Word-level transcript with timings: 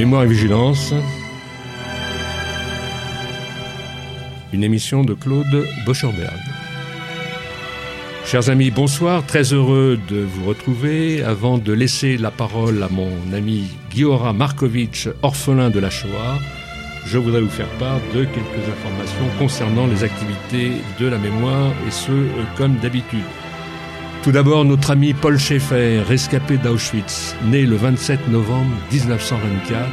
Mémoire 0.00 0.22
et 0.22 0.28
vigilance. 0.28 0.94
Une 4.50 4.64
émission 4.64 5.04
de 5.04 5.12
Claude 5.12 5.66
Boschorberg. 5.84 6.40
Chers 8.24 8.48
amis, 8.48 8.70
bonsoir, 8.70 9.26
très 9.26 9.52
heureux 9.52 10.00
de 10.08 10.20
vous 10.20 10.46
retrouver. 10.46 11.22
Avant 11.22 11.58
de 11.58 11.74
laisser 11.74 12.16
la 12.16 12.30
parole 12.30 12.82
à 12.82 12.88
mon 12.88 13.12
ami 13.34 13.64
Giora 13.90 14.32
Markovitch, 14.32 15.10
orphelin 15.20 15.68
de 15.68 15.80
la 15.80 15.90
Shoah, 15.90 16.38
je 17.04 17.18
voudrais 17.18 17.42
vous 17.42 17.50
faire 17.50 17.68
part 17.78 18.00
de 18.14 18.24
quelques 18.24 18.68
informations 18.72 19.28
concernant 19.38 19.86
les 19.86 20.02
activités 20.02 20.72
de 20.98 21.08
la 21.08 21.18
mémoire 21.18 21.72
et 21.86 21.90
ce, 21.90 22.10
euh, 22.10 22.44
comme 22.56 22.76
d'habitude. 22.76 23.20
Tout 24.22 24.32
d'abord, 24.32 24.66
notre 24.66 24.90
ami 24.90 25.14
Paul 25.14 25.38
Schaeffer, 25.38 26.02
rescapé 26.06 26.58
d'Auschwitz, 26.58 27.34
né 27.46 27.62
le 27.62 27.76
27 27.76 28.28
novembre 28.28 28.70
1924, 28.92 29.88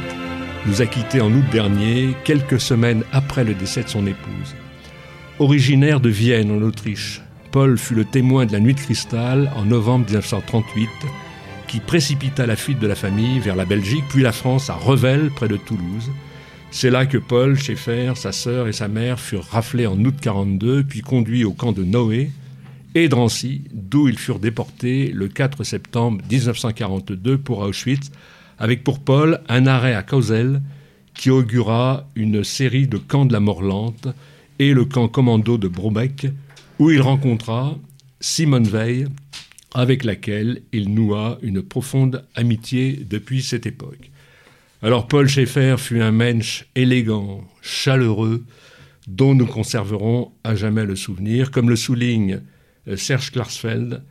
nous 0.66 0.82
a 0.82 0.86
quittés 0.86 1.22
en 1.22 1.32
août 1.32 1.44
dernier, 1.50 2.14
quelques 2.24 2.60
semaines 2.60 3.04
après 3.10 3.42
le 3.42 3.54
décès 3.54 3.84
de 3.84 3.88
son 3.88 4.06
épouse. 4.06 4.54
Originaire 5.38 6.00
de 6.00 6.10
Vienne, 6.10 6.50
en 6.50 6.60
Autriche, 6.60 7.22
Paul 7.52 7.78
fut 7.78 7.94
le 7.94 8.04
témoin 8.04 8.44
de 8.44 8.52
la 8.52 8.60
nuit 8.60 8.74
de 8.74 8.80
cristal 8.80 9.50
en 9.56 9.64
novembre 9.64 10.04
1938, 10.04 10.90
qui 11.66 11.80
précipita 11.80 12.44
la 12.44 12.56
fuite 12.56 12.80
de 12.80 12.86
la 12.86 12.96
famille 12.96 13.40
vers 13.40 13.56
la 13.56 13.64
Belgique, 13.64 14.04
puis 14.10 14.22
la 14.22 14.32
France 14.32 14.68
à 14.68 14.74
Revel, 14.74 15.30
près 15.34 15.48
de 15.48 15.56
Toulouse. 15.56 16.10
C'est 16.70 16.90
là 16.90 17.06
que 17.06 17.16
Paul, 17.16 17.58
Schaeffer, 17.58 18.12
sa 18.16 18.32
sœur 18.32 18.68
et 18.68 18.74
sa 18.74 18.88
mère 18.88 19.20
furent 19.20 19.48
raflés 19.50 19.86
en 19.86 19.98
août 20.04 20.16
42, 20.20 20.84
puis 20.84 21.00
conduits 21.00 21.46
au 21.46 21.52
camp 21.52 21.72
de 21.72 21.82
Noé 21.82 22.30
et 23.04 23.08
Drancy, 23.08 23.62
d'où 23.72 24.08
ils 24.08 24.18
furent 24.18 24.38
déportés 24.38 25.10
le 25.12 25.28
4 25.28 25.64
septembre 25.64 26.22
1942 26.30 27.38
pour 27.38 27.60
Auschwitz, 27.60 28.10
avec 28.58 28.82
pour 28.82 28.98
Paul 28.98 29.40
un 29.48 29.66
arrêt 29.66 29.94
à 29.94 30.02
Causel 30.02 30.62
qui 31.14 31.30
augura 31.30 32.08
une 32.14 32.44
série 32.44 32.86
de 32.86 32.96
camps 32.96 33.24
de 33.24 33.32
la 33.32 33.40
mort 33.40 33.62
lente 33.62 34.08
et 34.58 34.72
le 34.72 34.84
camp 34.84 35.08
commando 35.08 35.58
de 35.58 35.68
Brobeck, 35.68 36.26
où 36.78 36.90
il 36.90 37.00
rencontra 37.00 37.76
Simone 38.20 38.66
Veil, 38.66 39.06
avec 39.74 40.04
laquelle 40.04 40.62
il 40.72 40.92
noua 40.92 41.38
une 41.42 41.62
profonde 41.62 42.24
amitié 42.34 43.04
depuis 43.08 43.42
cette 43.42 43.66
époque. 43.66 44.10
Alors 44.82 45.08
Paul 45.08 45.28
Schaeffer 45.28 45.76
fut 45.78 46.00
un 46.00 46.12
mensch 46.12 46.66
élégant, 46.74 47.44
chaleureux, 47.62 48.44
dont 49.06 49.34
nous 49.34 49.46
conserverons 49.46 50.32
à 50.44 50.54
jamais 50.54 50.84
le 50.84 50.96
souvenir, 50.96 51.50
comme 51.50 51.68
le 51.68 51.76
souligne 51.76 52.40
Serge 52.96 53.32
Klarsfeld 53.32 54.02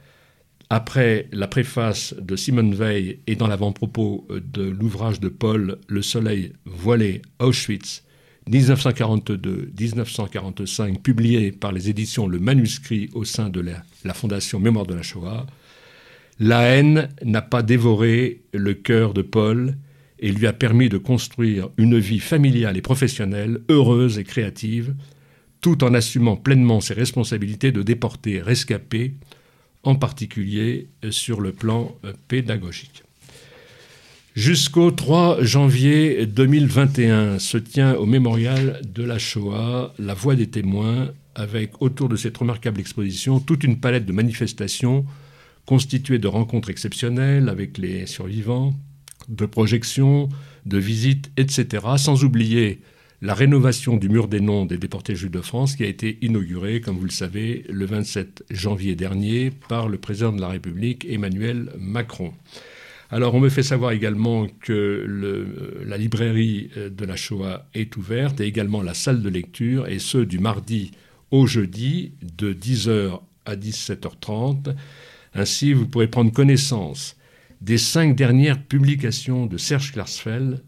après 0.69 1.29
la 1.31 1.47
préface 1.47 2.13
de 2.19 2.35
Simone 2.35 2.75
Veil 2.75 3.19
et 3.25 3.35
dans 3.35 3.47
l'avant-propos 3.47 4.27
euh, 4.29 4.41
de 4.41 4.63
l'ouvrage 4.63 5.21
de 5.21 5.29
Paul 5.29 5.77
Le 5.87 6.01
Soleil 6.01 6.51
voilé 6.65 7.21
Auschwitz 7.39 8.03
1942-1945, 8.49 11.01
publié 11.01 11.51
par 11.51 11.71
les 11.71 11.89
éditions 11.89 12.27
Le 12.27 12.39
Manuscrit 12.39 13.09
au 13.13 13.25
sein 13.25 13.49
de 13.49 13.59
la, 13.59 13.83
la 14.05 14.13
Fondation 14.13 14.59
Mémoire 14.59 14.85
de 14.85 14.93
la 14.93 15.01
Shoah, 15.03 15.45
la 16.39 16.61
haine 16.61 17.09
n'a 17.23 17.41
pas 17.41 17.63
dévoré 17.63 18.41
le 18.53 18.73
cœur 18.73 19.13
de 19.13 19.21
Paul 19.21 19.75
et 20.19 20.31
lui 20.31 20.47
a 20.47 20.53
permis 20.53 20.89
de 20.89 20.97
construire 20.97 21.69
une 21.77 21.99
vie 21.99 22.19
familiale 22.19 22.77
et 22.77 22.81
professionnelle 22.81 23.59
heureuse 23.69 24.17
et 24.17 24.23
créative, 24.23 24.95
tout 25.67 25.83
en 25.83 25.93
assumant 25.93 26.37
pleinement 26.37 26.79
ses 26.79 26.93
responsabilités 26.93 27.73
de 27.73 27.81
déporter 27.83 28.41
rescapés, 28.41 29.15
en 29.83 29.95
particulier 29.95 30.87
sur 31.09 31.41
le 31.41 31.51
plan 31.51 31.93
euh, 32.05 32.13
pédagogique. 32.29 33.03
Jusqu'au 34.33 34.91
3 34.91 35.43
janvier 35.43 36.25
2021 36.25 37.39
se 37.39 37.57
tient 37.57 37.95
au 37.95 38.05
mémorial 38.05 38.79
de 38.87 39.03
la 39.03 39.19
Shoah 39.19 39.93
la 39.99 40.13
voix 40.13 40.35
des 40.35 40.47
témoins, 40.47 41.11
avec 41.35 41.81
autour 41.81 42.07
de 42.07 42.15
cette 42.15 42.37
remarquable 42.37 42.79
exposition 42.79 43.41
toute 43.41 43.65
une 43.65 43.81
palette 43.81 44.05
de 44.05 44.13
manifestations 44.13 45.03
constituée 45.65 46.17
de 46.17 46.29
rencontres 46.29 46.69
exceptionnelles 46.69 47.49
avec 47.49 47.77
les 47.77 48.05
survivants, 48.05 48.73
de 49.27 49.45
projections, 49.45 50.29
de 50.65 50.77
visites, 50.77 51.29
etc., 51.35 51.85
sans 51.97 52.23
oublier 52.23 52.79
la 53.21 53.33
rénovation 53.33 53.97
du 53.97 54.09
mur 54.09 54.27
des 54.27 54.41
noms 54.41 54.65
des 54.65 54.77
déportés 54.77 55.15
juifs 55.15 55.31
de 55.31 55.41
France 55.41 55.75
qui 55.75 55.83
a 55.83 55.87
été 55.87 56.19
inaugurée, 56.21 56.81
comme 56.81 56.97
vous 56.97 57.05
le 57.05 57.11
savez, 57.11 57.65
le 57.69 57.85
27 57.85 58.43
janvier 58.51 58.95
dernier 58.95 59.51
par 59.67 59.89
le 59.89 59.97
président 59.97 60.31
de 60.31 60.41
la 60.41 60.49
République 60.49 61.05
Emmanuel 61.09 61.71
Macron. 61.79 62.33
Alors 63.09 63.33
on 63.33 63.39
me 63.39 63.49
fait 63.49 63.63
savoir 63.63 63.91
également 63.91 64.47
que 64.59 65.81
la 65.85 65.97
librairie 65.97 66.69
de 66.75 67.05
la 67.05 67.15
Shoah 67.15 67.65
est 67.73 67.95
ouverte 67.95 68.41
et 68.41 68.45
également 68.45 68.83
la 68.83 68.93
salle 68.93 69.21
de 69.21 69.29
lecture, 69.29 69.87
et 69.87 69.99
ce 69.99 70.17
du 70.17 70.39
mardi 70.39 70.91
au 71.31 71.47
jeudi 71.47 72.11
de 72.37 72.53
10h 72.53 73.19
à 73.45 73.55
17h30. 73.55 74.75
Ainsi, 75.33 75.73
vous 75.73 75.87
pourrez 75.87 76.07
prendre 76.07 76.31
connaissance 76.31 77.15
des 77.61 77.77
cinq 77.77 78.15
dernières 78.15 78.61
publications 78.61 79.45
de 79.45 79.57
Serge 79.57 79.93
Klarsfeld, 79.93 80.61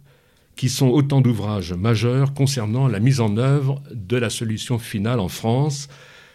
qui 0.60 0.68
sont 0.68 0.90
autant 0.90 1.22
d'ouvrages 1.22 1.72
majeurs 1.72 2.34
concernant 2.34 2.90
la 2.90 3.00
mise 3.00 3.22
en 3.22 3.38
œuvre 3.38 3.82
de 3.94 4.18
la 4.18 4.30
solution 4.30 4.78
finale 4.78 5.22
en 5.22 5.30
France. 5.30 5.88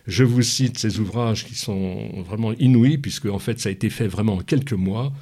Je 0.07 0.25
vous 0.25 0.41
cite 0.41 0.79
ces 0.79 0.99
ouvrages 0.99 1.45
qui 1.45 1.55
sont 1.55 2.23
vraiment 2.23 2.55
inouïs, 2.55 2.97
puisque 2.97 3.27
en 3.27 3.39
fait 3.39 3.61
ça 3.61 3.69
a 3.69 3.73
été 3.73 3.91
fait 3.91 4.07
vraiment 4.07 4.37
en 4.37 4.41
quelques 4.41 4.73
mois. 4.73 5.13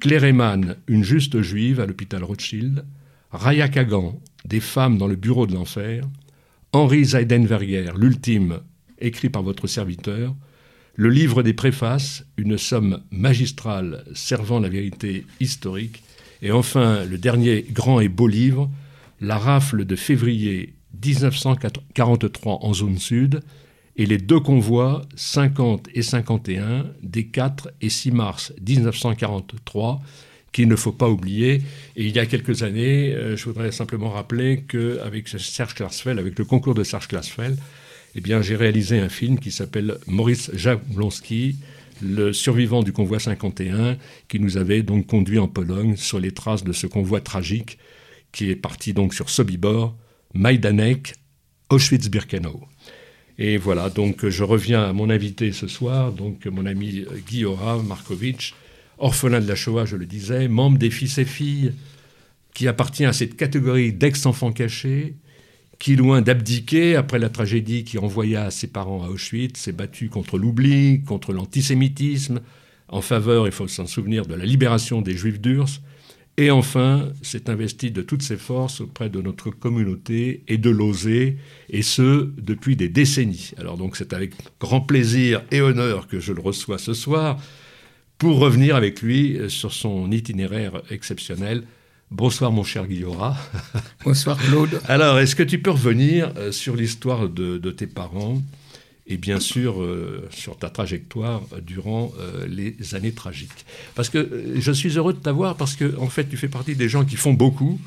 Claire 0.00 0.24
Eman, 0.24 0.76
Une 0.86 1.02
juste 1.02 1.40
juive 1.40 1.80
à 1.80 1.86
l'hôpital 1.86 2.22
Rothschild, 2.24 2.84
Raya 3.30 3.70
Kagan, 3.70 4.20
Des 4.44 4.60
femmes 4.60 4.98
dans 4.98 5.08
le 5.08 5.16
bureau 5.16 5.46
de 5.46 5.54
l'enfer, 5.54 6.04
Henri 6.72 7.06
Zeidenberger, 7.06 7.92
L'ultime, 7.96 8.58
écrit 8.98 9.30
par 9.30 9.42
votre 9.42 9.66
serviteur, 9.66 10.36
le 10.94 11.08
livre 11.08 11.42
des 11.42 11.54
préfaces, 11.54 12.26
une 12.36 12.58
somme 12.58 13.00
magistrale 13.10 14.04
servant 14.12 14.60
la 14.60 14.68
vérité 14.68 15.24
historique, 15.40 16.02
et 16.42 16.52
enfin 16.52 17.04
le 17.04 17.16
dernier 17.16 17.64
grand 17.70 18.00
et 18.00 18.08
beau 18.08 18.28
livre, 18.28 18.70
La 19.20 19.38
rafle 19.38 19.84
de 19.84 19.96
février 19.96 20.74
1943 21.04 22.58
en 22.62 22.74
zone 22.74 22.98
sud, 22.98 23.40
et 23.96 24.06
les 24.06 24.18
deux 24.18 24.40
convois 24.40 25.02
50 25.16 25.88
et 25.94 26.02
51 26.02 26.86
des 27.02 27.26
4 27.26 27.70
et 27.80 27.88
6 27.88 28.10
mars 28.10 28.52
1943 28.66 30.00
qu'il 30.52 30.68
ne 30.68 30.76
faut 30.76 30.92
pas 30.92 31.08
oublier. 31.08 31.62
Et 31.96 32.06
il 32.06 32.14
y 32.14 32.18
a 32.18 32.26
quelques 32.26 32.62
années, 32.62 33.12
euh, 33.14 33.36
je 33.36 33.44
voudrais 33.44 33.72
simplement 33.72 34.10
rappeler 34.10 34.64
qu'avec 34.68 35.28
Serge 35.28 35.74
Klarsfeld, 35.74 36.18
avec 36.18 36.38
le 36.38 36.44
concours 36.44 36.74
de 36.74 36.84
Serge 36.84 37.08
Klarsfeld, 37.08 37.58
eh 38.14 38.42
j'ai 38.42 38.56
réalisé 38.56 38.98
un 38.98 39.08
film 39.08 39.38
qui 39.38 39.50
s'appelle 39.50 39.96
Maurice 40.06 40.50
Jablonski, 40.54 41.56
le 42.00 42.32
survivant 42.32 42.82
du 42.82 42.92
convoi 42.92 43.18
51, 43.18 43.96
qui 44.28 44.40
nous 44.40 44.56
avait 44.56 44.82
donc 44.82 45.06
conduit 45.06 45.38
en 45.38 45.48
Pologne 45.48 45.96
sur 45.96 46.18
les 46.20 46.32
traces 46.32 46.64
de 46.64 46.72
ce 46.72 46.86
convoi 46.86 47.20
tragique 47.20 47.78
qui 48.32 48.50
est 48.50 48.56
parti 48.56 48.92
donc 48.92 49.14
sur 49.14 49.28
Sobibor, 49.28 49.94
Majdanek, 50.34 51.14
Auschwitz-Birkenau. 51.68 52.62
Et 53.38 53.56
voilà, 53.56 53.90
donc 53.90 54.28
je 54.28 54.44
reviens 54.44 54.82
à 54.82 54.92
mon 54.92 55.10
invité 55.10 55.52
ce 55.52 55.66
soir, 55.66 56.12
donc 56.12 56.46
mon 56.46 56.66
ami 56.66 57.04
Guy 57.28 57.44
Markovitch, 57.86 58.54
orphelin 58.98 59.40
de 59.40 59.48
la 59.48 59.54
Shoah, 59.54 59.84
je 59.84 59.96
le 59.96 60.06
disais, 60.06 60.48
membre 60.48 60.78
des 60.78 60.90
fils 60.90 61.18
et 61.18 61.24
filles, 61.24 61.72
qui 62.54 62.68
appartient 62.68 63.04
à 63.04 63.12
cette 63.12 63.36
catégorie 63.36 63.92
d'ex-enfants 63.92 64.52
cachés, 64.52 65.14
qui, 65.82 65.96
loin 65.96 66.22
d'abdiquer 66.22 66.94
après 66.94 67.18
la 67.18 67.28
tragédie 67.28 67.82
qui 67.82 67.98
envoya 67.98 68.52
ses 68.52 68.68
parents 68.68 69.02
à 69.02 69.08
Auschwitz, 69.08 69.58
s'est 69.58 69.72
battu 69.72 70.08
contre 70.08 70.38
l'oubli, 70.38 71.02
contre 71.02 71.32
l'antisémitisme, 71.32 72.40
en 72.86 73.00
faveur, 73.00 73.48
il 73.48 73.52
faut 73.52 73.66
s'en 73.66 73.88
souvenir, 73.88 74.24
de 74.24 74.36
la 74.36 74.44
libération 74.44 75.02
des 75.02 75.16
Juifs 75.16 75.40
d'Urs, 75.40 75.80
et 76.36 76.52
enfin 76.52 77.08
s'est 77.22 77.50
investi 77.50 77.90
de 77.90 78.00
toutes 78.00 78.22
ses 78.22 78.36
forces 78.36 78.80
auprès 78.80 79.10
de 79.10 79.20
notre 79.20 79.50
communauté 79.50 80.44
et 80.46 80.56
de 80.56 80.70
l'oser, 80.70 81.38
et 81.68 81.82
ce, 81.82 82.30
depuis 82.38 82.76
des 82.76 82.88
décennies. 82.88 83.50
Alors 83.58 83.76
donc 83.76 83.96
c'est 83.96 84.12
avec 84.12 84.34
grand 84.60 84.82
plaisir 84.82 85.42
et 85.50 85.62
honneur 85.62 86.06
que 86.06 86.20
je 86.20 86.32
le 86.32 86.40
reçois 86.40 86.78
ce 86.78 86.94
soir, 86.94 87.42
pour 88.18 88.38
revenir 88.38 88.76
avec 88.76 89.02
lui 89.02 89.36
sur 89.48 89.72
son 89.72 90.12
itinéraire 90.12 90.80
exceptionnel 90.90 91.64
Bonsoir 92.12 92.52
mon 92.52 92.62
cher 92.62 92.86
Guillora. 92.86 93.38
Bonsoir 94.04 94.36
Claude. 94.36 94.82
Alors, 94.86 95.18
est-ce 95.18 95.34
que 95.34 95.42
tu 95.42 95.58
peux 95.58 95.70
revenir 95.70 96.30
euh, 96.36 96.52
sur 96.52 96.76
l'histoire 96.76 97.30
de, 97.30 97.70
tes 97.70 97.86
parents 97.86 98.42
et 99.06 99.16
bien 99.16 99.40
sûr 99.40 99.82
euh, 99.82 100.28
sur 100.30 100.58
ta 100.58 100.68
trajectoire 100.68 101.40
durant 101.62 102.12
euh, 102.20 102.46
les 102.46 102.94
années 102.94 103.12
tragiques? 103.12 103.64
Parce 103.94 104.10
que 104.10 104.52
je 104.56 104.72
suis 104.72 104.90
heureux 104.98 105.14
de 105.14 105.20
t'avoir 105.20 105.56
parce 105.56 105.74
que 105.74 105.96
en 105.98 106.08
fait 106.08 106.28
tu 106.28 106.36
fais 106.36 106.48
partie 106.48 106.76
des 106.76 106.90
gens 106.90 107.06
qui 107.06 107.16
font 107.16 107.32
beaucoup, 107.32 107.80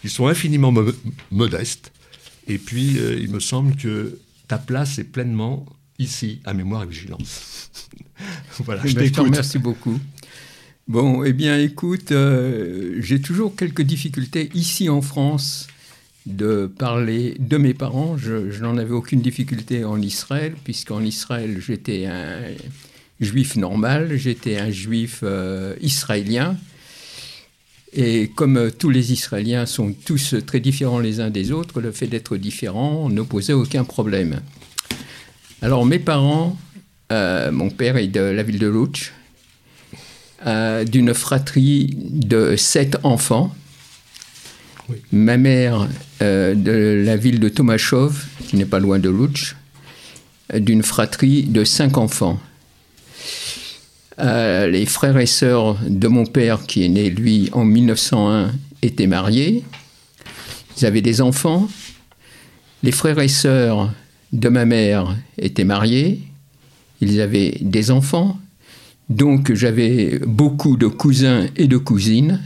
qui 0.00 0.08
sont 0.08 0.28
infiniment 0.28 0.72
modestes 1.32 1.90
et 2.46 2.58
puis 2.58 2.98
il 3.18 3.30
me 3.32 3.40
semble 3.40 3.74
que 3.74 4.16
ta 4.46 4.58
place 4.58 5.00
est 5.00 5.10
pleinement 5.10 5.66
ici 5.98 6.40
à 6.44 6.54
Mémoire 6.54 6.84
et 6.84 6.86
Vigilance. 6.86 7.70
voilà, 8.60 8.82
je, 8.84 8.92
eh 8.92 8.94
ben, 8.94 9.06
je 9.06 9.12
te 9.12 9.20
remercie 9.20 9.58
beaucoup. 9.58 9.98
Bon, 10.88 11.22
eh 11.22 11.32
bien, 11.32 11.58
écoute, 11.58 12.10
euh, 12.10 12.96
j'ai 12.98 13.20
toujours 13.20 13.54
quelques 13.54 13.82
difficultés 13.82 14.50
ici 14.52 14.88
en 14.88 15.00
France 15.00 15.68
de 16.26 16.66
parler 16.66 17.36
de 17.38 17.56
mes 17.56 17.72
parents. 17.72 18.16
Je, 18.18 18.60
n'en 18.60 18.76
avais 18.76 18.90
aucune 18.90 19.20
difficulté 19.20 19.84
en 19.84 20.02
Israël, 20.02 20.54
puisqu'en 20.64 21.00
Israël, 21.02 21.62
j'étais 21.64 22.06
un 22.06 22.34
juif 23.20 23.54
normal, 23.54 24.16
j'étais 24.16 24.58
un 24.58 24.72
juif 24.72 25.20
euh, 25.22 25.76
israélien. 25.80 26.56
Et 27.92 28.28
comme 28.34 28.72
tous 28.76 28.90
les 28.90 29.12
Israéliens 29.12 29.66
sont 29.66 29.92
tous 29.92 30.34
très 30.44 30.58
différents 30.58 30.98
les 30.98 31.20
uns 31.20 31.30
des 31.30 31.52
autres, 31.52 31.80
le 31.80 31.92
fait 31.92 32.08
d'être 32.08 32.36
différent 32.36 33.08
ne 33.08 33.22
posait 33.22 33.52
aucun 33.52 33.84
problème. 33.84 34.40
Alors 35.60 35.86
mes 35.86 36.00
parents, 36.00 36.58
euh, 37.12 37.52
mon 37.52 37.70
père 37.70 37.98
est 37.98 38.08
de 38.08 38.20
la 38.20 38.42
ville 38.42 38.58
de 38.58 38.66
Lutsch, 38.66 39.12
euh, 40.46 40.84
d'une 40.84 41.14
fratrie 41.14 41.96
de 41.98 42.56
sept 42.56 42.96
enfants. 43.02 43.54
Ma 45.10 45.36
mère 45.36 45.88
euh, 46.20 46.54
de 46.54 47.02
la 47.04 47.16
ville 47.16 47.40
de 47.40 47.48
Tomashov, 47.48 48.26
qui 48.48 48.56
n'est 48.56 48.66
pas 48.66 48.78
loin 48.78 48.98
de 48.98 49.08
Lutsch, 49.08 49.56
d'une 50.54 50.82
fratrie 50.82 51.44
de 51.44 51.64
cinq 51.64 51.96
enfants. 51.96 52.38
les 54.18 54.86
frères 54.86 55.18
et 55.18 55.26
sœurs 55.26 55.78
de 55.86 56.08
mon 56.08 56.26
père, 56.26 56.66
qui 56.66 56.84
est 56.84 56.88
né 56.88 57.08
lui 57.08 57.48
en 57.52 57.64
1901, 57.64 58.52
étaient 58.82 59.06
mariés. 59.06 59.64
Ils 60.78 60.86
avaient 60.86 61.00
des 61.00 61.20
enfants. 61.20 61.68
Les 62.82 62.92
frères 62.92 63.20
et 63.20 63.28
sœurs 63.28 63.92
de 64.32 64.48
ma 64.48 64.64
mère 64.64 65.16
étaient 65.38 65.64
mariés, 65.64 66.20
ils 67.00 67.20
avaient 67.20 67.58
des 67.60 67.90
enfants, 67.90 68.38
donc 69.08 69.52
j'avais 69.52 70.18
beaucoup 70.20 70.76
de 70.76 70.86
cousins 70.86 71.46
et 71.56 71.66
de 71.66 71.76
cousines. 71.76 72.40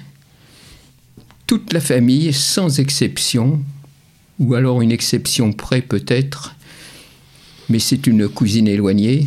Toute 1.47 1.73
la 1.73 1.81
famille, 1.81 2.33
sans 2.33 2.81
exception, 2.81 3.63
ou 4.39 4.55
alors 4.55 4.83
une 4.83 4.93
exception 4.93 5.53
près 5.53 5.81
peut-être, 5.81 6.55
mais 7.69 7.79
c'est 7.79 8.07
une 8.07 8.29
cousine 8.29 8.69
éloignée, 8.69 9.27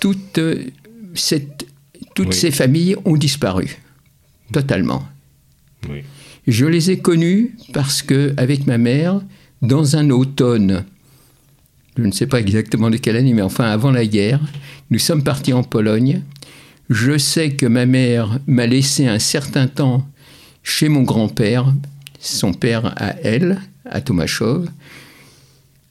toute 0.00 0.40
cette, 1.14 1.66
toutes 2.14 2.34
ces 2.34 2.50
familles 2.50 2.96
ont 3.04 3.16
disparu, 3.16 3.78
totalement. 4.52 5.06
Je 6.46 6.66
les 6.66 6.90
ai 6.90 6.98
connues 6.98 7.56
parce 7.72 8.02
que, 8.02 8.34
avec 8.36 8.66
ma 8.66 8.78
mère, 8.78 9.20
dans 9.62 9.96
un 9.96 10.10
automne 10.10 10.84
je 11.96 12.02
ne 12.02 12.12
sais 12.12 12.26
pas 12.26 12.40
exactement 12.40 12.90
de 12.90 12.96
quelle 12.96 13.16
année, 13.16 13.34
mais 13.34 13.42
enfin 13.42 13.64
avant 13.64 13.90
la 13.90 14.06
guerre. 14.06 14.40
Nous 14.90 14.98
sommes 14.98 15.22
partis 15.22 15.52
en 15.52 15.62
Pologne. 15.62 16.22
Je 16.90 17.16
sais 17.16 17.50
que 17.50 17.66
ma 17.66 17.86
mère 17.86 18.38
m'a 18.46 18.66
laissé 18.66 19.06
un 19.06 19.18
certain 19.18 19.68
temps 19.68 20.06
chez 20.62 20.88
mon 20.88 21.02
grand-père, 21.02 21.72
son 22.18 22.52
père 22.52 22.94
à 22.96 23.14
elle, 23.22 23.60
à 23.84 24.00
Tomaszów, 24.00 24.66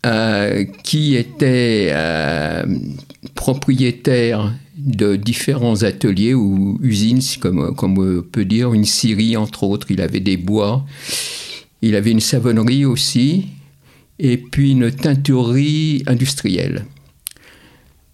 euh, 0.05 0.65
qui 0.83 1.15
était 1.15 1.89
euh, 1.91 2.65
propriétaire 3.35 4.53
de 4.77 5.15
différents 5.15 5.83
ateliers 5.83 6.33
ou 6.33 6.77
usines, 6.81 7.21
comme, 7.39 7.73
comme 7.75 7.97
on 7.97 8.21
peut 8.21 8.45
dire, 8.45 8.73
une 8.73 8.85
scierie 8.85 9.38
entre 9.38 9.63
autres. 9.63 9.88
Il 9.91 10.01
avait 10.01 10.19
des 10.19 10.38
bois, 10.38 10.85
il 11.81 11.95
avait 11.95 12.11
une 12.11 12.19
savonnerie 12.19 12.85
aussi, 12.85 13.47
et 14.19 14.38
puis 14.38 14.71
une 14.71 14.92
teinturerie 14.92 16.04
industrielle. 16.07 16.86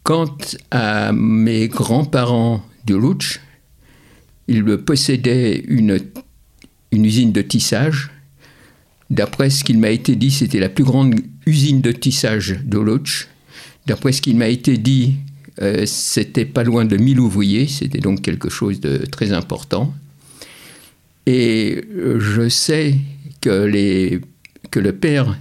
Quant 0.03 0.37
à 0.71 1.11
mes 1.11 1.67
grands-parents 1.67 2.63
de 2.85 2.95
Lutsch, 2.95 3.39
ils 4.47 4.63
possédaient 4.77 5.63
une, 5.67 5.99
usine 6.91 7.31
de 7.31 7.41
tissage. 7.41 8.09
D'après 9.09 9.49
ce 9.49 9.63
qu'il 9.63 9.77
m'a 9.77 9.91
été 9.91 10.15
dit, 10.15 10.31
c'était 10.31 10.59
la 10.59 10.69
plus 10.69 10.83
grande 10.83 11.15
usine 11.45 11.81
de 11.81 11.91
tissage 11.91 12.59
de 12.63 12.79
Lutsch. 12.79 13.27
D'après 13.85 14.11
ce 14.11 14.21
qu'il 14.21 14.37
m'a 14.37 14.47
été 14.47 14.77
dit, 14.77 15.15
euh, 15.61 15.85
c'était 15.85 16.45
pas 16.45 16.63
loin 16.63 16.85
de 16.85 16.97
1000 16.97 17.19
ouvriers, 17.19 17.67
c'était 17.67 17.99
donc 17.99 18.21
quelque 18.21 18.49
chose 18.49 18.79
de 18.79 18.97
très 18.97 19.33
important. 19.33 19.93
Et 21.25 21.83
euh, 21.95 22.19
je 22.19 22.49
sais 22.49 22.95
que 23.41 23.51
le 24.79 24.91
père 24.91 25.37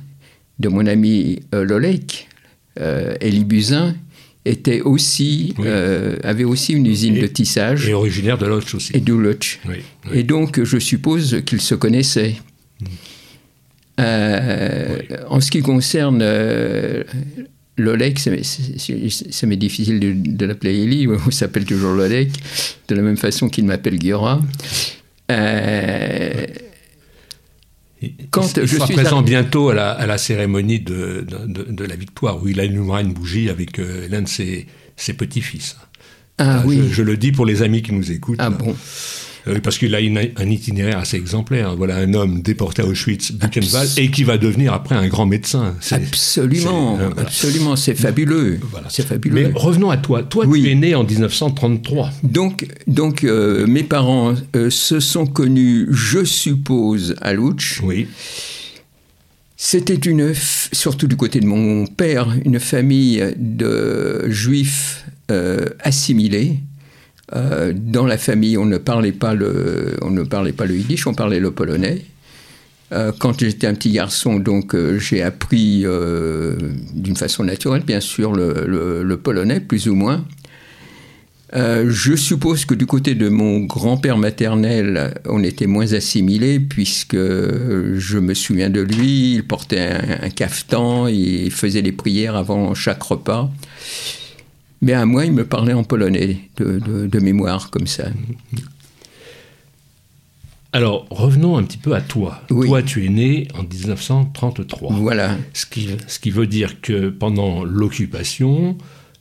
de 0.59 0.69
mon 0.69 0.87
ami 0.87 1.41
euh, 1.55 1.65
Lolek, 1.65 2.29
euh, 2.81 3.15
Elie 3.21 3.45
Buzyn, 3.45 3.95
était 4.45 4.81
aussi, 4.81 5.55
euh, 5.61 6.17
avait 6.23 6.45
aussi 6.45 6.73
une 6.73 6.87
usine 6.87 7.21
de 7.21 7.27
tissage. 7.27 7.89
Et 7.89 7.95
originaire 7.95 8.39
de 8.39 8.47
Lodz 8.47 8.75
aussi. 8.75 8.93
Et 8.95 9.01
de 9.01 9.13
Lodz. 9.13 9.59
Et 10.13 10.23
donc, 10.23 10.63
je 10.63 10.79
suppose 10.79 11.43
qu'ils 11.45 11.61
se 11.61 11.75
connaissaient. 11.75 12.37
Mm. 12.81 12.87
En 15.29 15.41
ce 15.41 15.51
qui 15.51 15.61
concerne 15.61 16.25
Lolek, 17.77 18.21
ça 18.21 18.31
m'est 19.47 19.57
difficile 19.57 19.99
de, 20.01 20.47
l'appeler 20.47 20.85
Elie, 20.85 21.09
on 21.09 21.31
s'appelle 21.33 21.65
toujours 21.65 21.95
Lolek, 21.95 22.31
de 22.87 22.95
la 22.95 23.03
même 23.03 23.17
façon 23.17 23.49
qu'il 23.49 23.65
m'appelle 23.65 24.01
Giora. 24.01 24.41
Quand 28.31 28.57
il, 28.57 28.69
sera 28.69 28.87
présent 28.87 29.23
bientôt 29.23 29.71
à 29.71 29.75
la, 30.07 30.19
cérémonie 30.19 30.81
de, 30.81 31.27
la 31.85 31.97
victoire, 31.97 32.43
où 32.43 32.49
il 32.49 32.61
allumera 32.61 33.01
une 33.01 33.13
bougie 33.13 33.51
avec 33.51 33.79
euh, 33.79 34.07
l'un 34.09 34.23
de 34.23 34.29
ses, 34.29 34.67
petits-fils. 34.97 35.77
Ah, 36.39 36.63
oui. 36.65 36.89
Je, 36.91 37.03
le 37.03 37.17
dis 37.17 37.33
pour 37.33 37.45
les 37.45 37.63
amis 37.63 37.83
qui 37.83 37.93
nous 37.93 38.13
écoutent. 38.13 38.39
Ah 38.39 38.51
bon 38.51 38.77
euh, 39.49 39.61
parce 39.61 39.79
qu'il 39.79 39.95
a 39.95 39.99
un 39.99 40.51
itinéraire 40.51 40.99
assez 40.99 41.17
exemplaire. 41.17 41.77
Voilà 41.77 41.97
un 41.97 42.15
homme 42.15 42.43
déporté 42.43 42.83
à 42.83 42.87
Auschwitz, 42.87 43.33
Buchenwald, 43.33 43.91
et 43.99 44.11
qui 44.11 44.25
va 44.25 44.39
devenir 44.39 44.73
après 44.73 44.95
un 44.95 45.09
grand 45.09 45.27
médecin. 45.27 45.75
Absolument, 45.91 46.99
euh, 46.99 47.11
absolument, 47.17 47.77
c'est 47.77 47.95
fabuleux. 47.95 48.61
C'est 48.89 49.07
fabuleux. 49.07 49.35
Mais 49.35 49.53
revenons 49.55 49.91
à 49.91 49.97
toi. 49.97 50.23
Toi, 50.23 50.47
tu 50.47 50.71
es 50.71 50.75
né 50.75 50.95
en 50.95 51.05
1933. 51.05 52.11
Donc, 52.23 52.67
donc 52.87 53.25
euh, 53.25 53.67
mes 53.67 53.83
parents 53.83 54.35
se 54.69 55.01
sont 55.01 55.27
connus, 55.27 55.89
je 55.91 56.25
suppose, 56.25 57.17
à 57.21 57.33
Lutsch. 57.33 57.81
Oui. 57.83 58.07
C'était 59.57 59.95
une, 59.95 60.35
surtout 60.73 61.09
du 61.09 61.17
côté 61.17 61.41
de 61.41 61.47
mon 61.47 61.87
père, 61.87 62.37
une 62.45 62.61
famille 62.61 63.25
de 63.37 64.29
juifs 64.29 65.05
assimilés 65.81 66.61
euh, 67.35 67.73
dans 67.75 68.07
la 68.07 68.19
famille, 68.19 68.57
on 68.57 68.65
ne 68.65 68.79
parlait 68.79 69.13
pas 69.13 69.35
le, 69.35 69.97
on 70.03 70.11
ne 70.11 70.23
parlait 70.23 70.53
pas 70.53 70.67
le 70.67 70.77
yiddish, 70.77 71.07
on 71.07 71.15
parlait 71.15 71.41
le 71.41 71.51
polonais. 71.51 72.03
Euh, 72.93 73.13
quand 73.19 73.39
j'étais 73.39 73.67
un 73.67 73.75
petit 73.75 73.93
garçon, 73.93 74.39
donc 74.39 74.75
euh, 74.75 74.99
j'ai 74.99 75.23
appris 75.23 75.85
d'une 76.95 77.17
façon 77.17 77.45
naturelle, 77.45 77.83
bien 77.83 78.01
sûr, 78.01 78.33
le, 78.33 79.17
polonais, 79.23 79.61
plus 79.61 79.89
ou 79.89 79.95
moins. 79.95 80.25
je 81.53 82.17
suppose 82.17 82.65
que 82.65 82.75
du 82.75 82.87
côté 82.87 83.15
de 83.15 83.29
mon 83.29 83.61
grand-père 83.61 84.17
maternel, 84.17 85.15
on 85.27 85.43
était 85.43 85.67
moins 85.67 85.93
assimilé, 85.93 86.61
puisque 86.61 87.17
je 87.17 88.19
me 88.19 88.33
souviens 88.33 88.71
de 88.71 88.81
lui, 88.81 89.35
il 89.35 89.47
portait 89.47 89.81
un, 89.81 90.25
un 90.25 90.31
cafetan, 90.31 91.09
il 91.09 91.51
faisait 91.51 91.83
les 91.83 91.93
prières 91.93 92.37
avant 92.37 92.75
chaque 92.75 93.03
repas. 93.03 93.51
Mais 94.81 94.93
à 94.93 95.07
moi, 95.07 95.25
il 95.25 95.33
me 95.33 95.45
parlait 95.45 95.73
en 95.73 95.85
polonais, 95.85 96.39
de, 96.57 97.19
mémoire, 97.21 97.71
comme 97.71 97.87
ça. 97.87 98.09
Alors, 100.73 101.07
revenons 101.11 101.57
un 101.57 101.65
petit 101.65 101.79
peu 101.79 101.95
à 101.95 102.01
toi. 102.01 102.43
Toi, 102.49 102.83
tu 102.83 103.05
es 103.05 103.09
né 103.09 103.49
en 103.55 103.63
1933. 103.63 104.95
Voilà. 104.95 105.37
Ce 105.53 105.67
qui, 105.67 105.89
ce 106.07 106.19
qui 106.19 106.31
veut 106.31 106.47
dire 106.47 106.81
que 106.81 107.09
pendant 107.09 107.65
l'occupation, 107.65 108.77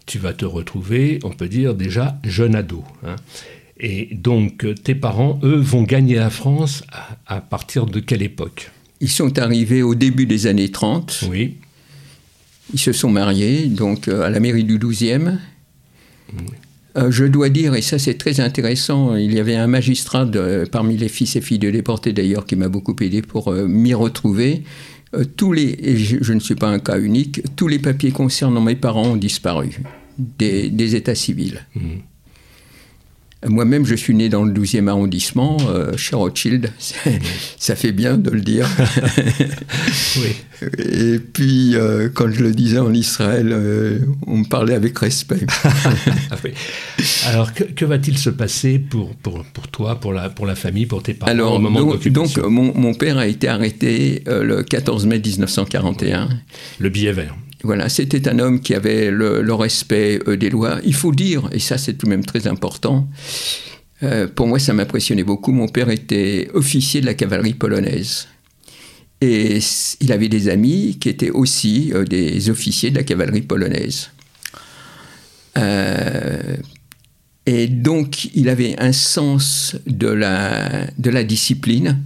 tu 0.06 0.20
vas 0.20 0.34
te 0.34 0.46
retrouver, 0.46 1.20
on 1.24 1.32
peut 1.32 1.48
dire, 1.48 1.74
déjà 1.74 2.20
jeune 2.24 2.56
ado. 2.56 2.84
Hein. 3.06 3.16
Et 3.80 4.10
donc, 4.14 4.66
tes 4.84 4.96
parents, 4.96 5.40
eux, 5.44 5.56
vont 5.56 5.84
gagner 5.84 6.16
la 6.16 6.30
France 6.30 6.84
à, 6.92 7.36
à 7.38 7.42
partir 7.42 7.86
de 7.86 8.00
quelle 8.00 8.22
époque? 8.22 8.72
Ils 9.00 9.10
sont 9.10 9.40
arrivés 9.40 9.84
au 9.84 9.96
début 9.96 10.26
des 10.26 10.48
années 10.48 10.70
30. 10.70 11.26
Oui. 11.30 11.56
Ils 12.74 12.80
se 12.80 12.92
sont 12.92 13.10
mariés, 13.10 13.68
donc 13.68 14.08
euh, 14.08 14.24
à 14.24 14.30
la 14.30 14.40
mairie 14.40 14.64
du 14.64 14.78
12e. 14.78 15.38
Euh, 16.98 17.12
je 17.12 17.26
dois 17.26 17.50
dire, 17.50 17.76
et 17.76 17.82
ça 17.82 18.00
c'est 18.00 18.16
très 18.16 18.40
intéressant, 18.40 19.16
il 19.16 19.34
y 19.34 19.40
avait 19.40 19.56
un 19.56 19.68
magistrat 19.68 20.30
parmi 20.72 20.98
les 20.98 21.10
fils 21.10 21.36
et 21.36 21.42
filles 21.42 21.60
de 21.60 21.70
déportés 21.70 22.12
d'ailleurs 22.12 22.46
qui 22.46 22.56
m'a 22.56 22.70
beaucoup 22.70 22.96
aidé 23.02 23.22
pour 23.22 23.50
euh, 23.50 23.68
m'y 23.68 23.94
retrouver. 23.94 24.64
tous 25.38 25.54
les, 25.54 25.96
je, 25.96 26.34
ne 26.34 26.40
suis 26.40 26.56
pas 26.56 26.68
un 26.68 26.80
cas 26.80 27.00
unique, 27.00 27.42
tous 27.56 27.68
les 27.68 27.80
papiers 27.80 28.12
concernant 28.12 28.62
mes 28.62 28.76
parents 28.76 29.10
ont 29.10 29.16
disparu 29.16 29.82
des, 30.18 30.96
états 30.96 31.16
civils. 31.16 31.66
Moi-même, 33.46 33.86
je 33.86 33.94
suis 33.94 34.16
né 34.16 34.30
dans 34.30 34.44
le 34.44 34.52
12e 34.52 34.88
arrondissement, 34.88 35.58
euh, 35.70 35.96
chez 35.96 36.16
Rothschild. 36.16 36.72
Ça 37.58 37.76
fait 37.76 37.92
bien 37.92 38.18
de 38.18 38.32
le 38.32 38.42
dire. 38.42 38.68
oui. 40.18 40.36
Et 40.80 41.20
puis, 41.20 41.76
euh, 41.76 42.10
quand 42.12 42.32
je 42.32 42.42
le 42.42 42.52
disais 42.52 42.80
en 42.80 42.92
Israël, 42.94 43.50
euh, 43.52 44.00
on 44.26 44.38
me 44.38 44.46
parlait 44.46 44.74
avec 44.74 44.98
respect. 44.98 45.46
Alors, 47.28 47.54
que, 47.54 47.86
va-t-il 47.86 48.18
se 48.18 48.32
passer 48.32 48.80
pour, 48.80 49.16
pour, 49.16 49.44
pour, 49.46 49.68
toi, 49.68 50.00
pour 50.00 50.14
la, 50.14 50.30
pour 50.30 50.48
la 50.48 50.56
famille, 50.56 50.88
pour 50.88 51.04
tes 51.04 51.14
parents 51.14 51.32
Alors, 51.32 51.54
au 51.54 51.60
moment 51.60 51.82
donc, 51.82 52.08
donc 52.08 52.38
mon, 52.38 52.74
mon, 52.74 52.96
père 52.96 53.20
a 53.20 53.28
été 53.28 53.48
arrêté 53.48 54.24
le 54.26 54.64
14 54.64 55.06
mai 55.06 55.20
1941. 55.20 56.30
Le 56.80 56.90
billet 56.90 57.12
vert. 57.12 57.36
Voilà, 57.64 57.90
c'était 57.90 58.28
un 58.30 58.38
homme 58.40 58.60
qui 58.60 58.76
avait 58.76 59.10
le, 59.10 59.54
respect 59.54 60.20
euh, 60.28 60.38
des 60.38 60.50
lois. 60.50 60.80
Il 60.84 60.94
faut 60.94 61.12
dire, 61.12 61.50
et 61.52 61.60
ça 61.60 61.78
c'est 61.78 61.94
tout 61.94 62.06
de 62.06 62.12
même 62.12 62.26
très 62.26 62.48
important, 62.48 63.08
euh, 64.04 64.28
pour 64.28 64.48
moi 64.48 64.60
ça 64.60 64.74
m'impressionnait 64.74 65.24
beaucoup, 65.24 65.52
mon 65.52 65.68
père 65.68 65.90
était 65.90 66.50
officier 66.54 67.02
de 67.02 67.08
la 67.08 67.16
cavalerie 67.16 67.56
polonaise. 67.56 68.28
Et 69.22 69.58
il 70.00 70.12
avait 70.12 70.30
des 70.30 70.50
amis 70.50 70.98
qui 71.00 71.10
étaient 71.10 71.32
aussi 71.32 71.92
euh, 71.94 72.06
des 72.06 72.52
officiers 72.52 72.92
de 72.92 72.98
la 72.98 73.04
cavalerie 73.04 73.42
polonaise. 73.42 74.12
et 77.48 77.68
donc 77.68 78.26
il 78.36 78.50
avait 78.50 78.76
un 78.78 78.92
sens 78.92 79.76
de 79.88 80.08
la, 80.08 81.24
discipline 81.24 81.98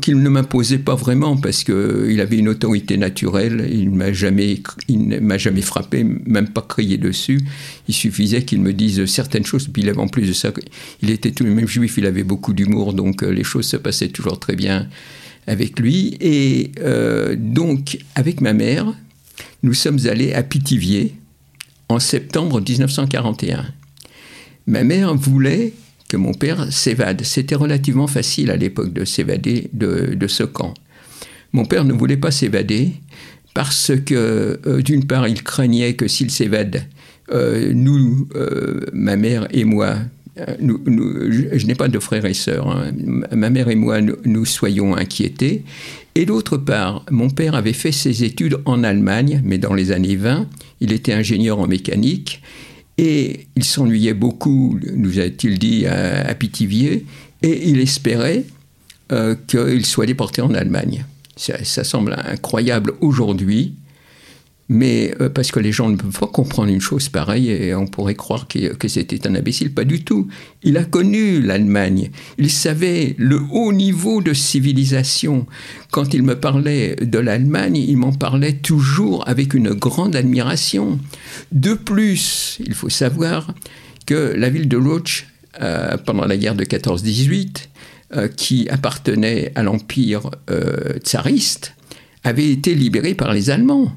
qu'il 0.00 0.22
ne 0.22 0.28
m'imposait 0.28 0.78
pas 0.78 0.94
vraiment 0.94 1.36
parce 1.36 1.64
qu'il 1.64 2.20
avait 2.20 2.38
une 2.38 2.48
autorité 2.48 2.96
naturelle. 2.96 3.68
Il 3.72 3.90
m'a 3.90 4.12
jamais, 4.12 4.62
il 4.88 5.20
m'a 5.20 5.38
jamais 5.38 5.62
frappé, 5.62 6.04
même 6.04 6.48
pas 6.48 6.62
crié 6.62 6.98
dessus. 6.98 7.40
Il 7.88 7.94
suffisait 7.94 8.44
qu'il 8.44 8.60
me 8.60 8.72
dise 8.72 9.04
certaines 9.06 9.44
choses. 9.44 9.68
Puis 9.68 9.90
en 9.90 10.08
plus 10.08 10.26
de 10.26 10.32
ça, 10.32 10.52
il 11.02 11.10
était 11.10 11.32
tout 11.32 11.44
le 11.44 11.54
même 11.54 11.66
juif. 11.66 11.98
Il 11.98 12.06
avait 12.06 12.24
beaucoup 12.24 12.52
d'humour, 12.52 12.92
donc 12.92 13.22
euh, 13.22 13.30
les 13.30 13.44
choses 13.44 13.66
se 13.66 13.76
passaient 13.76 14.08
toujours 14.08 14.38
très 14.38 14.56
bien 14.56 14.88
avec 15.46 15.78
lui. 15.80 16.16
Et 16.20 16.72
euh, 16.80 17.36
donc, 17.38 17.98
avec 18.14 18.40
ma 18.40 18.52
mère, 18.52 18.94
nous 19.62 19.74
sommes 19.74 19.98
allés 20.06 20.32
à 20.32 20.42
Pithiviers 20.42 21.14
en 21.88 21.98
septembre 21.98 22.60
1941. 22.60 23.66
Ma 24.66 24.84
mère 24.84 25.14
voulait 25.14 25.72
que 26.12 26.18
mon 26.18 26.34
père 26.34 26.70
s'évade. 26.70 27.22
C'était 27.24 27.54
relativement 27.54 28.06
facile 28.06 28.50
à 28.50 28.56
l'époque 28.56 28.92
de 28.92 29.06
s'évader 29.06 29.70
de, 29.72 30.26
ce 30.26 30.42
camp. 30.42 30.74
Mon 31.54 31.64
père 31.64 31.86
ne 31.86 31.94
voulait 31.94 32.18
pas 32.18 32.30
s'évader 32.30 32.90
parce 33.54 33.92
que, 34.04 34.60
euh, 34.66 34.82
d'une 34.82 35.06
part, 35.06 35.26
il 35.26 35.42
craignait 35.42 35.94
que 35.94 36.08
s'il 36.08 36.30
s'évade, 36.30 36.84
euh, 37.32 37.72
nous, 37.74 38.28
euh, 38.34 38.80
ma 38.92 39.16
mère 39.16 39.48
et 39.52 39.64
moi, 39.64 39.96
je, 40.36 41.66
n'ai 41.66 41.74
pas 41.74 41.88
de 41.88 41.98
frères 41.98 42.26
et 42.26 42.34
sœurs, 42.34 42.68
hein, 42.68 42.92
ma 43.34 43.48
mère 43.48 43.70
et 43.70 43.74
moi, 43.74 44.00
nous, 44.02 44.44
soyons 44.44 44.94
inquiétés. 44.94 45.64
Et 46.14 46.26
d'autre 46.26 46.58
part, 46.58 47.06
mon 47.10 47.30
père 47.30 47.54
avait 47.54 47.72
fait 47.72 47.92
ses 47.92 48.22
études 48.22 48.58
en 48.66 48.84
Allemagne, 48.84 49.40
mais 49.46 49.56
dans 49.56 49.72
les 49.72 49.92
années 49.92 50.16
20, 50.16 50.46
il 50.82 50.92
était 50.92 51.14
ingénieur 51.14 51.58
en 51.58 51.66
mécanique, 51.66 52.42
et 52.98 53.46
il 53.56 53.64
s'ennuyait 53.64 54.14
beaucoup, 54.14 54.78
nous 54.94 55.18
a-t-il 55.18 55.58
dit, 55.58 55.86
à, 55.86 56.34
Pithiviers, 56.34 57.06
et 57.42 57.68
il 57.68 57.80
espérait 57.80 58.44
euh, 59.10 59.34
qu'il 59.46 59.84
soit 59.86 60.06
déporté 60.06 60.42
en 60.42 60.54
Allemagne. 60.54 61.04
ça 61.36 61.84
semble 61.84 62.16
incroyable 62.24 62.94
aujourd'hui, 63.00 63.74
mais 64.72 65.14
euh, 65.20 65.28
parce 65.28 65.52
que 65.52 65.60
les 65.60 65.70
gens 65.70 65.90
ne 65.90 65.96
peuvent 65.96 66.18
pas 66.18 66.26
comprendre 66.26 66.70
une 66.72 66.80
chose 66.80 67.10
pareille 67.10 67.50
et 67.50 67.74
on 67.74 67.86
pourrait 67.86 68.14
croire 68.14 68.48
que, 68.48 68.88
c'était 68.88 69.26
un 69.26 69.34
imbécile. 69.34 69.74
Pas 69.74 69.84
du 69.84 70.02
tout. 70.02 70.28
Il 70.62 70.78
a 70.78 70.84
connu 70.84 71.42
l'Allemagne. 71.42 72.10
Il 72.38 72.50
savait 72.50 73.14
le 73.18 73.38
haut 73.50 73.74
niveau 73.74 74.22
de 74.22 74.32
civilisation. 74.32 75.46
Quand 75.90 76.14
il 76.14 76.22
me 76.22 76.40
parlait 76.40 76.96
de 76.96 77.18
l'Allemagne, 77.18 77.76
il 77.76 77.98
m'en 77.98 78.14
parlait 78.14 78.54
toujours 78.54 79.28
avec 79.28 79.52
une 79.52 79.74
grande 79.74 80.16
admiration. 80.16 80.98
De 81.52 81.74
plus, 81.74 82.56
il 82.64 82.72
faut 82.72 82.88
savoir 82.88 83.52
que 84.06 84.32
la 84.34 84.48
ville 84.48 84.68
de 84.68 84.78
Lodz, 84.78 85.24
euh, 85.60 85.98
pendant 85.98 86.24
la 86.24 86.38
guerre 86.38 86.54
de 86.54 86.64
14-18, 86.64 87.68
euh, 88.16 88.28
qui 88.28 88.70
appartenait 88.70 89.52
à 89.54 89.62
l'empire 89.62 90.30
tsariste, 91.04 91.74
avait 92.24 92.48
été 92.48 92.74
libérée 92.74 93.14
par 93.14 93.34
les 93.34 93.50
Allemands. 93.50 93.92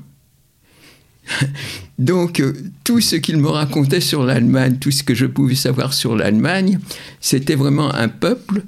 Donc, 1.99 2.39
euh, 2.39 2.53
tout 2.83 3.01
ce 3.01 3.15
qu'il 3.15 3.37
me 3.37 3.49
racontait 3.49 4.01
sur 4.01 4.23
l'Allemagne, 4.23 4.77
tout 4.79 4.91
ce 4.91 5.03
que 5.03 5.15
je 5.15 5.25
pouvais 5.25 5.55
savoir 5.55 5.93
sur 5.93 6.15
l'Allemagne, 6.15 6.79
c'était 7.21 7.55
vraiment 7.55 7.93
un 7.93 8.09
peuple, 8.09 8.63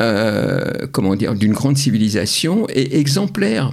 euh, 0.00 0.86
comment 0.90 1.14
dire, 1.14 1.34
d'une 1.34 1.52
grande 1.52 1.76
civilisation 1.76 2.66
et 2.70 2.98
exemplaire. 2.98 3.72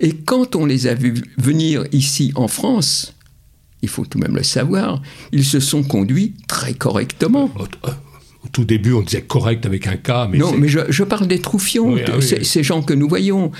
Et 0.00 0.12
quand 0.12 0.56
on 0.56 0.66
les 0.66 0.86
a 0.86 0.94
vus 0.94 1.22
venir 1.38 1.84
ici 1.92 2.32
en 2.34 2.48
France, 2.48 3.14
il 3.82 3.88
faut 3.88 4.04
tout 4.04 4.18
de 4.18 4.24
même 4.24 4.36
le 4.36 4.42
savoir, 4.42 5.00
ils 5.30 5.44
se 5.44 5.60
sont 5.60 5.82
conduits 5.82 6.34
très 6.48 6.74
correctement. 6.74 7.50
Tout 8.54 8.64
début, 8.64 8.92
on 8.92 9.02
disait 9.02 9.22
correct 9.22 9.66
avec 9.66 9.88
un 9.88 9.96
cas. 9.96 10.28
Mais 10.30 10.38
non, 10.38 10.52
mais 10.56 10.68
je, 10.68 11.02
parle 11.02 11.26
des 11.26 11.40
troufions, 11.40 11.96
ah 12.06 12.20
ces 12.20 12.62
gens 12.62 12.82
que 12.82 12.94
nous 12.94 13.08
voyons. 13.08 13.50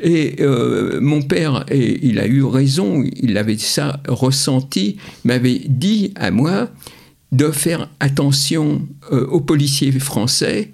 Et 0.00 0.36
euh, 0.38 1.00
mon 1.00 1.22
père, 1.22 1.66
et 1.68 1.98
il 2.06 2.20
a 2.20 2.26
eu 2.26 2.44
raison, 2.44 3.04
il 3.20 3.36
avait 3.36 3.58
ça 3.58 4.00
ressenti, 4.06 4.96
m'avait 5.24 5.60
dit 5.66 6.12
à 6.14 6.30
moi 6.30 6.68
de 7.32 7.50
faire 7.50 7.90
attention 7.98 8.86
euh, 9.10 9.26
aux 9.26 9.40
policiers 9.40 9.90
français, 9.90 10.70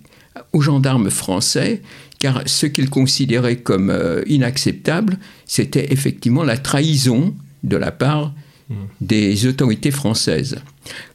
aux 0.53 0.61
gendarmes 0.61 1.09
français, 1.09 1.81
car 2.19 2.43
ce 2.45 2.67
qu'ils 2.67 2.91
considéraient 2.91 3.61
comme 3.61 3.89
euh, 3.89 4.23
inacceptable, 4.27 5.19
c'était 5.47 5.91
effectivement 5.91 6.45
la 6.45 6.59
trahison 6.59 7.35
de 7.63 7.79
la 7.79 7.93
part 7.93 8.35
mmh. 8.69 8.75
des 9.01 9.47
autorités 9.47 9.91
françaises. 9.91 10.59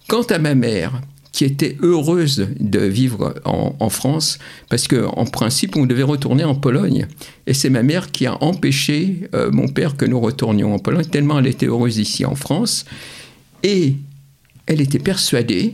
Quant 0.07 0.24
à 0.24 0.39
ma 0.39 0.55
mère, 0.55 1.00
qui 1.36 1.44
était 1.44 1.75
heureuse 1.82 2.48
de 2.62 2.80
vivre 2.80 3.36
en, 3.44 3.89
France, 3.89 4.39
parce 4.70 4.88
qu'en 4.88 5.25
principe, 5.25 5.75
on 5.75 5.86
devait 5.86 6.01
retourner 6.01 6.46
en 6.46 6.56
Pologne. 6.56 7.08
Et 7.46 7.54
c'est 7.54 7.70
ma 7.70 7.84
mère 7.84 8.10
qui 8.10 8.25
a 8.25 8.42
empêché 8.42 9.27
euh, 9.36 9.51
mon 9.51 9.68
père 9.68 9.98
que 9.98 10.06
nous 10.06 10.22
retournions 10.22 10.74
en 10.74 10.80
Pologne, 10.80 11.04
tellement 11.04 11.38
elle 11.38 11.48
était 11.48 11.65
heureuse 11.65 11.98
ici 11.98 12.24
en 12.24 12.36
France. 12.36 12.86
Et 13.63 13.96
elle 14.65 14.80
était 14.80 14.98
persuadée 14.98 15.74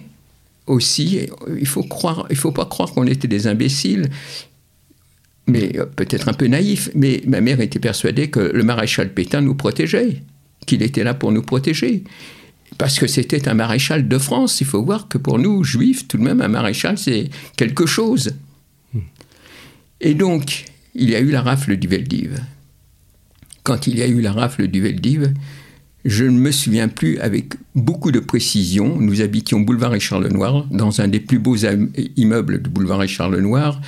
aussi, 0.66 1.28
il 1.60 1.68
faut 1.68 1.84
croire, 1.84 2.26
il 2.32 2.38
faut 2.38 2.52
pas 2.52 2.66
croire 2.66 2.92
qu'on 2.92 3.06
était 3.06 3.28
des 3.28 3.46
imbéciles, 3.46 4.10
mais 5.46 5.78
euh, 5.78 5.86
peut-être 5.86 6.28
un 6.28 6.34
peu 6.34 6.48
naïfs, 6.48 6.90
mais 6.96 7.22
ma 7.28 7.40
mère 7.40 7.62
était 7.62 7.78
persuadée 7.78 8.32
que 8.32 8.40
le 8.40 8.64
maréchal 8.64 9.14
Pétain 9.14 9.42
nous 9.42 9.54
protégeait, 9.54 10.24
qu'il 10.66 10.82
était 10.82 11.04
là 11.04 11.14
pour 11.14 11.32
nous 11.32 11.44
protéger 11.44 12.04
parce 12.78 13.00
que 13.00 13.08
c'était 13.08 13.48
un 13.48 13.54
maréchal 13.54 14.08
de 14.08 14.18
France. 14.18 14.62
Il 14.62 14.68
faut 14.68 14.84
voir 14.84 15.08
que 15.08 15.18
pour 15.18 15.40
nous, 15.40 15.64
juifs, 15.64 16.08
tout 16.08 16.18
de 16.18 16.24
même, 16.24 16.42
un 16.42 16.48
maréchal, 16.48 16.98
c'est 16.98 17.30
quelque 17.58 17.86
chose. 17.86 18.32
Et 20.00 20.14
donc, 20.14 20.66
il 20.96 21.10
y 21.10 21.16
a 21.16 21.20
eu 21.20 21.32
la 21.32 21.42
rafle 21.42 21.78
du 21.78 21.88
Veldiv. 21.88 22.40
Quand 23.64 23.88
il 23.88 23.98
y 23.98 24.02
a 24.02 24.08
eu 24.08 24.22
la 24.22 24.32
rafle 24.32 24.68
du 24.68 24.82
Veldiv, 24.82 25.34
je 26.04 26.26
ne 26.26 26.40
me 26.40 26.52
souviens 26.52 26.88
plus 26.88 27.20
avec 27.20 27.54
beaucoup 27.76 28.12
de 28.12 28.20
précision. 28.20 28.98
Nous 29.00 29.22
habitions 29.22 29.60
boulevard 29.60 29.92
Richard 29.92 30.20
Lenoir, 30.20 30.66
dans 30.72 31.00
un 31.02 31.08
des 31.08 31.20
plus 31.20 31.38
beaux 31.38 31.58
immeubles 32.16 32.64
du 32.64 32.70
boulevard 32.70 33.00
Richard 33.00 33.30
Lenoir. 33.30 33.80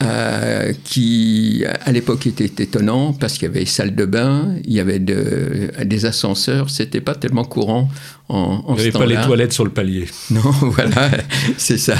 Euh, 0.00 0.72
qui 0.84 1.64
à 1.66 1.90
l'époque 1.90 2.28
était 2.28 2.62
étonnant 2.62 3.12
parce 3.12 3.32
qu'il 3.32 3.42
y 3.42 3.46
avait 3.46 3.64
salle 3.64 3.96
de 3.96 4.04
bain, 4.04 4.54
il 4.62 4.72
y 4.72 4.78
avait 4.78 5.00
des 5.00 6.06
ascenseurs, 6.06 6.70
c'était 6.70 7.00
pas 7.00 7.16
tellement 7.16 7.44
courant 7.44 7.88
en, 8.28 8.62
en 8.64 8.76
Il 8.76 8.76
n'y 8.76 8.80
avait 8.82 8.92
pas 8.92 9.06
les 9.06 9.16
toilettes 9.16 9.52
sur 9.52 9.64
le 9.64 9.72
palier. 9.72 10.06
Non, 10.30 10.52
voilà, 10.52 11.10
c'est 11.56 11.78
ça. 11.78 11.96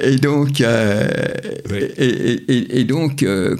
Et 0.00 0.18
donc, 0.18 0.60
euh, 0.60 1.08
et, 1.98 2.84
donc 2.84 3.24
euh, 3.24 3.56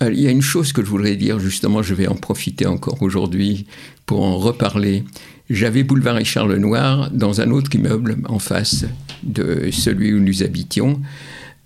il 0.00 0.20
y 0.20 0.26
a 0.26 0.30
une 0.30 0.40
chose 0.40 0.72
que 0.72 0.82
je 0.82 0.88
voudrais 0.88 1.16
dire, 1.16 1.38
justement, 1.40 1.82
je 1.82 1.92
vais 1.92 2.06
en 2.06 2.16
profiter 2.16 2.64
encore 2.64 3.02
aujourd'hui 3.02 3.66
pour 4.06 4.24
en 4.24 4.38
reparler. 4.38 5.04
J'avais 5.50 5.82
boulevard 5.82 6.16
Richard 6.16 6.48
Lenoir 6.48 7.10
dans 7.10 7.42
un 7.42 7.50
autre 7.50 7.74
immeuble 7.74 8.16
en 8.30 8.38
face 8.38 8.86
de 9.22 9.68
celui 9.70 10.14
où 10.14 10.20
nous 10.20 10.42
habitions 10.42 10.98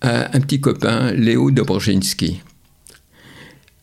un 0.03 0.41
petit 0.41 0.61
copain, 0.61 1.13
Léo 1.13 1.51
Dobrzinski. 1.51 2.41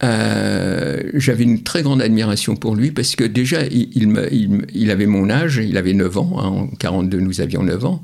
Euh, 0.03 1.01
j'avais 1.13 1.43
une 1.43 1.63
très 1.63 1.81
grande 1.81 2.01
admiration 2.01 2.55
pour 2.57 2.75
lui 2.75 2.91
parce 2.91 3.15
que 3.15 3.23
déjà, 3.23 3.61
il, 3.67 4.91
avait 4.91 5.05
mon 5.05 5.29
âge, 5.29 5.61
il 5.63 5.77
avait 5.77 5.93
9 5.93 6.17
ans, 6.17 6.33
hein, 6.39 6.47
en 6.47 6.67
42 6.67 7.19
nous 7.19 7.39
avions 7.39 7.63
9 7.63 7.85
ans, 7.85 8.03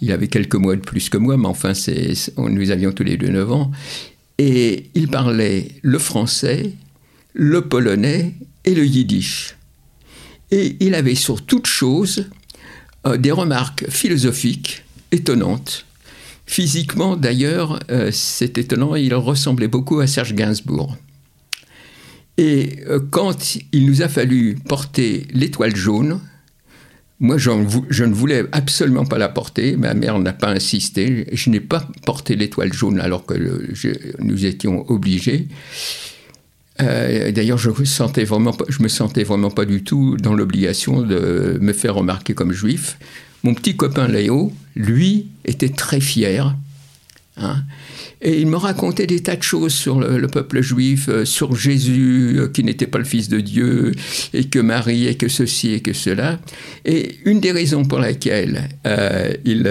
il 0.00 0.10
avait 0.10 0.26
quelques 0.26 0.56
mois 0.56 0.74
de 0.74 0.80
plus 0.80 1.08
que 1.08 1.16
moi, 1.16 1.36
mais 1.36 1.46
enfin 1.46 1.74
nous 2.38 2.70
avions 2.70 2.90
tous 2.90 3.04
les 3.04 3.16
deux 3.16 3.28
9 3.28 3.52
ans, 3.52 3.70
et 4.38 4.86
il 4.94 5.08
parlait 5.08 5.68
le 5.82 5.98
français, 5.98 6.72
le 7.34 7.62
polonais 7.62 8.34
et 8.64 8.74
le 8.74 8.84
yiddish. 8.84 9.56
Et 10.50 10.76
il 10.80 10.94
avait 10.94 11.14
sur 11.14 11.44
toute 11.44 11.66
chose 11.66 12.30
des 13.18 13.30
remarques 13.30 13.88
philosophiques 13.90 14.82
étonnantes. 15.12 15.86
Physiquement, 16.48 17.14
d'ailleurs, 17.14 17.78
c'est 18.10 18.56
étonnant, 18.56 18.96
il 18.96 19.14
ressemblait 19.14 19.68
beaucoup 19.68 20.00
à 20.00 20.06
Serge 20.06 20.34
Gainsbourg. 20.34 20.96
Et 22.38 22.80
quand 23.10 23.58
il 23.72 23.86
nous 23.86 24.00
a 24.00 24.08
fallu 24.08 24.56
porter 24.66 25.26
l'étoile 25.34 25.76
jaune, 25.76 26.20
moi, 27.20 27.36
je 27.36 27.50
ne 28.04 28.14
voulais 28.14 28.44
absolument 28.52 29.04
pas 29.04 29.18
la 29.18 29.28
porter. 29.28 29.76
Ma 29.76 29.92
mère 29.92 30.18
n'a 30.20 30.32
pas 30.32 30.50
insisté. 30.50 31.26
Je 31.32 31.50
n'ai 31.50 31.60
pas 31.60 31.86
porté 32.06 32.36
l'étoile 32.36 32.72
jaune 32.72 33.00
alors 33.00 33.26
que 33.26 33.34
nous 34.20 34.46
étions 34.46 34.88
obligés. 34.88 35.48
Euh, 36.80 37.32
d'ailleurs, 37.32 37.58
je, 37.58 37.70
sentais 37.84 38.22
vraiment, 38.22 38.56
je 38.68 38.82
me 38.84 38.88
sentais 38.88 39.24
vraiment 39.24 39.50
pas 39.50 39.64
du 39.64 39.82
tout 39.82 40.16
dans 40.16 40.34
l'obligation 40.34 41.02
de 41.02 41.58
me 41.60 41.72
faire 41.72 41.96
remarquer 41.96 42.34
comme 42.34 42.52
juif. 42.52 42.98
Mon 43.42 43.54
petit 43.54 43.76
copain 43.76 44.08
Léo, 44.08 44.52
lui, 44.74 45.28
était 45.44 45.68
très 45.68 46.00
fier. 46.00 46.54
Hein, 47.36 47.62
et 48.20 48.40
il 48.40 48.48
me 48.48 48.56
racontait 48.56 49.06
des 49.06 49.20
tas 49.20 49.36
de 49.36 49.42
choses 49.42 49.72
sur 49.72 50.00
le, 50.00 50.26
peuple 50.26 50.60
juif, 50.60 51.08
euh, 51.08 51.24
sur 51.24 51.54
Jésus, 51.54 52.36
euh, 52.38 52.48
qui 52.48 52.64
n'était 52.64 52.88
pas 52.88 52.98
le 52.98 53.04
Fils 53.04 53.28
de 53.28 53.40
Dieu, 53.40 53.92
et 54.34 54.44
que 54.44 54.58
Marie, 54.58 55.06
et 55.06 55.14
que 55.14 55.28
ceci, 55.28 55.72
et 55.72 55.80
que 55.80 55.92
cela. 55.92 56.40
Et 56.84 57.16
une 57.24 57.40
des 57.40 57.52
raisons 57.52 57.84
pour 57.84 58.00
laquelle 58.00 58.68
euh, 58.86 59.32
il, 59.44 59.70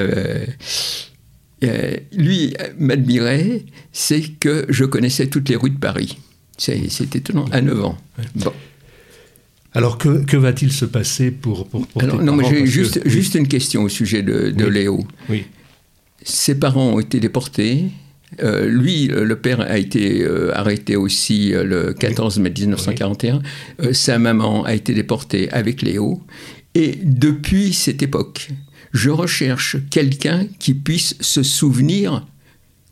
lui 2.14 2.54
m'admirait, 2.80 3.66
c'est 3.92 4.22
que 4.40 4.66
je 4.70 4.86
connaissais 4.86 5.28
toutes 5.28 5.50
les 5.50 5.58
rues 5.58 5.72
de 5.72 5.80
Paris. 5.80 6.18
C'était 6.58 7.20
étonnant, 7.20 7.46
à 7.52 7.62
9 7.62 7.84
ans. 7.84 7.98
Bon. 8.36 8.54
Alors 9.78 10.00
que, 10.00 10.36
va-t-il 10.38 10.72
se 10.72 10.86
passer 10.86 11.30
pour, 11.30 11.68
pour, 11.68 11.86
pour 11.86 12.02
Alors, 12.02 12.24
Non, 12.24 12.36
mais 12.36 12.46
j'ai 12.50 12.66
juste, 12.66 13.08
juste 13.08 13.36
une 13.36 13.48
question 13.48 13.84
au 13.84 13.90
sujet 13.90 14.24
de, 14.24 14.50
de 14.50 14.66
Léo. 14.66 15.06
Oui. 15.30 15.46
Ses 16.24 16.56
parents 16.56 16.94
ont 16.94 17.00
été 17.00 17.20
déportés. 17.20 17.92
Euh, 18.42 18.68
lui, 18.68 19.06
le 19.06 19.36
père 19.36 19.62
a 19.62 19.78
été 19.78 20.24
euh, 20.24 20.52
arrêté 20.58 20.96
aussi 20.96 21.54
euh, 21.54 21.64
le 21.64 21.94
14 21.94 22.40
mai 22.40 22.50
1941. 22.50 23.42
sa 23.92 24.18
maman 24.18 24.64
a 24.64 24.74
été 24.74 24.96
déportée 24.96 25.48
avec 25.52 25.84
Léo. 25.84 26.24
Et 26.74 26.98
depuis 27.04 27.72
cette 27.72 28.02
époque, 28.02 28.50
je 28.94 29.12
recherche 29.12 29.78
quelqu'un 29.92 30.48
qui 30.58 30.74
puisse 30.74 31.16
se 31.22 31.44
souvenir 31.44 32.26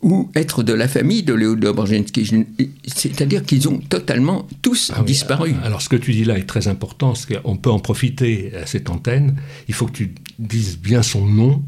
ou 0.06 0.30
être 0.36 0.62
de 0.62 0.72
la 0.72 0.88
famille 0.88 1.24
de 1.24 1.34
Léo 1.34 1.56
Dobrzinski. 1.56 2.46
C'est-à-dire 2.86 3.44
qu'ils 3.44 3.68
ont 3.68 3.80
totalement 3.80 4.48
tous 4.62 4.92
ah 4.96 5.02
disparu. 5.02 5.56
Alors 5.64 5.82
ce 5.82 5.90
que 5.90 5.96
tu 5.96 6.14
dis 6.14 6.24
là 6.24 6.38
est 6.38 6.46
très 6.46 6.68
important, 6.68 7.08
parce 7.08 7.26
qu'on 7.26 7.58
peut 7.58 7.72
en 7.72 7.80
profiter 7.80 8.52
à 8.56 8.68
cette 8.68 8.92
antenne. 8.92 9.36
Il 9.68 9.74
faut 9.74 9.88
que 9.88 9.94
tu 9.94 10.14
dises 10.38 10.78
bien 10.78 11.02
son 11.02 11.26
nom, 11.26 11.64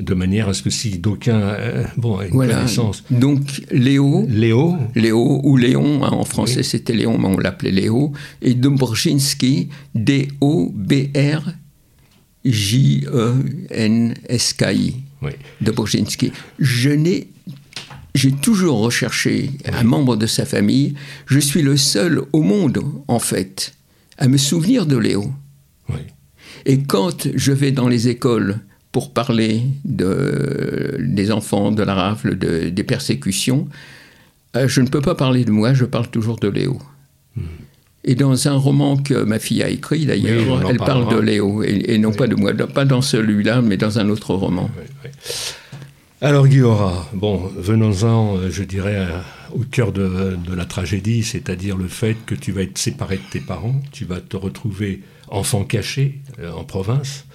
de 0.00 0.14
manière 0.14 0.48
à 0.48 0.54
ce 0.54 0.64
que 0.64 0.70
si 0.70 0.98
d'aucuns 0.98 1.40
euh, 1.40 1.84
bon, 1.96 2.20
une 2.20 2.30
connaissance. 2.30 3.04
Donc 3.12 3.62
Léo, 3.70 4.26
Léo, 4.28 4.76
Léo 4.96 5.40
ou 5.44 5.56
Léon, 5.56 6.02
hein, 6.04 6.10
en 6.10 6.24
français 6.24 6.64
c'était 6.64 6.92
Léon, 6.92 7.18
mais 7.18 7.28
on 7.28 7.38
l'appelait 7.38 7.70
Léo, 7.70 8.12
et 8.42 8.54
Dobrzinski, 8.54 9.68
D-O-B-R-J-E-N-S-K-I. 9.94 10.96
Oui. 15.22 15.30
Dobrzinski. 15.60 16.32
Je 16.58 16.90
n'ai 16.90 17.28
j'ai 18.16 18.32
toujours 18.32 18.78
recherché 18.78 19.50
un 19.72 19.84
membre 19.84 20.16
de 20.16 20.26
sa 20.26 20.44
famille. 20.44 20.94
Je 21.26 21.38
suis 21.38 21.62
le 21.62 21.76
seul 21.76 22.22
au 22.32 22.42
monde, 22.42 22.82
en 23.08 23.18
fait, 23.18 23.74
à 24.18 24.28
me 24.28 24.36
souvenir 24.36 24.86
de 24.86 24.96
Léo. 24.96 25.32
Oui. 25.88 26.00
Et 26.64 26.82
quand 26.82 27.28
je 27.34 27.52
vais 27.52 27.72
dans 27.72 27.88
les 27.88 28.08
écoles 28.08 28.58
pour 28.90 29.12
parler 29.12 29.62
de, 29.84 30.96
des 30.98 31.30
enfants, 31.30 31.70
de 31.70 31.82
la 31.82 31.94
rafle, 31.94 32.38
de, 32.38 32.70
des 32.70 32.84
persécutions, 32.84 33.68
euh, 34.56 34.66
je 34.66 34.80
ne 34.80 34.88
peux 34.88 35.02
pas 35.02 35.14
parler 35.14 35.44
de 35.44 35.50
moi, 35.50 35.74
je 35.74 35.84
parle 35.84 36.08
toujours 36.08 36.38
de 36.38 36.48
Léo. 36.48 36.80
Hmm. 37.36 37.42
Et 38.04 38.14
dans 38.14 38.48
un 38.48 38.56
roman 38.56 38.96
que 38.96 39.14
ma 39.24 39.38
fille 39.38 39.62
a 39.62 39.68
écrit, 39.68 40.06
d'ailleurs, 40.06 40.70
elle 40.70 40.78
parle 40.78 41.12
de 41.14 41.20
Léo, 41.20 41.62
et, 41.64 41.98
non 41.98 42.12
pas 42.12 42.28
de 42.28 42.36
moi, 42.36 42.54
pas 42.54 42.84
dans 42.84 43.02
celui-là, 43.02 43.62
mais 43.62 43.76
dans 43.76 43.98
un 43.98 44.08
autre 44.08 44.32
roman. 44.34 44.70
Alors 46.26 46.48
Guillaume, 46.48 46.90
bon, 47.12 47.48
venons-en, 47.56 48.36
euh, 48.36 48.50
je 48.50 48.64
dirais, 48.64 49.06
au 49.54 49.60
cœur 49.60 49.92
de, 49.92 50.36
de 50.44 50.54
la 50.56 50.64
tragédie, 50.64 51.22
c'est-à-dire 51.22 51.76
le 51.76 51.86
fait 51.86 52.16
que 52.26 52.34
tu 52.34 52.50
vas 52.50 52.62
être 52.62 52.78
séparé 52.78 53.18
de 53.18 53.22
tes 53.30 53.38
parents, 53.38 53.80
tu 53.92 54.04
vas 54.04 54.20
te 54.20 54.36
retrouver 54.36 55.02
enfant 55.28 55.62
caché 55.62 56.18
euh, 56.40 56.50
en 56.50 56.64
province, 56.64 57.26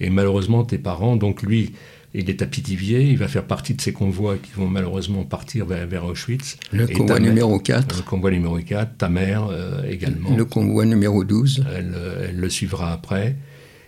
et 0.00 0.08
malheureusement, 0.08 0.64
tes 0.64 0.78
parents, 0.78 1.16
donc 1.16 1.42
lui, 1.42 1.74
il 2.14 2.30
est 2.30 2.40
à 2.40 2.46
Pithiviers, 2.46 3.02
il 3.02 3.18
va 3.18 3.28
faire 3.28 3.44
partie 3.44 3.74
de 3.74 3.82
ces 3.82 3.92
convois 3.92 4.38
qui 4.38 4.52
vont 4.56 4.68
malheureusement 4.68 5.24
partir 5.24 5.66
vers, 5.66 6.06
Auschwitz. 6.06 6.56
Le 6.72 6.86
convoi 6.86 7.20
numéro 7.20 7.58
4. 7.58 7.94
Le 7.94 8.02
convoi 8.04 8.30
numéro 8.30 8.56
4, 8.56 8.96
ta 8.96 9.10
mère 9.10 9.48
euh, 9.50 9.82
également. 9.86 10.34
Le 10.34 10.46
convoi 10.46 10.86
numéro 10.86 11.24
12. 11.24 11.66
Elle, 11.76 12.34
le 12.34 12.48
suivra 12.48 12.90
après. 12.94 13.36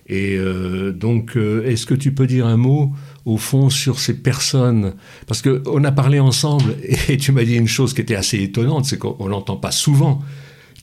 Et 0.08 0.36
euh, 0.36 0.92
donc, 0.92 1.36
est-ce 1.36 1.86
que 1.86 1.94
tu 1.94 2.12
peux 2.12 2.26
dire 2.26 2.46
un 2.46 2.58
mot, 2.58 2.92
au 3.24 3.36
fond, 3.36 3.70
sur 3.70 4.00
ces 4.00 4.14
personnes 4.14 4.94
Parce 5.26 5.42
qu'on 5.42 5.84
a 5.84 5.92
parlé 5.92 6.20
ensemble, 6.20 6.76
et 7.08 7.16
tu 7.18 7.32
m'as 7.32 7.44
dit 7.44 7.54
une 7.54 7.68
chose 7.68 7.94
qui 7.94 8.00
était 8.00 8.14
assez 8.14 8.42
étonnante, 8.42 8.84
c'est 8.86 8.98
qu'on 8.98 9.26
l'entend 9.26 9.56
pas 9.56 9.72
souvent. 9.72 10.22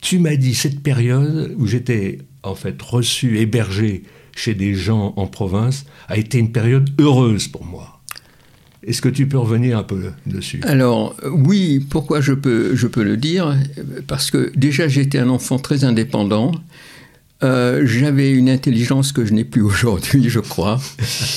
Tu 0.02 0.20
m'as 0.20 0.36
dit 0.36 0.56
cette 0.56 0.82
période 0.82 1.54
où 1.58 1.68
j'étais, 1.68 2.20
en 2.44 2.56
fait, 2.56 2.82
reçu, 2.82 3.40
hébergé 3.40 4.04
chez 4.36 4.54
des 4.54 4.74
gens 4.74 5.14
en 5.18 5.28
province 5.28 5.86
a 6.08 6.18
été 6.18 6.38
une 6.38 6.52
période 6.52 6.90
heureuse 7.00 7.48
pour 7.48 7.66
moi. 7.66 8.00
Est-ce 8.84 9.02
que 9.02 9.10
tu 9.10 9.28
peux 9.28 9.38
revenir 9.38 9.78
un 9.78 9.84
peu 9.84 10.12
dessus? 10.26 10.62
Alors 10.64 11.14
oui, 11.30 11.86
pourquoi 11.90 12.22
je 12.22 12.32
peux, 12.32 12.76
je 12.76 12.88
peux 12.88 13.04
le 13.04 13.18
dire? 13.18 13.56
Parce 14.08 14.32
que 14.32 14.52
déjà 14.56 14.88
j'étais 14.88 15.20
un 15.20 15.30
enfant 15.30 15.60
très 15.60 15.84
indépendant. 15.84 16.54
Euh, 17.42 17.84
j'avais 17.86 18.32
une 18.32 18.50
intelligence 18.50 19.14
que 19.14 19.24
je 19.24 19.34
n'ai 19.34 19.46
plus 19.46 19.62
aujourd'hui, 19.62 20.30
je 20.30 20.42
crois, 20.42 20.82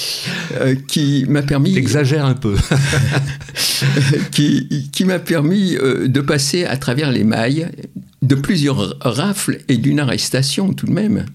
euh, 0.61 0.75
qui 0.89 1.25
m'a 1.29 1.43
permis. 1.43 1.77
Exagère 1.77 2.25
un 2.25 2.35
peu. 2.35 2.57
qui, 4.33 4.89
qui 4.91 5.05
m'a 5.05 5.21
permis 5.21 5.77
euh, 5.77 6.09
de 6.09 6.21
passer 6.21 6.65
à 6.65 6.77
travers 6.77 7.13
les 7.13 7.23
mailles 7.23 7.69
de 8.23 8.35
plusieurs 8.35 8.97
rafles 9.01 9.61
et 9.69 9.77
d'une 9.77 10.01
arrestation 10.01 10.73
tout 10.73 10.87
de 10.87 10.93
même. 10.93 11.27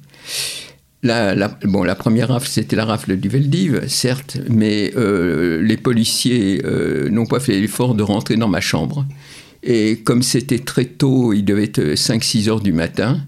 La, 1.03 1.47
bon, 1.63 1.83
la 1.83 1.95
première 1.95 2.29
rafle, 2.29 2.49
c'était 2.49 2.75
la 2.75 2.83
rafle 2.83 3.15
du 3.15 3.29
Veldiv, 3.29 3.87
certes, 3.87 4.39
mais 4.49 4.91
les 4.95 5.77
policiers 5.77 6.61
n'ont 7.09 7.27
pas 7.27 7.39
fait 7.39 7.59
l'effort 7.59 7.93
de 7.93 8.03
rentrer 8.03 8.35
dans 8.35 8.47
ma 8.47 8.61
chambre. 8.61 9.05
Et 9.63 9.99
comme 9.99 10.23
c'était 10.23 10.59
très 10.59 10.85
tôt, 10.85 11.33
il 11.33 11.43
devait 11.43 11.65
être 11.65 11.81
5-6 11.81 12.49
heures 12.49 12.61
du 12.61 12.73
matin, 12.73 13.21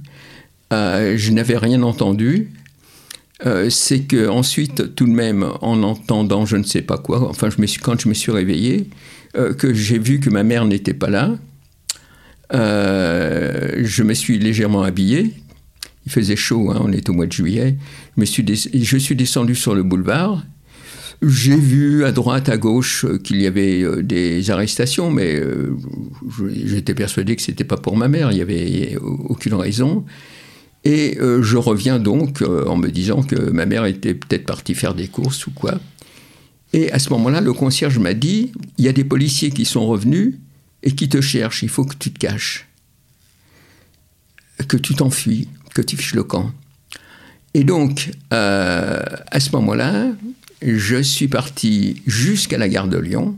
euh, 0.73 1.15
je 1.17 1.32
n'avais 1.32 1.58
rien 1.58 1.82
entendu. 1.84 2.51
c'est 3.69 4.01
que 4.01 4.27
ensuite, 4.27 4.95
tout 4.95 5.05
de 5.05 5.12
même, 5.12 5.45
en 5.62 5.82
entendant 5.84 6.45
je 6.45 6.58
ne 6.58 6.63
sais 6.63 6.82
pas 6.82 6.97
quoi, 6.97 7.29
enfin, 7.29 7.49
quand 7.82 7.99
je 7.99 8.10
me 8.10 8.13
suis 8.13 8.32
réveillé, 8.32 8.89
que 9.34 9.73
j'ai 9.73 9.99
vu 9.99 10.19
que 10.19 10.29
ma 10.29 10.43
mère 10.43 10.65
n'était 10.65 10.93
pas 10.93 11.10
là, 11.10 11.38
je 12.51 14.03
me 14.03 14.13
suis 14.13 14.39
légèrement 14.39 14.84
habillé, 14.84 15.34
il 16.05 16.12
faisait 16.12 16.36
chaud, 16.36 16.71
hein, 16.71 16.82
on 16.84 16.91
est 16.91 17.08
au 17.10 17.13
mois 17.13 17.27
de 17.27 17.32
juillet. 17.32 17.77
Je, 18.17 18.25
suis, 18.25 18.45
je 18.47 18.97
suis 18.97 19.15
descendu 19.15 19.55
sur 19.55 19.75
le 19.75 19.84
boulevard. 19.84 20.43
J'ai 21.21 21.58
vu 21.58 22.05
à 22.05 22.12
droite, 22.12 22.47
à 22.47 22.58
gauche 22.58 23.05
euh, 23.05 23.17
qu'il 23.17 23.41
y 23.41 23.45
avait 23.45 23.84
euh, 23.84 24.01
des 24.01 24.49
arrestations, 24.51 25.12
mais 25.12 25.36
euh, 25.36 25.75
j'étais 26.65 26.93
persuadé 26.93 27.36
que 27.36 27.41
c'était 27.41 27.65
pas 27.65 27.75
pour 27.75 27.97
ma 27.97 28.08
mère, 28.08 28.32
il 28.32 28.36
n'y 28.36 28.41
avait 28.41 28.97
aucune 29.01 29.53
raison. 29.53 30.05
Et 30.86 31.18
je 31.20 31.58
reviens 31.58 32.00
donc 32.00 32.42
en 32.42 32.78
me 32.78 32.88
disant 32.88 33.22
que 33.22 33.36
ma 33.36 33.65
mère 33.65 33.86
était 33.86 34.13
peut-être 34.13 34.46
partie 34.46 34.74
faire 34.74 34.96
des 34.96 35.08
courses 35.08 35.46
ou 35.46 35.52
quoi. 35.52 35.78
Et 36.72 36.92
à 36.92 37.00
ce 37.00 37.10
moment-là, 37.10 37.42
le 37.42 37.52
concierge 37.52 38.00
m'a 38.00 38.13
dit, 38.13 38.52
il 38.78 38.86
y 38.86 38.88
a 38.88 38.94
des 38.94 39.04
policiers 39.04 39.50
qui 39.50 39.65
sont 39.65 39.86
revenus 39.86 40.36
et 40.84 40.92
qui 40.92 41.10
te 41.10 41.20
cherchent, 41.20 41.63
il 41.63 41.70
faut 41.70 41.84
que 41.84 41.96
tu 41.98 42.12
te 42.12 42.20
caches, 42.20 42.68
que 44.68 44.78
tu 44.78 44.96
t'enfuis 44.96 45.50
que 45.74 45.82
tu 45.82 45.98
fiches 45.98 46.15
le 46.15 46.24
camp. 46.24 46.52
Et 47.54 47.63
donc, 47.63 48.12
euh, 48.34 49.02
à 49.32 49.39
ce 49.39 49.52
moment-là, 49.54 50.12
je 50.62 51.02
suis 51.02 51.28
parti 51.28 52.02
jusqu'à 52.06 52.58
la 52.58 52.70
gare 52.70 52.88
de 52.88 52.98
Lyon. 52.98 53.38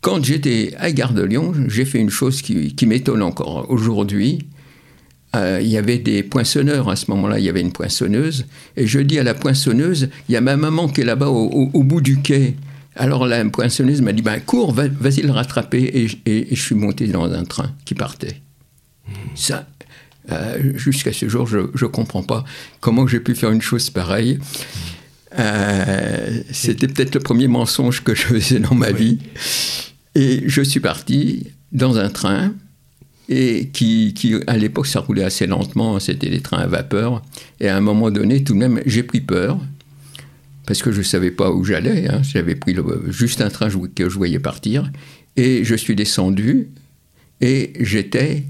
Quand 0.00 0.24
j'étais 0.24 0.74
à 0.78 0.84
la 0.84 0.92
gare 0.92 1.12
de 1.12 1.22
Lyon, 1.22 1.52
j'ai 1.68 1.84
fait 1.84 1.98
une 1.98 2.10
chose 2.10 2.42
qui, 2.42 2.86
m'étonne 2.86 3.22
encore 3.22 3.70
aujourd'hui. 3.70 4.46
Euh, 5.34 5.60
il 5.62 5.68
y 5.68 5.78
avait 5.78 5.98
des 5.98 6.22
poinçonneurs 6.22 6.90
à 6.90 6.96
ce 6.96 7.10
moment-là, 7.10 7.38
il 7.38 7.44
y 7.44 7.48
avait 7.48 7.62
une 7.62 7.72
poinçonneuse. 7.72 8.46
Et 8.76 8.86
je 8.86 9.00
dis 9.00 9.18
à 9.18 9.22
la 9.22 9.34
poinçonneuse, 9.34 10.10
il 10.28 10.32
y 10.32 10.36
a 10.36 10.40
ma 10.40 10.56
maman 10.56 10.88
qui 10.88 11.00
est 11.00 11.04
là-bas 11.04 11.28
au, 11.28 11.82
bout 11.82 12.00
du 12.00 12.20
quai. 12.20 12.56
Alors 12.96 13.26
la 13.26 13.42
poinçonneuse 13.46 14.02
m'a 14.02 14.12
dit, 14.12 14.22
ben, 14.22 14.38
cours, 14.40 14.72
vas-y 14.72 15.22
le 15.22 15.30
rattraper. 15.30 15.82
Et, 15.82 16.08
et, 16.26 16.54
je 16.54 16.60
suis 16.60 16.74
monté 16.74 17.06
dans 17.06 17.24
un 17.24 17.44
train 17.44 17.70
qui 17.84 17.94
partait. 17.94 18.40
Ça, 19.34 19.66
Euh, 20.30 20.72
jusqu'à 20.76 21.12
ce 21.12 21.28
jour, 21.28 21.48
je 21.48 21.58
ne 21.58 21.90
comprends 21.90 22.22
pas 22.22 22.44
comment 22.80 23.08
j'ai 23.08 23.18
pu 23.18 23.34
faire 23.34 23.50
une 23.50 23.60
chose 23.60 23.90
pareille. 23.90 24.38
Euh, 25.38 26.42
c'était 26.52 26.86
peut-être 26.86 27.14
le 27.14 27.20
premier 27.20 27.48
mensonge 27.48 28.04
que 28.04 28.14
je 28.14 28.22
faisais 28.22 28.60
dans 28.60 28.74
ma 28.74 28.92
vie. 28.92 29.18
Et 30.14 30.44
je 30.46 30.62
suis 30.62 30.80
parti 30.80 31.48
dans 31.72 31.98
un 31.98 32.08
train 32.10 32.52
et 33.34 33.68
qui, 33.68 34.14
à 34.46 34.58
l'époque, 34.58 34.86
ça 34.86 35.00
roulait 35.00 35.24
assez 35.24 35.46
lentement, 35.46 35.98
c'était 35.98 36.28
des 36.28 36.40
trains 36.40 36.58
à 36.58 36.66
vapeur. 36.66 37.22
Et 37.60 37.68
à 37.68 37.76
un 37.76 37.80
moment 37.80 38.10
donné, 38.10 38.44
tout 38.44 38.52
de 38.52 38.58
même, 38.58 38.82
j'ai 38.84 39.02
pris 39.02 39.22
peur 39.22 39.58
parce 40.66 40.82
que 40.82 40.92
je 40.92 40.98
ne 40.98 41.02
savais 41.02 41.30
pas 41.30 41.50
où 41.50 41.64
j'allais. 41.64 42.08
Hein. 42.08 42.20
J'avais 42.22 42.54
pris 42.54 42.76
juste 43.08 43.40
un 43.40 43.48
train 43.48 43.68
que 43.94 44.08
je 44.08 44.16
voyais 44.16 44.38
partir. 44.38 44.90
Et 45.36 45.64
je 45.64 45.74
suis 45.74 45.96
descendu 45.96 46.68
et 47.40 47.72
j'étais 47.80 48.44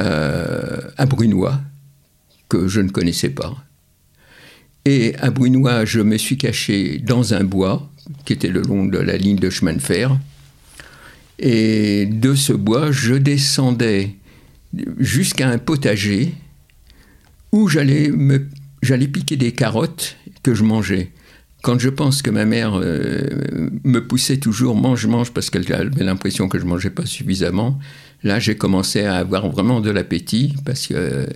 euh, 0.00 0.80
à 0.96 1.04
Brunois, 1.04 1.60
que 2.48 2.66
je 2.66 2.80
ne 2.80 2.88
connaissais 2.88 3.28
pas. 3.28 3.54
Et 4.86 5.16
à 5.16 5.30
Brunois, 5.30 5.84
je 5.84 6.00
me 6.00 6.16
suis 6.16 6.38
caché 6.38 6.98
dans 6.98 7.34
un 7.34 7.44
bois 7.44 7.90
qui 8.24 8.32
était 8.32 8.48
le 8.48 8.62
long 8.62 8.86
de 8.86 8.98
la 8.98 9.18
ligne 9.18 9.36
de 9.36 9.50
chemin 9.50 9.74
de 9.74 9.82
fer. 9.82 10.16
Et 11.38 12.06
de 12.06 12.34
ce 12.34 12.52
bois, 12.52 12.90
je 12.90 13.14
descendais 13.14 14.16
jusqu'à 14.98 15.48
un 15.48 15.58
potager 15.58 16.34
où 17.52 17.68
j'allais 17.68 18.10
me 18.10 18.46
j'allais 18.82 19.08
piquer 19.08 19.36
des 19.36 19.52
carottes 19.52 20.16
que 20.42 20.54
je 20.54 20.62
mangeais. 20.62 21.10
Quand 21.62 21.78
je 21.78 21.88
pense 21.88 22.22
que 22.22 22.30
ma 22.30 22.44
mère 22.44 22.74
euh, 22.74 23.26
me 23.82 24.06
poussait 24.06 24.36
toujours 24.36 24.76
mange 24.76 25.06
mange 25.06 25.32
parce 25.32 25.50
qu'elle 25.50 25.70
avait 25.72 26.04
l'impression 26.04 26.48
que 26.48 26.58
je 26.58 26.64
mangeais 26.64 26.90
pas 26.90 27.06
suffisamment, 27.06 27.78
là 28.22 28.38
j'ai 28.38 28.56
commencé 28.56 29.02
à 29.02 29.16
avoir 29.16 29.48
vraiment 29.48 29.80
de 29.80 29.90
l'appétit 29.90 30.54
parce 30.64 30.86
que 30.86 31.26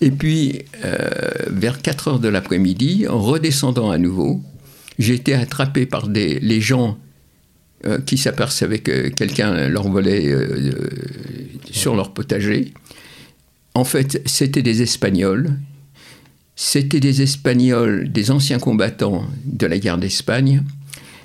et 0.00 0.10
puis 0.10 0.62
euh, 0.84 1.08
vers 1.48 1.80
4 1.80 2.08
heures 2.08 2.20
de 2.20 2.28
l'après-midi, 2.28 3.06
en 3.08 3.20
redescendant 3.20 3.90
à 3.90 3.98
nouveau, 3.98 4.42
j'ai 4.98 5.14
été 5.14 5.34
attrapé 5.34 5.86
par 5.86 6.08
des 6.08 6.40
les 6.40 6.60
gens 6.60 6.98
euh, 7.86 7.98
qui 8.00 8.16
s'apercevaient 8.16 8.78
que 8.78 9.08
quelqu'un 9.08 9.68
leur 9.68 9.88
volait 9.88 10.34
sur 11.70 11.94
leur 11.96 12.12
potager. 12.12 12.72
En 13.74 13.84
fait, 13.84 14.22
c'était 14.26 14.62
des 14.62 14.82
Espagnols 14.82 15.56
c'était 16.54 17.00
des 17.00 17.22
Espagnols, 17.22 18.10
des 18.12 18.30
anciens 18.30 18.58
combattants 18.58 19.26
de 19.44 19.66
la 19.66 19.78
guerre 19.78 19.98
d'Espagne. 19.98 20.62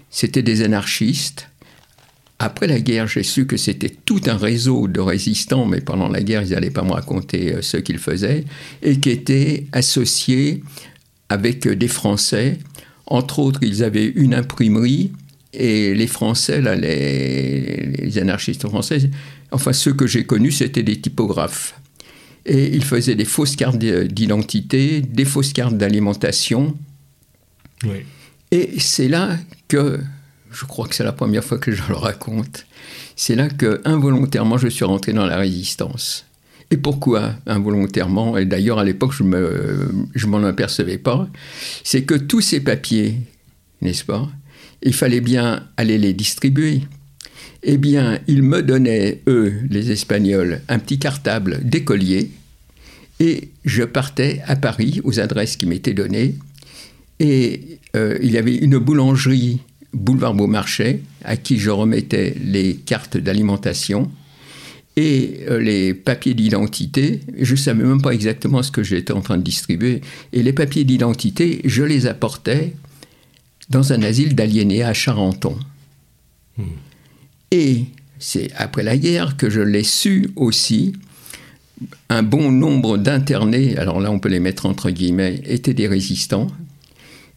C'était 0.10 0.42
des 0.42 0.64
anarchistes. 0.64 1.50
Après 2.40 2.68
la 2.68 2.80
guerre, 2.80 3.08
j'ai 3.08 3.24
su 3.24 3.46
que 3.46 3.58
c'était 3.58 3.94
tout 4.06 4.22
un 4.28 4.38
réseau 4.38 4.88
de 4.88 5.00
résistants, 5.00 5.66
mais 5.66 5.82
pendant 5.82 6.08
la 6.08 6.22
guerre, 6.22 6.44
ils 6.44 6.52
n'allaient 6.52 6.70
pas 6.70 6.84
me 6.84 6.92
raconter 6.92 7.54
euh, 7.54 7.62
ce 7.62 7.78
qu'ils 7.78 7.98
faisaient, 7.98 8.46
et 8.84 9.00
qui 9.00 9.10
étaient 9.10 9.66
associés 9.72 10.64
avec 11.30 11.68
euh, 11.68 11.76
des 11.76 11.88
Français. 11.88 12.60
Entre 13.08 13.40
autres, 13.40 13.60
ils 13.64 13.84
avaient 13.84 14.06
une 14.06 14.34
imprimerie, 14.34 15.12
et 15.58 15.96
les 15.96 16.08
Français, 16.08 16.62
là, 16.62 16.76
les, 16.76 17.88
les 18.00 18.18
anarchistes 18.20 18.68
français, 18.68 19.10
enfin 19.52 19.74
ceux 19.74 19.94
que 19.94 20.08
j'ai 20.08 20.24
connus, 20.24 20.52
c'était 20.52 20.84
des 20.84 21.02
typographes 21.02 21.74
et 22.48 22.74
il 22.74 22.84
faisait 22.84 23.16
des 23.16 23.26
fausses 23.26 23.56
cartes 23.56 23.78
d'identité, 23.78 25.02
des 25.02 25.26
fausses 25.26 25.52
cartes 25.54 25.78
d'alimentation. 25.78 26.76
Et 28.52 28.80
c'est 28.80 29.10
là 29.10 29.38
que, 29.68 30.00
je 30.52 30.66
crois 30.66 30.88
que 30.88 30.96
c'est 30.96 31.04
la 31.04 31.12
première 31.12 31.44
fois 31.44 31.58
que 31.58 31.72
je 31.72 31.84
le 31.90 31.96
raconte, 31.96 32.66
c'est 33.16 33.36
là 33.36 33.50
que 33.50 33.82
involontairement 33.84 34.58
je 34.58 34.70
suis 34.70 34.86
rentré 34.86 35.12
dans 35.12 35.26
la 35.26 35.38
résistance. 35.38 36.26
Et 36.72 36.78
pourquoi 36.78 37.34
involontairement? 37.46 38.38
Et 38.38 38.46
d'ailleurs 38.46 38.80
à 38.80 38.86
l'époque 38.86 39.14
je 39.14 39.24
me, 39.24 39.90
je 40.16 40.28
m'en 40.28 40.44
apercevais 40.44 40.98
pas. 40.98 41.28
C'est 41.84 42.04
que 42.04 42.16
tous 42.16 42.42
ces 42.42 42.62
papiers, 42.62 43.20
n'est-ce 43.82 44.06
pas? 44.06 44.30
Il 44.84 44.94
fallait 44.94 45.22
bien 45.22 45.64
aller 45.78 45.98
les 45.98 46.14
distribuer. 46.14 46.82
Eh 47.64 47.78
bien, 47.78 48.20
ils 48.28 48.44
me 48.44 48.62
donnaient, 48.62 49.22
eux, 49.28 49.54
les 49.70 49.92
Espagnols, 49.92 50.62
un 50.70 50.80
petit 50.80 51.00
cartable 51.00 51.60
d'écolier, 51.64 52.32
et 53.20 53.50
je 53.66 53.84
partais 53.84 54.42
à 54.46 54.56
Paris 54.56 55.02
aux 55.04 55.20
adresses 55.20 55.58
qui 55.58 55.66
m'étaient 55.66 55.94
données. 55.94 56.36
Et 57.20 57.80
euh, 57.96 58.18
il 58.22 58.32
y 58.32 58.38
avait 58.38 58.56
une 58.56 58.78
boulangerie, 58.78 59.60
boulevard 59.94 60.36
Beaumarchais, 60.36 61.02
à 61.24 61.36
qui 61.36 61.58
je 61.58 61.72
remettais 61.72 62.36
les 62.40 62.76
cartes 62.76 63.18
d'alimentation 63.18 64.12
et 64.96 65.46
euh, 65.50 65.60
les 65.60 65.94
papiers 65.96 66.36
d'identité. 66.36 67.22
Je 67.40 67.54
ne 67.54 67.58
savais 67.58 67.84
même 67.84 68.02
pas 68.02 68.12
exactement 68.12 68.62
ce 68.62 68.72
que 68.72 68.84
j'étais 68.84 69.14
en 69.14 69.22
train 69.22 69.38
de 69.38 69.44
distribuer. 69.44 70.02
Et 70.32 70.44
les 70.44 70.54
papiers 70.54 70.84
d'identité, 70.84 71.62
je 71.66 71.84
les 71.84 72.06
apportais 72.06 72.74
dans 73.70 73.94
un 73.94 74.02
asile 74.02 74.36
d'aliénés 74.36 74.84
à 74.84 74.94
Charenton. 74.94 75.58
Et 77.52 77.86
c'est 78.20 78.52
après 78.56 78.84
la 78.84 78.98
guerre 78.98 79.38
que 79.38 79.50
je 79.50 79.62
l'ai 79.62 79.84
su 79.84 80.30
aussi. 80.36 80.94
Un 82.10 82.24
bon 82.24 82.52
nombre 82.52 82.98
d'internés, 82.98 83.78
alors 83.78 84.00
là 84.00 84.12
on 84.12 84.20
peut 84.20 84.30
les 84.30 84.40
mettre 84.40 84.66
entre 84.66 84.90
guillemets, 84.90 85.42
étaient 85.46 85.74
des 85.74 85.88
résistants. 85.88 86.48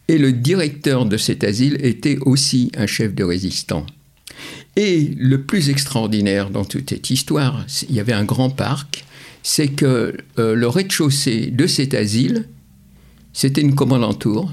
Et 0.07 0.17
le 0.17 0.31
directeur 0.33 1.05
de 1.05 1.17
cet 1.17 1.43
asile 1.43 1.77
était 1.85 2.17
aussi 2.21 2.71
un 2.75 2.87
chef 2.87 3.13
de 3.13 3.23
résistant. 3.23 3.85
Et 4.75 5.13
le 5.17 5.43
plus 5.43 5.69
extraordinaire 5.69 6.49
dans 6.49 6.65
toute 6.65 6.89
cette 6.89 7.09
histoire, 7.09 7.65
il 7.87 7.95
y 7.95 7.99
avait 7.99 8.13
un 8.13 8.23
grand 8.23 8.49
parc, 8.49 9.05
c'est 9.43 9.67
que 9.67 10.17
euh, 10.39 10.55
le 10.55 10.67
rez-de-chaussée 10.67 11.47
de 11.47 11.67
cet 11.67 11.93
asile, 11.93 12.47
c'était 13.33 13.61
une 13.61 13.75
commandantour 13.75 14.51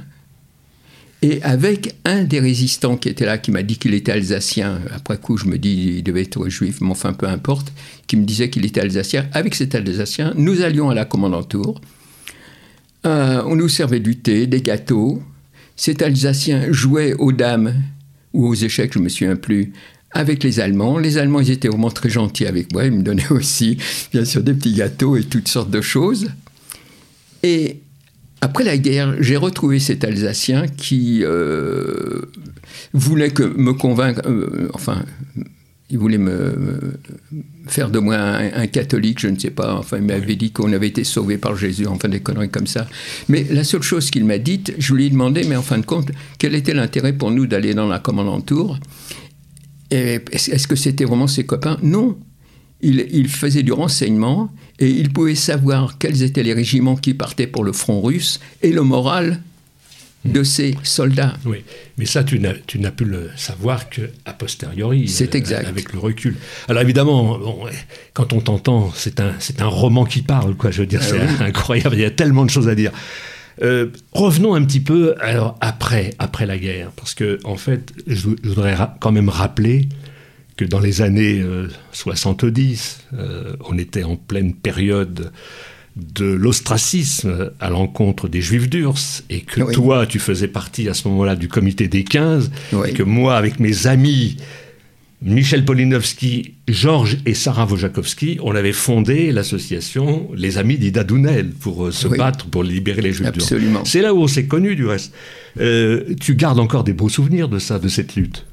et 1.22 1.42
avec 1.42 1.94
un 2.04 2.22
des 2.24 2.40
résistants 2.40 2.96
qui 2.96 3.08
était 3.08 3.26
là, 3.26 3.38
qui 3.38 3.50
m'a 3.50 3.62
dit 3.62 3.76
qu'il 3.76 3.94
était 3.94 4.12
alsacien, 4.12 4.80
après 4.94 5.18
coup 5.18 5.36
je 5.36 5.46
me 5.46 5.58
dis 5.58 5.96
il 5.98 6.02
devait 6.02 6.22
être 6.22 6.48
juif, 6.48 6.80
mais 6.80 6.90
enfin 6.90 7.12
peu 7.12 7.26
importe, 7.26 7.72
qui 8.06 8.16
me 8.16 8.24
disait 8.24 8.50
qu'il 8.50 8.64
était 8.64 8.80
alsacien, 8.80 9.26
avec 9.32 9.54
cet 9.54 9.74
alsacien, 9.74 10.32
nous 10.36 10.62
allions 10.62 10.90
à 10.90 10.94
la 10.94 11.04
commandantour, 11.04 11.80
euh, 13.06 13.42
on 13.46 13.56
nous 13.56 13.68
servait 13.68 14.00
du 14.00 14.16
thé, 14.16 14.46
des 14.46 14.62
gâteaux, 14.62 15.22
cet 15.76 16.02
alsacien 16.02 16.72
jouait 16.72 17.14
aux 17.14 17.32
dames 17.32 17.74
ou 18.32 18.46
aux 18.46 18.54
échecs, 18.54 18.92
je 18.92 18.98
me 18.98 19.08
souviens 19.08 19.36
plus, 19.36 19.72
avec 20.10 20.42
les 20.42 20.60
Allemands. 20.60 20.98
Les 20.98 21.18
Allemands, 21.18 21.40
ils 21.40 21.50
étaient 21.50 21.68
vraiment 21.68 21.90
très 21.90 22.10
gentils 22.10 22.46
avec 22.46 22.72
moi. 22.72 22.84
Ils 22.84 22.92
me 22.92 23.02
donnaient 23.02 23.28
aussi, 23.30 23.78
bien 24.12 24.24
sûr, 24.24 24.42
des 24.42 24.54
petits 24.54 24.74
gâteaux 24.74 25.16
et 25.16 25.24
toutes 25.24 25.48
sortes 25.48 25.70
de 25.70 25.80
choses. 25.80 26.30
Et 27.42 27.80
après 28.40 28.64
la 28.64 28.78
guerre, 28.78 29.16
j'ai 29.20 29.36
retrouvé 29.36 29.78
cet 29.78 30.04
Alsacien 30.04 30.66
qui 30.68 31.24
euh, 31.24 32.22
voulait 32.92 33.30
que 33.30 33.42
me 33.42 33.72
convaincre, 33.72 34.22
euh, 34.26 34.68
enfin, 34.74 35.04
il 35.90 35.98
voulait 35.98 36.18
me, 36.18 36.98
faire 37.66 37.90
de 37.90 37.98
moi 37.98 38.16
un, 38.16 38.66
catholique, 38.66 39.20
je 39.20 39.28
ne 39.28 39.38
sais 39.38 39.50
pas. 39.50 39.74
Enfin, 39.74 39.96
il 39.96 40.04
m'avait 40.04 40.36
dit 40.36 40.52
qu'on 40.52 40.72
avait 40.72 40.88
été 40.88 41.02
sauvé 41.02 41.38
par 41.38 41.56
Jésus, 41.56 41.86
enfin 41.86 42.08
des 42.08 42.20
conneries 42.20 42.50
comme 42.50 42.66
ça. 42.66 42.86
Mais 43.28 43.44
la 43.50 43.64
seule 43.64 43.82
chose 43.82 44.10
qu'il 44.10 44.24
m'a 44.24 44.38
dite, 44.38 44.74
je 44.78 44.94
lui 44.94 45.06
ai 45.06 45.10
demandé, 45.10 45.44
mais 45.44 45.56
en 45.56 45.62
fin 45.62 45.78
de 45.78 45.86
compte, 45.86 46.10
quel 46.38 46.54
était 46.54 46.74
l'intérêt 46.74 47.12
pour 47.12 47.30
nous 47.30 47.46
d'aller 47.46 47.74
dans 47.74 47.88
la 47.88 47.98
commandantour 47.98 48.78
Est-ce 49.90 50.68
que 50.68 50.76
c'était 50.76 51.06
vraiment 51.06 51.26
ses 51.26 51.44
copains? 51.44 51.78
Non 51.82 52.18
il, 52.80 53.28
faisait 53.28 53.62
du 53.62 53.72
renseignement 53.72 54.50
et 54.78 54.88
il 54.88 55.12
pouvait 55.12 55.34
savoir 55.34 55.98
quels 55.98 56.22
étaient 56.22 56.42
les 56.42 56.54
régiments 56.54 56.96
qui 56.96 57.14
partaient 57.14 57.46
pour 57.46 57.64
le 57.64 57.72
front 57.72 58.00
russe 58.00 58.40
et 58.62 58.70
le 58.70 58.82
moral 58.82 59.40
de 60.24 60.42
ces 60.42 60.76
soldats. 60.82 61.34
Oui, 61.44 61.64
mais 61.96 62.04
ça, 62.04 62.24
tu 62.24 62.38
n'as 62.38 62.90
pu 62.90 63.04
le 63.04 63.30
savoir 63.36 63.88
qu'à 63.88 64.32
posteriori. 64.36 65.08
C'est 65.08 65.34
euh, 65.34 65.38
exact. 65.38 65.66
Avec 65.66 65.92
le 65.92 65.98
recul. 65.98 66.36
Alors 66.68 66.82
évidemment, 66.82 67.38
quand 68.14 68.32
on 68.32 68.40
t'entend, 68.40 68.92
c'est 68.94 69.20
un, 69.20 69.32
un 69.58 69.66
roman 69.66 70.04
qui 70.04 70.22
parle, 70.22 70.54
quoi. 70.54 70.70
Je 70.70 70.80
veux 70.80 70.86
dire, 70.86 71.00
ah 71.02 71.06
c'est 71.08 71.44
incroyable. 71.44 71.96
Il 71.96 72.02
y 72.02 72.04
a 72.04 72.10
tellement 72.10 72.44
de 72.44 72.50
choses 72.50 72.68
à 72.68 72.74
dire. 72.74 72.92
Euh, 73.62 73.88
revenons 74.12 74.54
un 74.54 74.64
petit 74.64 74.80
peu 74.80 75.16
alors 75.20 75.56
après, 75.60 76.14
après 76.18 76.46
la 76.46 76.58
guerre, 76.58 76.90
parce 76.94 77.14
que 77.14 77.40
en 77.44 77.56
fait, 77.56 77.92
je, 78.06 78.28
voudrais 78.44 78.76
quand 79.00 79.10
même 79.10 79.28
rappeler 79.28 79.88
que 80.58 80.64
dans 80.64 80.80
les 80.80 81.00
années 81.02 81.42
70, 81.92 83.06
euh, 83.14 83.16
euh, 83.16 83.56
on 83.66 83.78
était 83.78 84.02
en 84.02 84.16
pleine 84.16 84.52
période 84.52 85.30
de 85.96 86.26
l'ostracisme 86.26 87.52
à 87.60 87.70
l'encontre 87.70 88.28
des 88.28 88.40
juifs 88.40 88.68
d'Urs, 88.68 89.22
et 89.30 89.40
que 89.40 89.72
toi, 89.72 90.06
tu 90.06 90.18
faisais 90.18 90.48
partie 90.48 90.88
à 90.88 90.94
ce 90.94 91.08
moment-là 91.08 91.36
du 91.36 91.48
comité 91.48 91.88
des 91.88 92.04
15, 92.04 92.50
et 92.86 92.92
que 92.92 93.02
moi, 93.04 93.36
avec 93.36 93.60
mes 93.60 93.86
amis, 93.86 94.36
Michel 95.22 95.64
Polinowski, 95.64 96.54
Georges 96.66 97.18
et 97.24 97.34
Sarah 97.34 97.66
Wojakowski, 97.66 98.38
on 98.42 98.54
avait 98.54 98.72
fondé 98.72 99.32
l'association 99.32 100.28
Les 100.36 100.58
Amis 100.58 100.78
d'Ida 100.78 101.02
Dounel 101.04 101.50
pour 101.50 101.86
euh, 101.86 101.92
se 101.92 102.08
battre 102.08 102.46
pour 102.46 102.64
libérer 102.64 103.02
les 103.02 103.12
Juifs 103.12 103.32
d'Urs. 103.32 103.82
C'est 103.84 104.02
là 104.02 104.12
où 104.12 104.22
on 104.22 104.28
s'est 104.28 104.46
connus, 104.46 104.74
du 104.74 104.86
reste. 104.86 105.12
tu 105.56 106.34
gardes 106.34 106.58
encore 106.58 106.82
des 106.82 106.92
beaux 106.92 107.08
souvenirs 107.08 107.48
de 107.48 107.60
ça, 107.60 107.78
de 107.78 107.88
cette 107.88 108.16
lutte? 108.16 108.44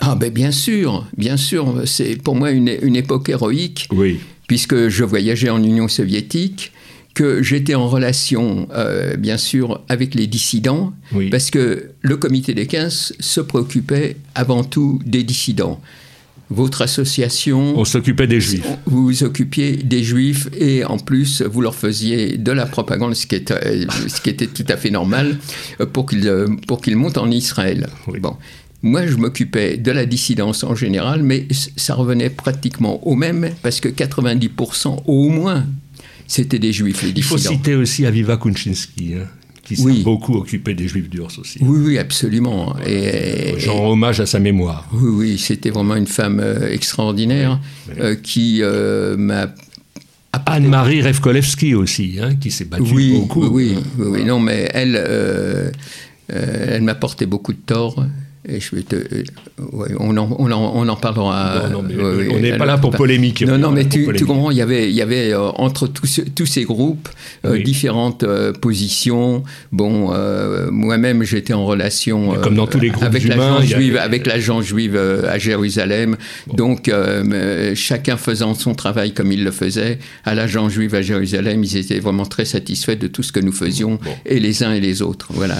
Ah 0.00 0.14
ben 0.14 0.32
bien 0.32 0.52
sûr, 0.52 1.06
bien 1.16 1.36
sûr, 1.36 1.82
c'est 1.84 2.16
pour 2.16 2.36
moi 2.36 2.50
une, 2.50 2.68
époque 2.96 3.28
héroïque. 3.28 3.88
Oui. 3.92 4.20
puisque 4.46 4.88
je 4.88 5.04
voyageais 5.04 5.50
en 5.50 5.62
Union 5.62 5.88
soviétique, 5.88 6.72
que 7.18 7.42
j'étais 7.42 7.74
en 7.74 7.88
relation, 7.88 8.68
euh, 8.72 9.16
bien 9.16 9.38
sûr, 9.38 9.80
avec 9.88 10.14
les 10.14 10.28
dissidents, 10.28 10.92
parce 11.32 11.50
que 11.50 11.90
le 12.00 12.16
comité 12.16 12.54
des 12.54 12.66
15 12.66 13.14
se 13.18 13.40
préoccupait 13.40 14.16
avant 14.36 14.62
tout 14.62 15.00
des 15.04 15.24
dissidents. 15.24 15.80
Votre 16.48 16.80
association... 16.82 17.76
On 17.76 17.84
s'occupait 17.84 18.28
des 18.28 18.40
juifs. 18.40 18.64
Vous 18.86 19.04
vous 19.04 19.24
occupiez 19.24 19.76
des 19.76 20.04
juifs 20.04 20.48
et 20.56 20.84
en 20.84 20.96
plus, 20.96 21.42
vous 21.42 21.60
leur 21.60 21.74
faisiez 21.74 22.38
de 22.38 22.52
la 22.52 22.66
propagande, 22.66 23.14
ce 23.14 23.26
qui, 23.26 23.44
ce 23.44 24.20
qui 24.20 24.30
était 24.30 24.46
tout 24.46 24.64
à 24.68 24.76
fait 24.76 24.90
normal, 24.90 25.38
euh, 25.80 25.86
pour 25.86 26.06
qu'ils 26.06 26.32
pour 26.68 26.80
qu'ils 26.80 26.96
montent 26.96 27.18
en 27.18 27.30
Israël. 27.32 27.88
Bon. 28.20 28.36
Moi, 28.82 29.06
je 29.06 29.16
m'occupais 29.16 29.76
de 29.76 29.90
la 29.90 30.06
dissidence 30.06 30.62
en 30.62 30.74
général, 30.74 31.22
mais 31.22 31.46
ça 31.76 31.94
revenait 31.94 32.30
pratiquement 32.30 33.06
au 33.06 33.16
même, 33.16 33.50
parce 33.62 33.80
que 33.80 33.88
90% 33.88 35.02
au 35.06 35.28
moins 35.28 35.66
c'était 36.28 36.58
des 36.58 36.72
juifs, 36.72 37.02
les 37.02 37.12
dissidents. 37.12 37.36
Il 37.36 37.42
faut 37.42 37.48
citer 37.54 37.74
aussi 37.74 38.04
Aviva 38.06 38.36
Kuczynski. 38.36 39.14
Hein, 39.14 39.26
qui 39.64 39.76
s'est 39.76 40.02
beaucoup 40.02 40.34
occupé 40.34 40.72
des 40.72 40.88
juifs 40.88 41.10
durs 41.10 41.28
aussi. 41.38 41.58
Oui, 41.60 41.80
oui, 41.84 41.98
absolument. 41.98 42.74
Et, 42.86 43.58
Genre 43.58 43.84
hommage 43.84 44.18
à 44.20 44.24
sa 44.24 44.38
mémoire. 44.38 44.88
Oui, 44.92 45.10
oui, 45.10 45.38
c'était 45.38 45.68
vraiment 45.68 45.96
une 45.96 46.06
femme 46.06 46.40
euh, 46.40 46.72
extraordinaire 46.72 47.60
euh, 47.98 48.14
qui 48.14 48.60
euh, 48.62 49.16
m'a 49.18 49.48
Anne-Marie 50.46 51.02
Revkolevski 51.02 51.74
aussi, 51.74 52.16
hein, 52.18 52.36
qui 52.36 52.50
s'est 52.50 52.64
battue 52.64 53.12
beaucoup. 53.12 53.46
Oui, 53.48 53.74
oui, 53.98 54.06
oui, 54.06 54.24
non, 54.24 54.40
mais 54.40 54.70
elle, 54.72 55.72
elle 56.28 56.82
m'a 56.82 56.94
porté 56.94 57.26
beaucoup 57.26 57.52
de 57.52 57.58
tort 57.58 58.06
je 58.48 58.76
vais 58.76 58.82
te, 58.82 58.96
euh, 58.96 59.24
on, 59.98 60.16
en, 60.16 60.36
on, 60.38 60.50
on, 60.50 60.88
en, 60.88 60.96
parlera. 60.96 61.64
on 61.74 61.82
n'est 62.40 62.56
pas 62.56 62.64
là 62.64 62.78
pour 62.78 62.90
polémiquer. 62.90 63.44
Non, 63.44 63.58
non, 63.58 63.70
mais 63.70 63.86
tu, 63.86 64.04
comprends, 64.24 64.50
il 64.50 64.56
y 64.56 64.62
avait, 64.62 64.88
il 64.88 64.94
y 64.94 65.02
avait 65.02 65.32
euh, 65.32 65.48
entre 65.56 65.86
tous, 65.86 66.22
tous 66.34 66.46
ces 66.46 66.64
groupes 66.64 67.08
euh, 67.44 67.62
différentes 67.62 68.24
positions. 68.60 69.42
Bon, 69.72 70.12
moi-même, 70.70 71.22
j'étais 71.24 71.52
en 71.52 71.66
relation 71.66 72.34
comme 72.42 72.54
dans 72.54 72.66
tous 72.66 72.80
les 72.80 72.88
groupes 72.88 73.04
avec 73.04 73.24
l'agent 73.24 73.60
juive, 73.62 73.96
avec 73.96 74.26
l'agent 74.26 74.62
juive 74.62 74.96
à 74.96 75.38
Jérusalem. 75.38 76.16
Donc, 76.54 76.90
chacun 77.74 78.16
faisant 78.16 78.54
son 78.54 78.74
travail 78.74 79.12
comme 79.12 79.32
il 79.32 79.44
le 79.44 79.50
faisait, 79.50 79.98
à 80.24 80.34
l'agent 80.34 80.68
juive 80.68 80.94
à 80.94 81.02
Jérusalem, 81.02 81.64
ils 81.64 81.76
étaient 81.76 82.00
vraiment 82.00 82.26
très 82.26 82.44
satisfaits 82.44 82.96
de 82.96 83.08
tout 83.08 83.22
ce 83.22 83.32
que 83.32 83.40
nous 83.40 83.52
faisions, 83.52 83.98
et 84.24 84.40
les 84.40 84.62
uns 84.62 84.72
et 84.72 84.80
les 84.80 85.02
autres. 85.02 85.28
Voilà. 85.30 85.56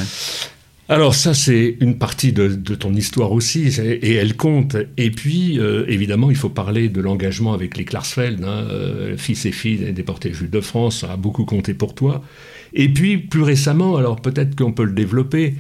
Alors 0.91 1.15
ça, 1.15 1.35
c'est 1.35 1.77
une 1.81 1.99
partie 1.99 2.33
de, 2.33 2.49
ton 2.75 2.95
histoire 2.95 3.33
aussi, 3.33 3.69
et 3.79 4.15
elle 4.15 4.37
compte. 4.37 4.77
Et 4.97 5.11
puis, 5.11 5.61
euh, 5.61 5.85
évidemment, 5.87 6.31
il 6.31 6.37
faut 6.37 6.49
parler 6.49 6.89
de 6.89 7.03
l'engagement 7.03 7.53
avec 7.53 7.77
les 7.77 7.85
Klarsfeld, 7.85 8.43
hein, 8.43 8.67
euh, 8.71 9.15
fils 9.19 9.45
et 9.45 9.53
filles 9.53 9.93
déportés 9.93 10.33
juifs 10.33 10.51
de 10.51 10.61
France, 10.63 11.01
ça 11.01 11.13
a 11.13 11.17
beaucoup 11.19 11.45
compté 11.45 11.75
pour 11.75 11.95
toi. 11.95 12.25
Et 12.73 12.89
puis, 12.89 13.19
plus 13.19 13.43
récemment, 13.43 13.99
alors 13.99 14.17
peut-être 14.23 14.57
qu'on 14.57 14.73
peut 14.73 14.85
le 14.85 14.93
développer, 14.93 15.57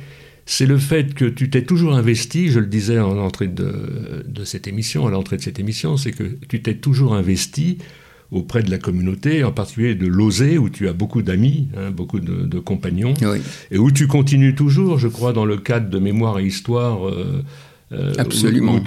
c'est 0.47 0.65
le 0.65 0.79
fait 0.79 1.13
que 1.13 1.27
tu 1.27 1.51
t'es 1.51 1.63
toujours 1.63 1.95
investi, 1.95 2.49
je 2.49 2.59
le 2.59 2.67
disais 2.67 2.99
en 2.99 3.19
entrée 3.19 3.49
de 3.49 4.45
cette 4.45 4.67
émission, 4.67 5.07
à 5.07 5.11
l'entrée 5.11 5.37
de 5.37 5.43
cette 5.43 5.59
émission, 5.59 5.99
c'est 5.99 6.13
que 6.13 6.39
tu 6.49 6.63
t'es 6.63 6.77
toujours 6.77 7.15
investi 7.15 7.77
auprès 8.31 8.63
de 8.63 8.71
la 8.71 8.79
communauté, 8.79 9.43
en 9.43 9.53
particulier 9.53 9.95
de 9.95 10.07
l'Osé, 10.07 10.59
où 10.59 10.69
tu 10.69 10.89
as 10.89 10.93
beaucoup 10.93 11.23
d'amis, 11.23 11.69
hein, 11.77 11.91
beaucoup 11.91 12.21
de, 12.21 12.59
compagnons, 12.59 13.15
et 13.71 13.79
où 13.79 13.91
tu 13.91 14.07
continues 14.07 14.55
toujours, 14.55 14.99
je 14.99 15.09
crois, 15.09 15.33
dans 15.33 15.45
le 15.45 15.57
cadre 15.57 15.89
de 15.89 15.99
Mémoire 15.99 16.39
et 16.39 16.45
Histoire, 16.45 17.09
euh, 17.09 17.43
euh, 17.91 18.13
Absolument. 18.19 18.83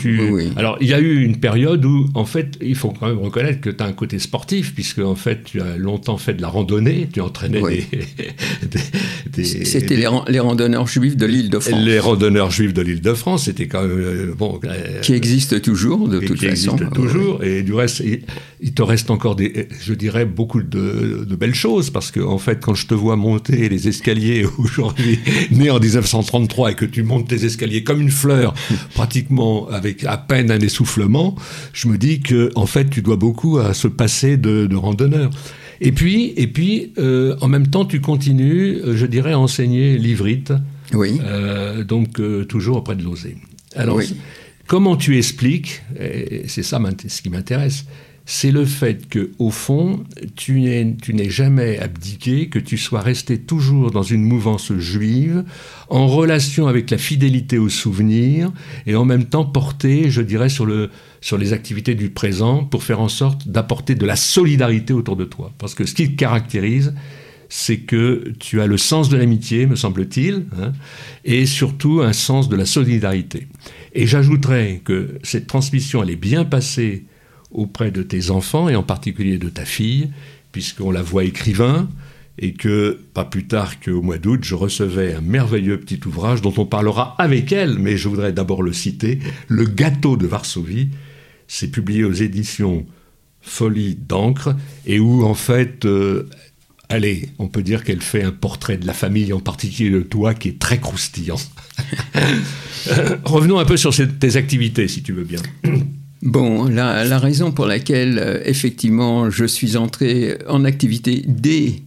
Alors, 0.56 0.78
il 0.80 0.88
y 0.88 0.94
a 0.94 1.00
eu 1.00 1.24
une 1.24 1.38
période 1.38 1.84
où, 1.84 2.08
en 2.14 2.26
fait, 2.26 2.60
il 2.62 2.76
faut 2.76 2.90
quand 2.90 3.08
même 3.08 3.18
reconnaître 3.18 3.60
que 3.60 3.72
tu 3.72 3.82
as 3.82 3.88
un 3.88 3.94
côté 3.94 4.20
sportif, 4.20 4.76
puisque, 4.76 5.00
en 5.00 5.16
fait, 5.16 5.44
tu 5.44 5.60
as 5.60 5.76
longtemps 5.78 6.18
fait 6.18 6.36
de 6.36 6.42
la 6.42 6.50
randonnée, 6.50 7.10
tu 7.12 7.20
entraînais 7.20 7.62
des. 7.62 9.44
c'était 9.44 9.96
les, 9.96 10.40
randonneurs 10.40 10.88
juifs 10.88 11.18
de 11.18 11.26
l'île 11.26 11.50
de 11.50 11.58
France. 11.58 11.82
Les 11.84 11.98
randonneurs 11.98 12.52
juifs 12.52 12.76
de 12.76 12.82
l'île 12.84 13.02
de 13.02 13.14
France, 13.16 13.46
c'était 13.46 13.68
quand 13.68 13.82
même. 13.82 13.92
Euh, 13.92 14.36
bon, 14.38 14.60
euh, 14.66 15.00
qui 15.02 15.14
existent 15.14 15.60
toujours, 15.60 16.08
de 16.08 16.20
toute 16.20 16.38
qui 16.38 16.46
façon. 16.46 16.76
Qui 16.76 16.86
toujours, 16.94 17.44
et 17.44 17.64
du 17.64 17.74
reste, 17.74 18.04
il, 18.62 18.74
te 18.74 18.84
reste 18.84 19.10
encore, 19.10 19.36
des, 19.36 19.68
je 19.82 19.96
dirais, 19.96 20.26
beaucoup 20.26 20.62
de, 20.62 21.26
de, 21.28 21.36
belles 21.36 21.56
choses, 21.56 21.90
parce 21.90 22.12
que, 22.12 22.20
en 22.20 22.38
fait, 22.38 22.60
quand 22.62 22.76
je 22.76 22.86
te 22.86 22.94
vois 22.94 23.16
monter 23.16 23.68
les 23.68 23.88
escaliers 23.88 24.46
aujourd'hui, 24.60 25.18
né 25.50 25.72
en 25.72 25.80
1933, 25.80 26.72
et 26.72 26.76
que 26.76 26.86
tu 26.86 27.02
montes 27.02 27.28
tes 27.28 27.46
escaliers 27.46 27.84
comme 27.84 28.00
une 28.00 28.12
fleur, 28.12 28.54
pratiquement 28.94 29.68
avec 29.70 30.04
à 30.04 30.18
peine 30.18 30.52
un 30.52 30.60
essoufflement, 30.60 31.36
je 31.74 31.88
me 31.88 31.98
dis 31.98 32.22
que 32.22 32.52
en 32.56 32.66
fait 32.66 32.90
tu 32.90 33.02
dois 33.02 33.16
beaucoup 33.16 33.58
à 33.58 33.74
ce 33.74 33.88
passé 33.88 34.38
de, 34.38 34.76
randonneur. 34.76 35.30
Et 35.84 35.92
puis, 35.92 36.34
et 36.38 36.48
puis 36.48 36.94
euh, 37.00 37.36
en 37.42 37.48
même 37.48 37.68
temps, 37.68 37.86
tu 37.86 38.02
continues, 38.02 38.78
euh, 38.78 38.96
je 38.96 39.06
dirais, 39.06 39.32
à 39.32 39.40
enseigner 39.40 39.98
l'ivrite. 39.98 40.54
Oui. 40.94 41.20
Euh, 41.24 41.84
donc, 41.84 42.22
toujours 42.48 42.78
auprès 42.78 42.96
de 42.96 43.04
l'osé. 43.04 43.36
Alors, 43.76 44.00
comment 44.68 44.96
tu 44.96 45.18
expliques, 45.18 45.82
et 46.00 46.44
c'est 46.48 46.64
ça 46.64 46.80
ce 47.08 47.22
qui 47.22 47.30
m'intéresse, 47.30 47.86
c'est 48.34 48.52
le 48.52 48.64
fait 48.64 49.10
que, 49.10 49.32
au 49.40 49.52
fond, 49.52 50.06
tu 50.38 50.62
n'es 50.62 51.30
jamais 51.30 51.78
abdiqué, 51.80 52.48
que 52.48 52.60
tu 52.60 52.78
sois 52.78 53.02
resté 53.02 53.38
toujours 53.38 53.92
dans 53.92 54.04
une 54.04 54.24
mouvance 54.24 54.72
juive, 54.72 55.44
en 55.90 56.08
relation 56.08 56.68
avec 56.68 56.90
la 56.92 56.98
fidélité 56.98 57.58
au 57.58 57.68
souvenir, 57.68 58.50
et 58.88 58.96
en 58.96 59.04
même 59.04 59.26
temps 59.26 59.44
porté, 59.44 60.10
je 60.10 60.22
dirais, 60.22 60.48
sur 60.48 60.66
les 60.66 61.52
activités 61.52 61.94
du 61.94 62.10
présent 62.10 62.64
pour 62.64 62.84
faire 62.84 63.02
en 63.02 63.10
sorte 63.10 63.50
d'apporter 63.50 63.96
de 63.96 64.06
la 64.06 64.16
solidarité 64.16 64.94
autour 64.94 65.18
de 65.18 65.26
toi. 65.26 65.52
Parce 65.58 65.76
que 65.76 65.86
ce 65.86 65.94
qui 65.94 66.10
te 66.10 66.16
caractérise, 66.16 66.94
c'est 67.50 67.80
que 67.80 68.32
tu 68.40 68.62
as 68.62 68.66
le 68.66 68.78
sens 68.78 69.10
de 69.10 69.18
l'amitié, 69.18 69.66
me 69.66 69.76
semble-t-il, 69.76 70.46
hein, 70.58 70.72
et 71.26 71.46
surtout 71.46 72.00
un 72.00 72.14
sens 72.14 72.48
de 72.48 72.56
la 72.56 72.66
solidarité. 72.66 73.50
Et 73.94 74.08
j'ajouterais 74.08 74.80
que 74.86 75.20
cette 75.22 75.48
transmission, 75.48 76.02
elle 76.02 76.12
est 76.12 76.16
bien 76.16 76.46
passée 76.46 77.04
auprès 77.52 77.92
de 77.92 78.04
tes 78.04 78.32
enfants 78.32 78.70
et 78.70 78.76
en 78.76 78.84
particulier 78.84 79.38
de 79.38 79.50
ta 79.50 79.66
fille, 79.66 80.10
puisqu'on 80.52 80.92
la 80.92 81.02
voit 81.02 81.24
écrivain 81.24 81.90
et 82.40 82.54
que 82.54 83.00
pas 83.14 83.26
plus 83.26 83.46
tard 83.46 83.80
qu'au 83.80 84.02
mois 84.02 84.18
d'août, 84.18 84.40
je 84.44 84.56
recevais 84.56 85.14
un 85.14 85.22
merveilleux 85.22 85.80
petit 85.80 86.00
ouvrage 86.06 86.42
dont 86.42 86.54
on 86.58 86.66
parlera 86.66 87.16
avec 87.20 87.52
elle, 87.52 87.78
mais 87.78 87.98
je 87.98 88.10
voudrais 88.10 88.34
d'abord 88.34 88.64
le 88.64 88.74
citer, 88.74 89.20
Le 89.48 89.66
gâteau 89.66 90.18
de 90.18 90.28
Varsovie. 90.28 90.90
C'est 91.48 91.70
publié 91.70 92.04
aux 92.04 92.14
éditions 92.14 92.86
Folie 93.42 93.96
d'encre 93.96 94.56
et 94.86 95.00
où 95.00 95.24
en 95.26 95.34
fait 95.34 95.86
euh, 95.86 96.30
allez, 96.92 97.30
on 97.40 97.48
peut 97.48 97.64
dire 97.64 97.84
qu'elle 97.84 98.02
fait 98.02 98.24
un 98.24 98.32
portrait 98.32 98.78
de 98.78 98.86
la 98.86 98.94
famille, 98.94 99.34
en 99.34 99.40
particulier 99.40 99.90
de 99.90 100.02
toi, 100.02 100.34
qui 100.34 100.50
est 100.50 100.60
très 100.60 100.80
croustillant. 100.80 101.40
revenons 103.24 103.60
un 103.60 103.66
peu 103.66 103.78
sur 103.78 103.94
tes 104.20 104.36
activités, 104.36 104.88
si 104.88 105.02
tu 105.02 105.14
veux 105.14 105.24
bien. 105.24 105.42
Bon, 106.22 106.68
la, 106.68 107.18
raison 107.18 107.52
pour 107.52 107.66
laquelle, 107.66 108.20
euh, 108.20 108.42
effectivement, 108.46 109.32
je 109.32 109.46
suis 109.46 109.76
entré 109.76 110.38
en 110.48 110.66
activité 110.66 111.24
dès, 111.26 111.82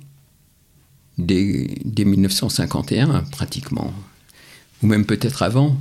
1951, 1.19 3.25
pratiquement, 3.31 3.95
ou 4.83 4.89
même 4.89 5.05
peut-être 5.05 5.45
avant, 5.45 5.81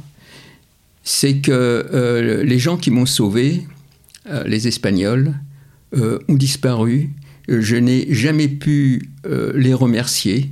c'est 1.03 1.37
que 1.37 1.51
euh, 1.51 2.43
les 2.43 2.59
gens 2.59 2.77
qui 2.77 2.91
m'ont 2.91 3.07
sauvé, 3.07 3.65
euh, 4.29 4.43
les 4.45 4.67
Espagnols, 4.67 5.33
ont 6.27 6.33
disparu. 6.33 7.11
Je 7.47 7.75
n'ai 7.75 8.11
jamais 8.11 8.47
pu 8.47 9.11
les 9.53 9.75
remercier. 9.75 10.49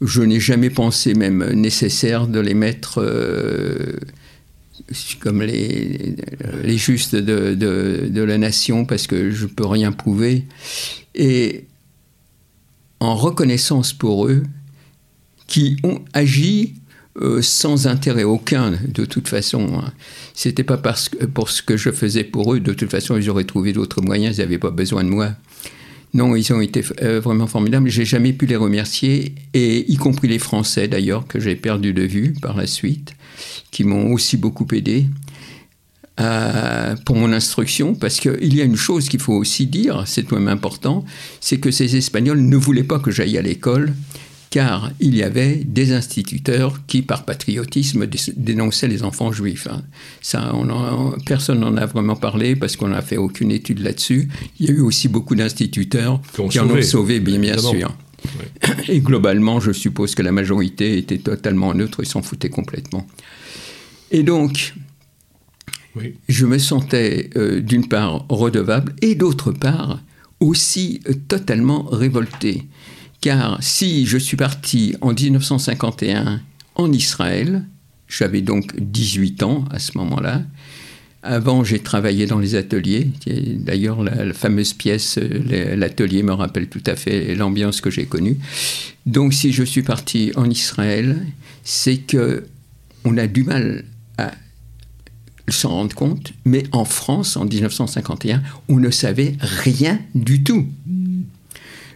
Je 0.00 0.22
n'ai 0.22 0.40
jamais 0.40 0.70
pensé 0.70 1.14
même 1.14 1.52
nécessaire 1.52 2.26
de 2.26 2.40
les 2.40 2.54
mettre 2.54 3.00
comme 5.20 5.42
les, 5.42 6.16
justes 6.76 7.14
de, 7.14 7.54
de, 7.54 8.22
la 8.22 8.38
nation 8.38 8.84
parce 8.84 9.06
que 9.06 9.30
je 9.30 9.44
ne 9.44 9.50
peux 9.50 9.66
rien 9.66 9.92
prouver. 9.92 10.44
Et 11.14 11.64
en 13.00 13.14
reconnaissance 13.14 13.92
pour 13.92 14.26
eux, 14.26 14.42
qui 15.46 15.76
ont 15.84 16.00
agi 16.14 16.74
euh, 17.20 17.42
sans 17.42 17.86
intérêt 17.86 18.24
aucun, 18.24 18.72
de 18.88 19.04
toute 19.04 19.28
façon. 19.28 19.68
Hein. 19.78 19.92
C'était 20.34 20.64
pas 20.64 20.78
parce 20.78 21.08
que, 21.08 21.26
pour 21.26 21.48
ce 21.48 21.62
que 21.62 21.76
je 21.76 21.90
faisais 21.90 22.24
pour 22.24 22.54
eux, 22.54 22.60
de 22.60 22.72
toute 22.72 22.90
façon, 22.90 23.16
ils 23.16 23.30
auraient 23.30 23.44
trouvé 23.44 23.72
d'autres 23.72 24.02
moyens, 24.02 24.36
ils 24.36 24.40
n'avaient 24.40 24.58
pas 24.58 24.72
besoin 24.72 25.04
de 25.04 25.10
moi. 25.10 25.30
Non, 26.14 26.36
ils 26.36 26.52
ont 26.52 26.60
été 26.60 26.84
euh, 27.02 27.20
vraiment 27.20 27.48
formidables. 27.48 27.88
J'ai 27.88 28.04
jamais 28.04 28.32
pu 28.32 28.46
les 28.46 28.56
remercier, 28.56 29.34
et 29.52 29.90
y 29.90 29.96
compris 29.96 30.28
les 30.28 30.38
Français 30.38 30.86
d'ailleurs, 30.86 31.26
que 31.26 31.40
j'ai 31.40 31.56
perdu 31.56 31.92
de 31.92 32.02
vue 32.02 32.34
par 32.40 32.56
la 32.56 32.68
suite 32.68 33.14
qui 33.72 33.82
m'ont 33.82 34.12
aussi 34.12 34.36
beaucoup 34.36 34.66
aidé 34.72 35.06
euh, 36.20 36.94
pour 37.04 37.16
mon 37.16 37.32
instruction, 37.32 37.96
parce 37.96 38.20
qu'il 38.20 38.54
y 38.54 38.60
a 38.60 38.64
une 38.64 38.76
chose 38.76 39.08
qu'il 39.08 39.18
faut 39.18 39.32
aussi 39.32 39.66
dire, 39.66 40.04
c'est 40.06 40.30
même 40.30 40.46
important, 40.46 41.04
c'est 41.40 41.58
que 41.58 41.72
ces 41.72 41.96
Espagnols 41.96 42.40
ne 42.40 42.56
voulaient 42.56 42.84
pas 42.84 43.00
que 43.00 43.10
j'aille 43.10 43.36
à 43.36 43.42
l'école, 43.42 43.92
car 44.54 44.92
il 45.00 45.16
y 45.16 45.24
avait 45.24 45.56
des 45.64 45.92
instituteurs 45.92 46.86
qui, 46.86 47.02
par 47.02 47.24
patriotisme, 47.24 48.06
dénonçaient 48.36 48.86
les 48.86 49.02
enfants 49.02 49.32
juifs. 49.32 49.66
Hein. 49.68 49.82
Personne 51.26 51.58
n'en 51.58 51.76
a 51.76 51.86
vraiment 51.86 52.14
parlé 52.14 52.54
parce 52.54 52.76
qu'on 52.76 52.86
n'a 52.86 53.02
fait 53.02 53.16
aucune 53.16 53.50
étude 53.50 53.80
là-dessus. 53.80 54.28
Il 54.60 54.66
y 54.66 54.70
a 54.70 54.74
eu 54.74 54.80
aussi 54.80 55.08
beaucoup 55.08 55.34
d'instituteurs 55.34 56.20
qui, 56.50 56.60
en 56.60 56.70
ont 56.70 56.82
sauvé, 56.82 57.18
bien, 57.18 57.40
bien 57.40 57.58
sûr. 57.58 57.96
Et 58.88 59.00
globalement, 59.00 59.58
je 59.58 59.72
suppose 59.72 60.14
que 60.14 60.22
la 60.22 60.30
majorité 60.30 60.98
était 60.98 61.18
totalement 61.18 61.74
neutre 61.74 62.04
et 62.04 62.06
s'en 62.06 62.22
foutait 62.22 62.48
complètement. 62.48 63.08
Et 64.12 64.22
donc, 64.22 64.74
je 66.28 66.46
me 66.46 66.58
sentais 66.58 67.28
euh, 67.34 67.60
d'une 67.60 67.88
part 67.88 68.24
redevable 68.28 68.94
et 69.02 69.16
d'autre 69.16 69.50
part 69.50 69.98
aussi 70.38 71.00
euh, 71.08 71.14
totalement 71.26 71.82
révolté. 71.90 72.68
Car 73.24 73.56
si 73.62 74.04
je 74.04 74.18
suis 74.18 74.36
parti 74.36 74.96
en 75.00 75.14
1951 75.14 76.42
en 76.74 76.92
Israël, 76.92 77.64
j'avais 78.06 78.42
donc 78.42 78.78
18 78.78 79.42
ans 79.44 79.64
à 79.70 79.78
ce 79.78 79.96
moment-là, 79.96 80.42
avant, 81.22 81.64
j'ai 81.64 81.78
travaillé 81.78 82.26
dans 82.26 82.38
les 82.38 82.54
ateliers. 82.54 83.10
D'ailleurs, 83.26 84.02
la, 84.02 84.34
fameuse 84.34 84.74
pièce, 84.74 85.16
euh, 85.16 85.74
l'atelier 85.74 86.22
me 86.22 86.34
rappelle 86.34 86.68
tout 86.68 86.82
à 86.84 86.96
fait 86.96 87.34
l'ambiance 87.34 87.80
que 87.80 87.88
j'ai 87.88 88.04
connue. 88.04 88.36
Donc, 89.06 89.32
si 89.32 89.52
je 89.52 89.62
suis 89.62 89.82
parti 89.82 90.32
en 90.36 90.50
Israël, 90.50 91.24
c'est 91.62 91.96
que 91.96 92.44
on 93.06 93.16
a 93.16 93.26
du 93.26 93.44
mal 93.44 93.86
à 94.18 94.32
s'en 95.48 95.70
rendre 95.70 95.96
compte, 95.96 96.34
mais 96.44 96.64
en 96.72 96.84
France, 96.84 97.38
en 97.38 97.46
1951, 97.46 98.42
on 98.68 98.78
ne 98.78 98.90
savait 98.90 99.36
rien 99.40 99.98
du 100.14 100.44
tout. 100.44 100.66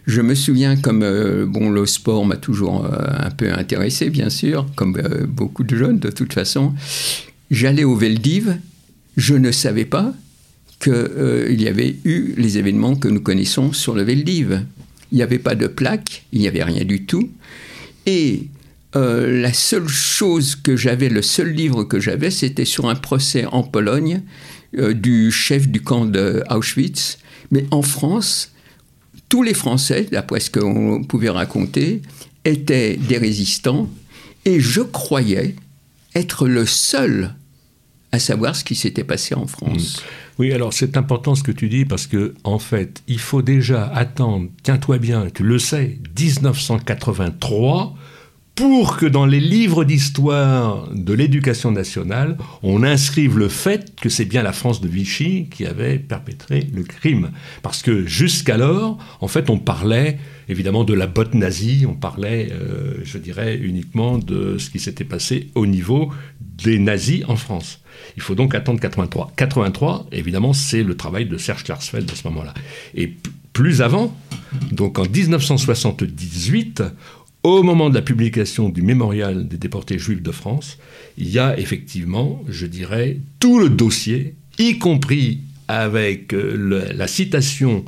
Je 0.09 0.21
me 0.21 0.35
souviens 0.35 0.75
comme 0.75 1.03
euh, 1.03 1.45
bon 1.45 1.69
le 1.69 1.85
sport 1.85 2.25
m'a 2.25 2.35
toujours 2.35 2.85
euh, 2.85 2.89
un 3.19 3.29
peu 3.29 3.53
intéressé 3.53 4.09
bien 4.09 4.29
sûr, 4.29 4.65
comme 4.75 5.01
beaucoup 5.27 5.63
de 5.63 5.75
jeunes 5.75 5.99
de 5.99 6.09
toute 6.09 6.33
façon. 6.33 6.73
J'allais 7.51 7.83
au 7.83 7.95
Veldiv 7.95 8.57
je 9.19 9.35
ne 9.35 9.51
savais 9.51 9.85
pas 9.85 10.13
qu'il 10.81 10.93
euh, 10.93 11.51
y 11.51 11.67
avait 11.67 11.97
eu 12.05 12.33
les 12.37 12.57
événements 12.57 12.95
que 12.95 13.09
nous 13.09 13.19
connaissons 13.19 13.73
sur 13.73 13.93
le 13.93 14.03
Veldiv. 14.03 14.65
Il 15.11 15.15
n'y 15.15 15.23
avait 15.23 15.39
pas 15.39 15.55
de 15.55 15.67
plaque, 15.67 16.23
il 16.31 16.39
n'y 16.39 16.47
avait 16.47 16.63
rien 16.63 16.85
du 16.85 17.05
tout. 17.05 17.29
Et 18.05 18.47
euh, 18.95 19.41
la 19.41 19.51
seule 19.51 19.89
chose 19.89 20.55
que 20.55 20.77
j'avais, 20.77 21.09
le 21.09 21.21
seul 21.21 21.51
livre 21.51 21.83
que 21.83 21.99
j'avais, 21.99 22.31
c'était 22.31 22.65
sur 22.65 22.87
un 22.87 22.95
procès 22.95 23.45
en 23.45 23.61
Pologne 23.61 24.21
euh, 24.77 24.93
du 24.93 25.31
chef 25.31 25.67
du 25.67 25.81
camp 25.81 26.05
de 26.05 26.41
Auschwitz. 26.49 27.17
Mais 27.51 27.65
en 27.71 27.81
France, 27.81 28.53
tous 29.29 29.43
les 29.43 29.53
Français, 29.53 30.07
d'après 30.11 30.39
ce 30.39 30.49
qu'on 30.49 31.03
pouvait 31.03 31.29
raconter, 31.29 32.01
étaient 32.45 32.97
des 32.97 33.17
résistants. 33.17 33.87
Et 34.45 34.59
je 34.59 34.81
croyais 34.81 35.55
être 36.15 36.47
le 36.47 36.65
seul 36.65 37.35
à 38.11 38.19
savoir 38.19 38.55
ce 38.55 38.63
qui 38.63 38.75
s'était 38.75 39.03
passé 39.03 39.35
en 39.35 39.45
France. 39.45 39.97
Mm. 39.97 40.01
Oui, 40.39 40.53
alors 40.53 40.73
c'est 40.73 40.97
important 40.97 41.35
ce 41.35 41.43
que 41.43 41.51
tu 41.51 41.67
dis 41.69 41.85
parce 41.85 42.07
que 42.07 42.33
en 42.43 42.59
fait, 42.59 43.03
il 43.07 43.19
faut 43.19 43.41
déjà 43.41 43.85
attendre, 43.87 44.47
tiens-toi 44.63 44.97
bien, 44.97 45.27
tu 45.33 45.43
le 45.43 45.59
sais, 45.59 45.99
1983 46.17 47.95
pour 48.55 48.97
que 48.97 49.05
dans 49.05 49.25
les 49.25 49.39
livres 49.39 49.85
d'histoire 49.85 50.89
de 50.93 51.13
l'éducation 51.13 51.71
nationale, 51.71 52.37
on 52.61 52.83
inscrive 52.83 53.37
le 53.37 53.47
fait 53.47 53.95
que 53.95 54.09
c'est 54.09 54.25
bien 54.25 54.43
la 54.43 54.51
France 54.51 54.81
de 54.81 54.89
Vichy 54.89 55.47
qui 55.49 55.65
avait 55.65 55.97
perpétré 55.97 56.67
le 56.73 56.83
crime. 56.83 57.31
Parce 57.61 57.81
que 57.81 58.05
jusqu'alors, 58.05 58.97
en 59.21 59.27
fait, 59.29 59.49
on 59.49 59.57
parlait 59.57 60.17
évidemment 60.49 60.83
de 60.83 60.93
la 60.93 61.07
botte 61.07 61.35
nazie, 61.35 61.85
on 61.87 61.93
parlait, 61.93 62.49
euh, 62.51 62.95
je 63.03 63.17
dirais, 63.17 63.55
uniquement 63.55 64.17
de 64.17 64.57
ce 64.57 64.69
qui 64.69 64.79
s'était 64.79 65.05
passé 65.05 65.51
au 65.55 65.65
niveau 65.65 66.11
des 66.41 66.79
nazis 66.79 67.23
en 67.27 67.35
France. 67.35 67.81
Il 68.15 68.21
faut 68.21 68.35
donc 68.35 68.55
attendre 68.55 68.79
83. 68.79 69.31
83, 69.35 70.07
évidemment, 70.11 70.53
c'est 70.53 70.83
le 70.83 70.97
travail 70.97 71.25
de 71.25 71.37
Serge 71.37 71.63
Klarsfeld 71.63 72.09
à 72.11 72.15
ce 72.15 72.27
moment-là. 72.27 72.53
Et 72.95 73.13
plus 73.53 73.81
avant, 73.81 74.15
donc 74.71 74.99
en 74.99 75.03
1978, 75.03 76.83
au 77.43 77.63
moment 77.63 77.89
de 77.89 77.95
la 77.95 78.01
publication 78.01 78.69
du 78.69 78.81
mémorial 78.81 79.47
des 79.47 79.57
déportés 79.57 79.97
juifs 79.97 80.21
de 80.21 80.31
France, 80.31 80.77
il 81.17 81.29
y 81.29 81.39
a 81.39 81.57
effectivement, 81.57 82.43
je 82.49 82.65
dirais, 82.65 83.17
tout 83.39 83.59
le 83.59 83.69
dossier, 83.69 84.35
y 84.57 84.77
compris 84.77 85.39
avec 85.67 86.33
euh, 86.33 86.91
la 86.93 87.07
citation 87.07 87.85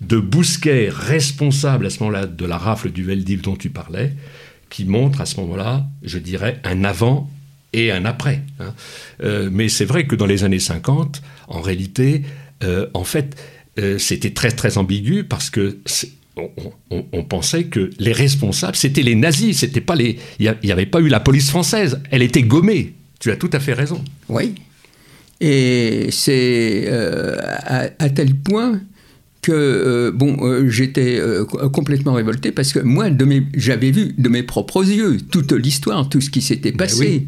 de 0.00 0.18
Bousquet, 0.18 0.88
responsable 0.90 1.86
à 1.86 1.90
ce 1.90 2.00
moment-là 2.00 2.26
de 2.26 2.44
la 2.44 2.58
rafle 2.58 2.90
du 2.90 3.02
Veldiv 3.02 3.42
dont 3.42 3.56
tu 3.56 3.70
parlais, 3.70 4.12
qui 4.68 4.84
montre 4.84 5.20
à 5.20 5.26
ce 5.26 5.40
moment-là, 5.40 5.86
je 6.02 6.18
dirais, 6.18 6.60
un 6.64 6.84
avant 6.84 7.30
et 7.72 7.92
un 7.92 8.04
après. 8.04 8.42
Hein. 8.58 8.74
Euh, 9.22 9.48
mais 9.52 9.68
c'est 9.68 9.84
vrai 9.84 10.06
que 10.06 10.14
dans 10.14 10.26
les 10.26 10.44
années 10.44 10.58
50, 10.58 11.22
en 11.48 11.60
réalité, 11.60 12.22
euh, 12.62 12.86
en 12.94 13.04
fait, 13.04 13.36
c'était 13.96 14.34
très 14.34 14.50
très 14.50 14.76
ambigu 14.76 15.24
parce 15.24 15.48
que 15.48 15.78
on, 16.90 17.24
pensait 17.24 17.64
que 17.64 17.90
les 17.98 18.12
responsables, 18.12 18.76
c'était 18.76 19.02
les 19.02 19.14
nazis, 19.14 19.58
c'était 19.58 19.80
pas 19.80 19.94
les. 19.94 20.18
Il 20.38 20.54
n'y 20.64 20.72
avait 20.72 20.86
pas 20.86 21.00
eu 21.00 21.08
la 21.08 21.20
police 21.20 21.50
française, 21.50 22.00
elle 22.10 22.22
était 22.22 22.42
gommée. 22.42 22.94
Tu 23.18 23.30
as 23.30 23.36
tout 23.36 23.50
à 23.52 23.60
fait 23.60 23.74
raison. 23.74 24.02
Oui. 24.28 24.54
Et 25.40 26.08
c'est 26.10 26.88
à, 26.88 28.10
tel 28.10 28.34
point 28.36 28.80
que 29.42 30.10
bon, 30.14 30.68
j'étais 30.68 31.20
complètement 31.72 32.14
révolté 32.14 32.52
parce 32.52 32.72
que 32.72 32.78
moi, 32.78 33.08
j'avais 33.54 33.90
vu 33.90 34.14
de 34.16 34.28
mes 34.28 34.42
propres 34.42 34.86
yeux 34.88 35.18
toute 35.30 35.52
l'histoire, 35.52 36.08
tout 36.08 36.20
ce 36.20 36.30
qui 36.30 36.40
s'était 36.40 36.72
ben 36.72 36.86
passé 36.86 37.26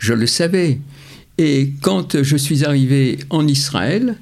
je 0.00 0.14
le 0.14 0.26
savais. 0.26 0.80
Et 1.38 1.72
quand 1.80 2.20
je 2.20 2.36
suis 2.36 2.64
arrivé 2.64 3.18
en 3.30 3.46
Israël, 3.46 4.16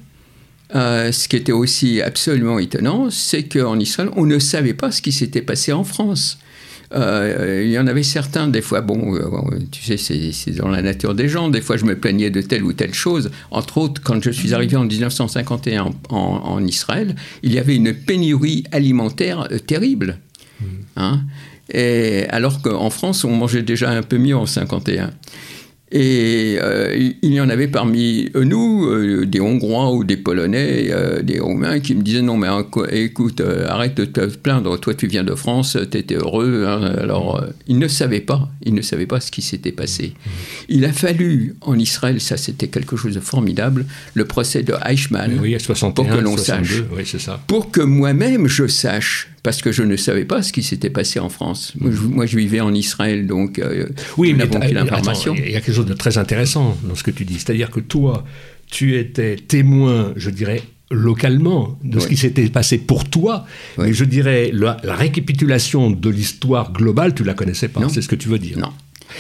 euh, 0.75 1.13
ce 1.13 1.29
qui 1.29 1.37
était 1.37 1.53
aussi 1.53 2.03
absolument 2.03 2.59
étonnant, 2.59 3.09
c'est 3.11 3.45
qu'en 3.45 3.79
Israël, 3.79 4.11
on 4.17 4.27
ne 4.27 4.39
savait 4.39 4.75
pas 4.75 4.91
ce 4.91 5.01
qui 5.01 5.13
s'était 5.13 5.43
passé 5.43 5.73
en 5.73 5.85
France. 5.85 6.39
Euh, 6.95 7.63
il 7.65 7.71
y 7.71 7.79
en 7.79 7.87
avait 7.87 8.03
certains, 8.03 8.49
des 8.49 8.63
fois, 8.63 8.81
bon, 8.81 9.15
euh, 9.15 9.59
tu 9.71 9.83
sais, 9.83 9.97
c'est 10.33 10.53
dans 10.53 10.69
la 10.69 10.81
nature 10.81 11.15
des 11.15 11.29
gens, 11.29 11.49
des 11.49 11.61
fois 11.61 11.77
je 11.77 11.85
me 11.85 11.99
plaignais 11.99 12.31
de 12.31 12.41
telle 12.41 12.65
ou 12.65 12.73
telle 12.73 12.95
chose. 12.95 13.31
Entre 13.51 13.79
autres, 13.79 14.01
quand 14.03 14.23
je 14.23 14.31
suis 14.31 14.55
arrivé 14.55 14.77
en 14.77 14.85
1951 14.85 15.91
en, 16.09 16.65
Israël, 16.65 17.15
il 17.43 17.53
y 17.53 17.59
avait 17.59 17.77
une 17.77 17.93
pénurie 17.93 18.65
alimentaire 18.73 19.49
terrible. 19.67 20.19
Mmh. 20.61 20.65
Hein 20.97 21.21
et 21.71 22.25
alors 22.31 22.63
qu'en 22.63 22.91
France, 22.91 23.25
on 23.25 23.31
mangeait 23.31 23.63
déjà 23.63 23.91
un 23.91 24.03
peu 24.03 24.19
mieux 24.19 24.37
en 24.37 24.47
51. 24.47 25.11
Et 25.91 26.59
euh, 26.61 27.13
il 27.23 27.33
y 27.33 27.41
en 27.41 27.49
avait 27.49 27.69
parmi 27.69 28.31
nous, 28.35 28.87
euh, 28.87 29.25
des 29.25 29.41
Hongrois 29.41 29.93
ou 29.93 30.05
des 30.05 30.19
Polonais, 30.19 30.89
euh, 30.91 31.23
des 31.23 31.41
Roumains, 31.41 31.81
qui 31.81 31.95
me 31.95 32.03
disaient 32.03 32.21
non 32.21 32.37
mais 32.37 32.49
écoute, 32.91 33.41
arrête 33.67 33.97
de 33.97 34.05
te 34.05 34.21
plaindre, 34.37 34.79
toi 34.79 34.93
tu 34.93 35.07
viens 35.07 35.25
de 35.25 35.35
France, 35.35 35.79
tu 35.91 35.97
étais 35.97 36.17
heureux. 36.17 36.67
Hein. 36.67 36.95
Alors 37.01 37.43
ils 37.67 37.79
ne 37.79 37.89
savaient 37.89 38.21
pas, 38.21 38.51
ils 38.63 38.75
ne 38.75 38.83
savaient 38.83 39.07
pas 39.07 39.21
ce 39.21 39.31
qui 39.31 39.41
s'était 39.41 39.73
passé. 39.73 40.13
Il 40.69 40.85
a 40.85 40.93
fallu 40.93 41.57
en 41.63 41.79
Israël, 41.79 42.21
ça 42.21 42.37
c'était 42.37 42.69
quelque 42.69 42.97
chose 42.97 43.15
de 43.15 43.21
formidable, 43.21 43.87
le 44.13 44.27
procès 44.27 44.63
de 44.63 44.75
Eichmann, 44.85 45.39
oui, 45.41 45.59
61, 45.59 45.93
pour 45.95 46.15
que 46.15 46.23
l'on 46.23 46.37
sache, 46.37 46.83
oui, 46.95 47.05
pour 47.47 47.71
que 47.71 47.81
moi-même 47.81 48.47
je 48.47 48.67
sache 48.67 49.31
parce 49.43 49.63
que 49.63 49.73
je 49.73 49.83
ne 49.83 49.97
savais 49.97 50.25
pas 50.25 50.43
ce 50.43 50.53
qui 50.53 50.63
s'était 50.63 50.91
passé 50.91 51.19
en 51.21 51.29
France. 51.29 51.73
Moi 51.79 52.27
je, 52.27 52.37
vivais 52.37 52.61
en 52.61 52.75
Israël, 52.75 53.27
donc 53.27 53.59
euh, 53.59 53.89
oui, 54.17 54.35
mais 54.35 54.47
l'information. 54.73 55.35
Il 55.35 55.51
y 55.51 55.57
a 55.57 55.61
quelque 55.61 55.75
chose 55.75 55.87
de 55.87 55.95
très 55.95 56.19
intéressant 56.19 56.77
dans 56.83 56.95
ce 56.95 57.03
que 57.03 57.11
tu 57.11 57.25
dis, 57.25 57.35
c'est-à-dire 57.35 57.71
que 57.71 57.81
toi, 57.81 58.25
tu 58.71 58.97
étais 58.97 59.37
témoin, 59.37 60.13
je 60.17 60.31
dirais, 60.31 60.63
localement 60.91 61.79
de 61.85 62.01
ce 62.01 62.09
qui 62.09 62.17
s'était 62.17 62.49
passé 62.49 62.79
pour 62.79 63.09
toi, 63.09 63.47
mais 63.77 63.93
je 63.93 64.05
dirais 64.05 64.51
la, 64.53 64.77
récapitulation 64.85 65.91
de 65.91 66.11
l'histoire 66.11 66.73
globale, 66.73 67.15
tu 67.15 67.25
la 67.25 67.35
connaissais 67.35 67.69
pas, 67.69 67.89
c'est 67.89 68.03
ce 68.03 68.09
que 68.09 68.17
tu 68.17 68.29
veux 68.29 68.39
dire. 68.39 68.59
Non. 68.59 68.73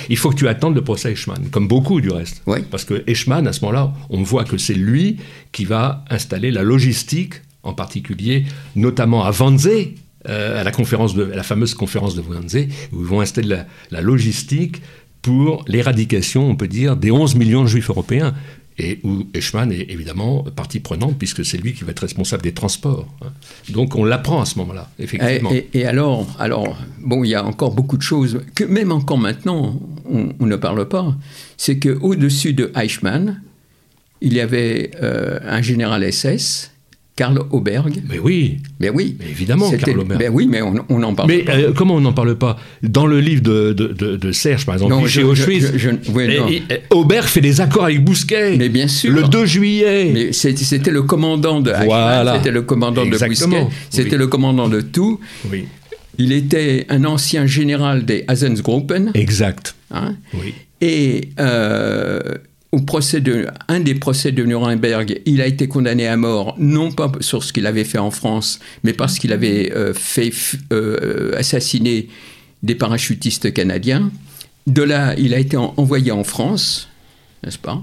Il 0.09 0.17
faut 0.19 0.31
que 0.31 0.37
tu 0.37 0.49
attendes 0.49 0.75
le 0.75 0.83
procès 0.83 1.13
Eichmann, 1.13 1.49
comme 1.51 1.69
beaucoup 1.69 2.01
du 2.01 2.11
reste. 2.11 2.43
Parce 2.71 2.85
que 2.85 3.05
Eichmann, 3.07 3.47
à 3.47 3.53
ce 3.53 3.61
moment-là, 3.63 3.93
on 4.11 4.23
voit 4.23 4.45
que 4.45 4.59
c'est 4.59 4.75
lui 4.75 5.17
qui 5.53 5.65
va 5.65 6.05
installer 6.11 6.51
la 6.51 6.63
logistique, 6.63 7.35
en 7.63 7.73
particulier, 7.73 8.45
notamment 8.77 9.25
à 9.25 9.33
Wannsee, 9.33 9.95
à 10.29 10.63
la, 10.65 10.71
conférence 10.71 11.17
la 11.17 11.43
fameuse 11.43 11.75
conférence 11.75 12.15
de 12.15 12.23
Wannsee, 12.23 12.69
où 12.93 13.01
ils 13.01 13.07
vont 13.07 13.21
installer 13.21 13.57
la, 13.91 14.01
logistique 14.01 14.83
pour 15.23 15.65
l'éradication, 15.67 16.49
on 16.49 16.57
peut 16.57 16.69
dire, 16.69 16.97
des 16.97 17.11
11 17.11 17.35
millions 17.35 17.63
de 17.63 17.69
juifs 17.69 17.91
européens. 17.91 18.35
Et 18.81 19.01
où 19.03 19.27
Eichmann 19.35 19.73
est 19.73 19.91
évidemment 19.91 20.45
partie 20.55 20.79
prenante, 20.79 21.19
puisque 21.19 21.45
c'est 21.45 21.59
lui 21.59 21.75
qui 21.75 21.83
va 21.83 21.91
être 21.91 21.99
responsable 21.99 22.45
des 22.45 22.55
transports. 22.55 23.09
Hein. 23.23 23.33
Donc 23.71 23.97
on 23.97 24.05
l'apprend 24.05 24.41
à 24.41 24.45
ce 24.45 24.57
moment-là, 24.61 24.89
effectivement. 25.01 25.51
Et, 25.75 25.85
alors, 25.85 26.29
alors, 26.39 26.79
bon, 27.01 27.25
il 27.25 27.31
y 27.31 27.35
a 27.35 27.45
encore 27.45 27.73
beaucoup 27.73 27.97
de 27.97 28.03
choses 28.03 28.41
que 28.55 28.63
même 28.63 28.93
encore 28.93 29.19
maintenant, 29.19 29.81
on, 30.09 30.47
ne 30.47 30.55
parle 30.55 30.89
pas. 30.89 31.17
C'est 31.57 31.81
qu'au-dessus 31.81 32.53
de 32.53 32.71
Eichmann, 32.77 33.43
il 34.21 34.35
y 34.35 34.41
avait 34.41 34.93
euh, 35.03 35.41
un 35.43 35.61
général 35.61 36.11
SS 36.13 36.71
Karl 37.19 37.37
Auberg. 37.51 38.01
Mais 38.09 38.21
oui. 38.21 38.59
Mais 38.79 38.91
oui. 38.91 39.17
Mais 39.19 39.27
évidemment, 39.29 39.69
Karl 39.73 39.99
Auberg. 39.99 40.21
Ben 40.21 40.31
oui, 40.33 40.47
mais 40.49 40.63
on 40.63 40.99
n'en 41.01 41.15
parle 41.15 41.29
Mais 41.29 41.39
pas. 41.41 41.57
euh, 41.57 41.73
comment 41.75 41.97
on 41.97 42.01
n'en 42.01 42.13
parle 42.13 42.37
pas? 42.39 42.57
Dans 42.85 43.07
le 43.07 43.19
livre 43.19 43.43
de, 43.43 43.73
de, 43.73 43.89
de- 43.89 44.15
de 44.17 44.31
Serge, 44.33 44.65
par 44.65 44.77
exemple, 44.77 44.93
Non, 44.95 45.05
chez 45.07 45.23
je- 45.23 45.27
Auschwitz, 45.27 45.73
je- 45.73 45.79
je- 45.79 46.11
oui, 46.13 46.25
et- 46.31 46.39
non. 46.39 46.49
et- 46.49 46.63
Aubert 46.91 47.29
fait 47.29 47.41
des 47.41 47.61
accords 47.61 47.87
avec 47.87 48.05
Bousquet. 48.05 48.57
Mais 48.57 48.69
bien 48.69 48.87
sûr. 48.87 49.13
Le 49.13 49.25
2 49.25 49.47
juillet. 49.47 50.11
Mais 50.15 50.33
c'était 50.33 50.93
le 50.93 51.03
commandant 51.03 51.61
de 51.61 51.73
Voilà. 51.85 52.37
c'était 52.37 52.53
le 52.53 52.63
commandant 52.63 53.03
Exactement. 53.05 53.59
de 53.59 53.65
Bousquet, 53.65 53.77
c'était 53.91 54.13
Oui. 54.13 54.19
le 54.19 54.27
commandant 54.29 54.69
de 54.69 54.81
tout. 54.81 55.19
Oui, 55.51 55.65
Il 56.19 56.31
était 56.33 56.87
un 56.89 57.05
ancien 57.05 57.47
général 57.47 58.05
des 58.05 58.23
Hasensgruppen. 58.29 59.11
exact. 59.15 59.75
hein, 59.91 60.15
Oui. 60.35 60.55
et 60.81 61.31
euh, 61.41 62.21
au 62.73 62.81
procès 62.81 63.21
de, 63.21 63.47
un 63.69 63.81
des 63.81 63.95
procès 63.95 64.31
de 64.31 64.45
Nuremberg, 64.45 65.21
il 65.25 65.41
a 65.41 65.47
été 65.47 65.69
condamné 65.69 66.07
à 66.07 66.17
mort, 66.19 66.55
non 66.59 66.93
pas 66.93 67.11
sur 67.21 67.43
ce 67.43 67.53
qu'il 67.53 67.67
avait 67.67 67.85
fait 67.85 67.99
en 67.99 68.11
France, 68.11 68.61
mais 68.85 68.93
parce 68.93 69.19
qu'il 69.19 69.33
avait 69.33 69.73
euh, 69.75 69.95
fait 69.95 70.31
euh, 70.73 71.33
assassiner 71.37 72.09
des 72.63 72.75
parachutistes 72.75 73.53
canadiens. 73.55 74.11
De 74.67 74.83
là, 74.83 75.15
il 75.17 75.33
a 75.33 75.39
été 75.39 75.57
en- 75.57 75.73
envoyé 75.79 76.11
en 76.13 76.25
France, 76.25 76.89
n'est-ce 77.43 77.57
pas? 77.59 77.83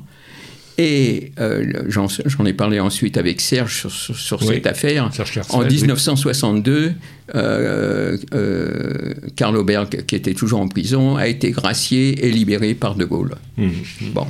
Et 0.77 1.31
euh, 1.39 1.65
j'en 1.87 2.45
ai 2.45 2.51
parlé 2.53 2.81
ensuite 2.81 3.17
avec 3.17 3.39
Serge 3.39 3.73
sur, 3.79 3.91
sur- 3.91 4.19
sur 4.19 4.41
Oui. 4.41 4.55
cette 4.55 4.67
affaire. 4.67 5.09
En 5.49 5.61
oui. 5.63 5.67
1962, 5.73 6.91
euh, 7.33 8.17
euh, 8.33 9.13
Karl 9.37 9.55
Auberg, 9.55 10.03
qui 10.05 10.15
était 10.15 10.33
toujours 10.33 10.59
en 10.59 10.67
prison, 10.67 11.15
a 11.15 11.27
été 11.27 11.51
gracié 11.51 12.27
et 12.27 12.29
libéré 12.29 12.73
par 12.75 12.95
De 12.95 13.05
Gaulle. 13.05 13.35
Mmh. 13.57 13.69
Bon. 14.13 14.27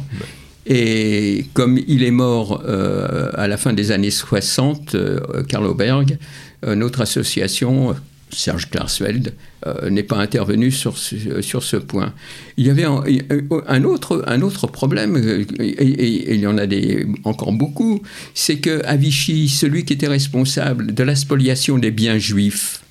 Et 0.66 1.46
comme 1.54 1.80
il 1.88 2.04
est 2.04 2.12
mort 2.12 2.64
euh, 2.66 3.30
à 3.36 3.48
la 3.48 3.58
fin 3.58 3.74
des 3.74 3.92
années 3.92 4.12
60, 4.12 4.96
euh, 4.96 5.44
Karl 5.48 5.66
Auberg, 5.66 6.18
euh, 6.66 6.76
notre 6.76 7.02
association, 7.02 7.96
Serge 8.32 8.70
Klarsfeld, 8.70 9.34
euh, 9.68 9.90
n'est 9.90 10.04
pas 10.04 10.18
intervenu 10.18 10.72
sur 10.72 10.98
ce, 10.98 11.42
sur 11.42 11.64
ce 11.64 11.78
point. 11.78 12.14
Il 12.58 12.66
y 12.66 12.70
avait 12.70 12.84
un, 12.84 13.84
autre, 13.84 14.24
un 14.28 14.42
autre 14.42 14.68
problème, 14.68 15.18
et, 15.60 16.34
il 16.34 16.40
y 16.40 16.48
en 16.48 16.58
a 16.58 16.66
des, 16.66 17.06
encore 17.24 17.52
beaucoup, 17.52 18.02
c'est 18.34 18.60
qu'à 18.60 18.96
Vichy, 18.96 19.50
celui 19.50 19.86
qui 19.86 19.94
était 19.94 20.08
responsable 20.08 20.94
de 20.94 21.04
la 21.04 21.16
spoliation 21.16 21.78
des 21.78 21.92
biens 21.92 22.18
juifs, 22.18 22.82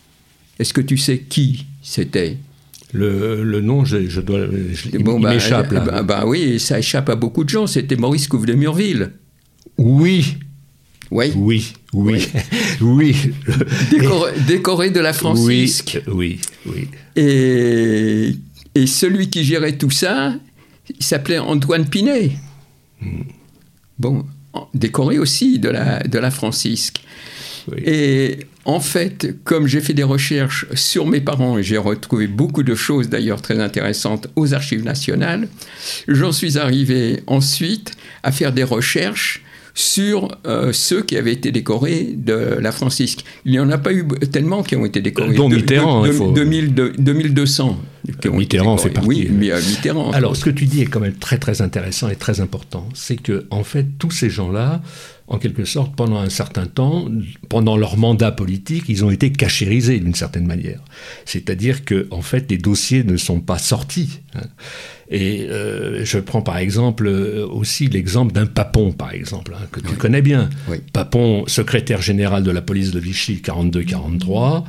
est-ce 0.59 0.73
que 0.73 0.81
tu 0.81 0.97
sais 0.97 1.19
qui 1.19 1.67
c'était? 1.83 2.39
Le, 2.95 3.43
le 3.43 3.61
nom, 3.61 3.85
je, 3.85 4.09
je 4.09 4.21
dois, 4.21 4.47
je- 4.73 4.89
il, 4.93 5.03
Bon, 5.03 5.19
il 5.19 5.23
bah, 5.25 5.35
m'échappe 5.35 5.73
là. 5.73 5.81
bah, 5.81 6.03
bah 6.03 6.25
oui, 6.27 6.59
ça 6.61 6.79
échappe 6.79 7.09
à 7.11 7.17
beaucoup 7.17 7.43
de 7.45 7.49
gens. 7.51 7.67
C'était 7.67 7.97
Maurice 7.97 8.29
Couve 8.29 8.47
de 8.47 8.55
Murville. 8.55 9.11
Oui, 9.79 10.37
Oui. 11.11 11.33
oui, 11.35 11.73
oui, 11.93 12.29
oui. 12.81 13.17
Décoré, 13.91 14.33
décoré 14.47 14.91
de 14.91 15.01
la 15.01 15.13
Francisque. 15.13 16.01
Oui, 16.07 16.39
oui, 16.67 16.73
oui. 16.75 16.89
Et, 17.21 18.37
et 18.77 18.87
celui 18.87 19.29
qui 19.29 19.43
gérait 19.45 19.77
tout 19.77 19.91
ça, 19.91 20.35
il 20.89 21.05
s'appelait 21.05 21.39
Antoine 21.39 21.87
Pinet. 21.89 22.33
Bon, 23.99 24.25
en- 24.53 24.69
décoré 24.75 25.19
aussi 25.19 25.59
de 25.59 25.69
la, 25.69 25.99
de 26.01 26.19
la 26.19 26.31
Francisque. 26.31 27.03
Oui. 27.71 27.83
Et 27.85 28.39
en 28.65 28.81
fait, 28.81 29.35
comme 29.45 29.67
j'ai 29.67 29.81
fait 29.81 29.95
des 29.95 30.03
recherches 30.03 30.67
sur 30.75 31.07
mes 31.07 31.21
parents, 31.21 31.59
et 31.59 31.63
j'ai 31.63 31.77
retrouvé 31.79 32.27
beaucoup 32.27 32.63
de 32.63 32.75
choses 32.75 33.09
d'ailleurs 33.09 33.43
très 33.43 33.59
intéressantes 33.61 34.29
aux 34.37 34.55
archives 34.55 34.85
nationales, 34.85 35.49
j'en 36.09 36.33
suis 36.33 36.59
arrivé 36.59 37.21
ensuite 37.27 37.93
à 38.23 38.33
faire 38.33 38.53
des 38.53 38.65
recherches 38.65 39.43
sur 39.77 40.29
euh, 40.47 40.73
ceux 40.73 41.03
qui 41.03 41.17
avaient 41.17 41.33
été 41.33 41.51
décorés 41.51 42.15
de 42.17 42.59
la 42.61 42.71
Francisque. 42.71 43.25
Il 43.45 43.51
n'y 43.51 43.59
en 43.59 43.69
a 43.71 43.77
pas 43.79 43.93
eu 43.93 44.07
tellement 44.31 44.63
qui 44.63 44.77
ont 44.77 44.87
été 44.87 45.01
décorés. 45.01 45.35
Dont 45.35 45.49
De- 45.49 45.57
Mitterrand, 45.57 46.03
de- 46.03 46.09
il 46.09 46.13
faut- 46.15 46.31
2000 46.33 46.75
de- 46.75 46.93
2200. 46.97 47.81
qui 48.21 48.29
ont 48.29 48.35
été 48.35 48.39
Mitterrand 48.39 48.77
fait 48.79 48.91
partie. 48.91 49.09
Oui, 49.09 49.29
mais, 49.33 49.51
euh, 49.51 49.59
Mitterrand. 49.61 50.13
Alors, 50.13 50.37
ce 50.37 50.45
que 50.45 50.51
tu 50.51 50.67
dis 50.67 50.83
est 50.83 50.87
quand 50.87 51.01
même 51.01 51.15
très 51.15 51.39
très 51.39 51.61
intéressant 51.61 52.09
et 52.09 52.15
très 52.17 52.41
important. 52.41 52.89
C'est 52.95 53.17
que, 53.17 53.47
en 53.51 53.65
fait, 53.65 53.87
tous 53.99 54.11
ces 54.13 54.31
gens-là, 54.31 54.81
en 55.35 55.39
quelque 55.39 55.65
sorte, 55.65 55.95
pendant 55.97 56.19
un 56.19 56.31
certain 56.31 56.67
temps, 56.67 57.09
pendant 57.49 57.77
leur 57.77 57.97
mandat 57.97 58.33
politique, 58.33 58.85
ils 58.89 59.05
ont 59.05 59.11
été 59.11 59.33
cachérisés 59.33 59.99
d'une 59.99 60.15
certaine 60.15 60.47
manière. 60.47 60.81
C'est-à-dire 61.25 61.85
que, 61.85 62.07
en 62.11 62.23
fait, 62.23 62.51
les 62.51 62.59
dossiers 62.59 63.05
ne 63.05 63.17
sont 63.17 63.41
pas 63.41 63.59
sortis. 63.59 64.21
Et 65.11 65.47
euh, 65.51 66.05
je 66.05 66.19
prends 66.19 66.43
par 66.43 66.59
exemple 66.59 67.07
euh, 67.07 67.47
aussi 67.47 67.89
l'exemple 67.89 68.33
d'un 68.33 68.47
Papon, 68.47 68.93
par 68.93 69.13
exemple, 69.13 69.55
hein, 69.55 69.67
que 69.71 69.81
tu 69.81 69.95
connais 69.95 70.23
bien. 70.23 70.49
Oui. 70.69 70.79
Papon, 70.93 71.45
secrétaire 71.47 72.01
général 72.03 72.43
de 72.43 72.51
la 72.51 72.63
police 72.63 72.91
de 72.91 73.01
Vichy 73.01 73.43
42-43, 73.45 74.65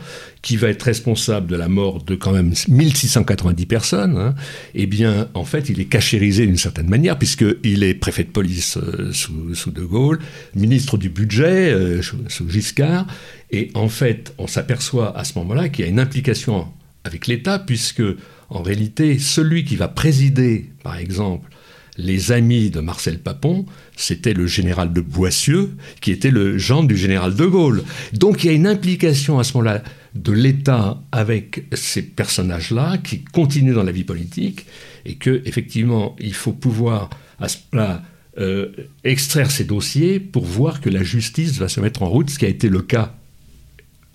qui 0.46 0.58
va 0.58 0.70
être 0.70 0.84
responsable 0.84 1.48
de 1.48 1.56
la 1.56 1.68
mort 1.68 2.04
de 2.04 2.14
quand 2.14 2.32
même 2.32 2.54
1690 2.68 3.66
personnes, 3.66 4.16
hein, 4.16 4.36
eh 4.76 4.86
bien, 4.86 5.28
en 5.34 5.44
fait, 5.44 5.70
il 5.70 5.80
est 5.80 5.86
cachérisé 5.86 6.46
d'une 6.46 6.58
certaine 6.58 6.88
manière, 6.88 7.18
puisqu'il 7.18 7.84
est 7.84 7.96
préfet 7.96 8.26
de 8.26 8.30
police 8.30 8.78
euh, 8.78 9.12
sous, 9.12 9.56
sous 9.56 9.72
De 9.72 9.82
Gaulle, 9.82 10.20
ministre 10.54 10.98
du 10.98 11.10
budget 11.10 11.74
euh, 11.74 12.02
sous 12.04 12.48
Giscard, 12.48 13.08
et 13.50 13.72
en 13.74 13.90
fait, 13.90 14.36
on 14.38 14.46
s'aperçoit 14.46 15.18
à 15.18 15.24
ce 15.24 15.38
moment-là 15.40 15.70
qu'il 15.70 15.84
y 15.84 15.88
a 15.88 15.92
une 15.92 16.00
implication 16.00 16.68
avec 17.04 17.26
l'État, 17.26 17.58
puisque, 17.58 18.04
en 18.50 18.62
réalité, 18.62 19.20
celui 19.20 19.66
qui 19.66 19.76
va 19.76 19.88
présider, 19.88 20.70
par 20.84 20.98
exemple, 20.98 21.50
les 21.98 22.32
amis 22.32 22.70
de 22.70 22.80
Marcel 22.80 23.20
Papon, 23.20 23.66
c'était 23.96 24.34
le 24.34 24.48
général 24.48 24.91
de 24.91 25.02
Boissieu, 25.02 25.72
qui 26.02 26.12
était 26.12 26.32
le 26.32 26.58
gendre 26.58 26.88
du 26.88 26.98
général 26.98 27.36
de 27.36 27.46
Gaulle. 27.46 27.84
Donc 28.14 28.43
il 28.43 28.48
y 28.48 28.50
a 28.50 28.54
une 28.54 28.68
implication 28.68 29.39
à 29.39 29.43
ce 29.43 29.58
moment-là 29.58 29.82
de 30.14 30.32
l'État 30.32 31.02
avec 31.12 31.66
ces 31.74 32.02
personnages-là 32.02 32.98
qui 32.98 33.24
continuent 33.24 33.74
dans 33.74 33.84
la 33.84 33.91
vie 33.91 34.04
politique 34.04 34.66
et 35.06 35.16
que 35.16 35.41
effectivement 35.46 36.16
il 36.20 36.34
faut 36.34 36.54
pouvoir 36.54 37.10
à 37.39 37.48
ce 37.48 37.58
moment-là 37.72 38.04
euh, 38.38 38.68
extraire 39.06 39.50
ces 39.50 39.64
dossiers 39.64 40.20
pour 40.20 40.43
voir 40.43 40.82
que 40.82 40.89
la 40.89 41.04
justice 41.04 41.58
va 41.58 41.70
se 41.70 41.80
mettre 41.80 42.04
en 42.04 42.10
route, 42.10 42.30
ce 42.30 42.39
qui 42.39 42.46
a 42.46 42.50
été 42.50 42.68
le 42.68 42.82
cas 42.82 43.16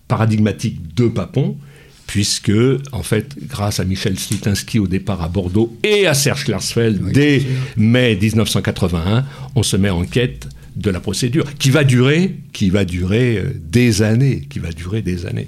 paradigmatique 0.09 0.95
de 0.95 1.09
Papon, 1.09 1.57
puisque, 2.11 2.51
en 2.91 3.05
fait, 3.05 3.37
grâce 3.47 3.79
à 3.79 3.85
Michel 3.85 4.19
Slitinski 4.19 4.81
au 4.81 4.89
départ 4.89 5.23
à 5.23 5.29
Bordeaux 5.29 5.79
et 5.85 6.09
à 6.09 6.15
Serge 6.15 6.45
Klarsfeld 6.45 7.01
Oui, 7.01 7.13
dès 7.13 7.43
mai 7.77 8.19
1981, 8.21 9.25
on 9.55 9.63
se 9.63 9.77
met 9.77 9.91
en 9.91 10.03
quête 10.03 10.49
de 10.75 10.91
la 10.91 10.99
procédure, 10.99 11.55
qui 11.55 11.71
va 11.71 11.85
durer, 11.85 12.35
qui 12.53 12.69
va 12.69 12.85
durer 12.85 13.39
euh, 13.39 13.45
des 13.55 14.03
années, 14.03 14.41
qui 14.51 14.59
va 14.59 14.73
durer 14.73 15.03
des 15.03 15.25
années. 15.25 15.47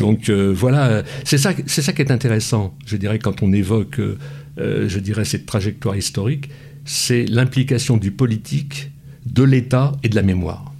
Donc 0.00 0.30
euh, 0.30 0.54
voilà, 0.56 1.02
c'est 1.24 1.36
ça, 1.36 1.52
c'est 1.66 1.82
ça 1.82 1.92
qui 1.92 2.00
est 2.00 2.10
intéressant, 2.10 2.74
je 2.86 2.96
dirais, 2.96 3.18
quand 3.18 3.42
on 3.42 3.52
évoque, 3.52 3.98
euh, 3.98 4.88
je 4.88 4.98
dirais, 4.98 5.26
cette 5.26 5.44
trajectoire 5.44 5.96
historique, 5.96 6.48
c'est 6.86 7.26
l'implication 7.26 7.98
du 7.98 8.10
politique, 8.10 8.90
de 9.26 9.42
l'État 9.42 9.92
et 10.02 10.08
de 10.08 10.14
la 10.14 10.22
mémoire. 10.22 10.72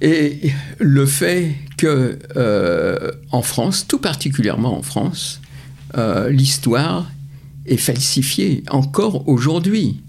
Et 0.00 0.52
le 0.78 1.04
fait 1.04 1.54
que 1.76 2.18
euh, 2.36 3.10
en 3.32 3.42
France, 3.42 3.86
tout 3.86 3.98
particulièrement 3.98 4.76
en 4.76 4.82
France, 4.82 5.40
euh, 5.96 6.30
l'histoire 6.30 7.10
est 7.66 7.76
falsifiée 7.76 8.64
encore 8.70 9.28
aujourd'hui, 9.28 10.00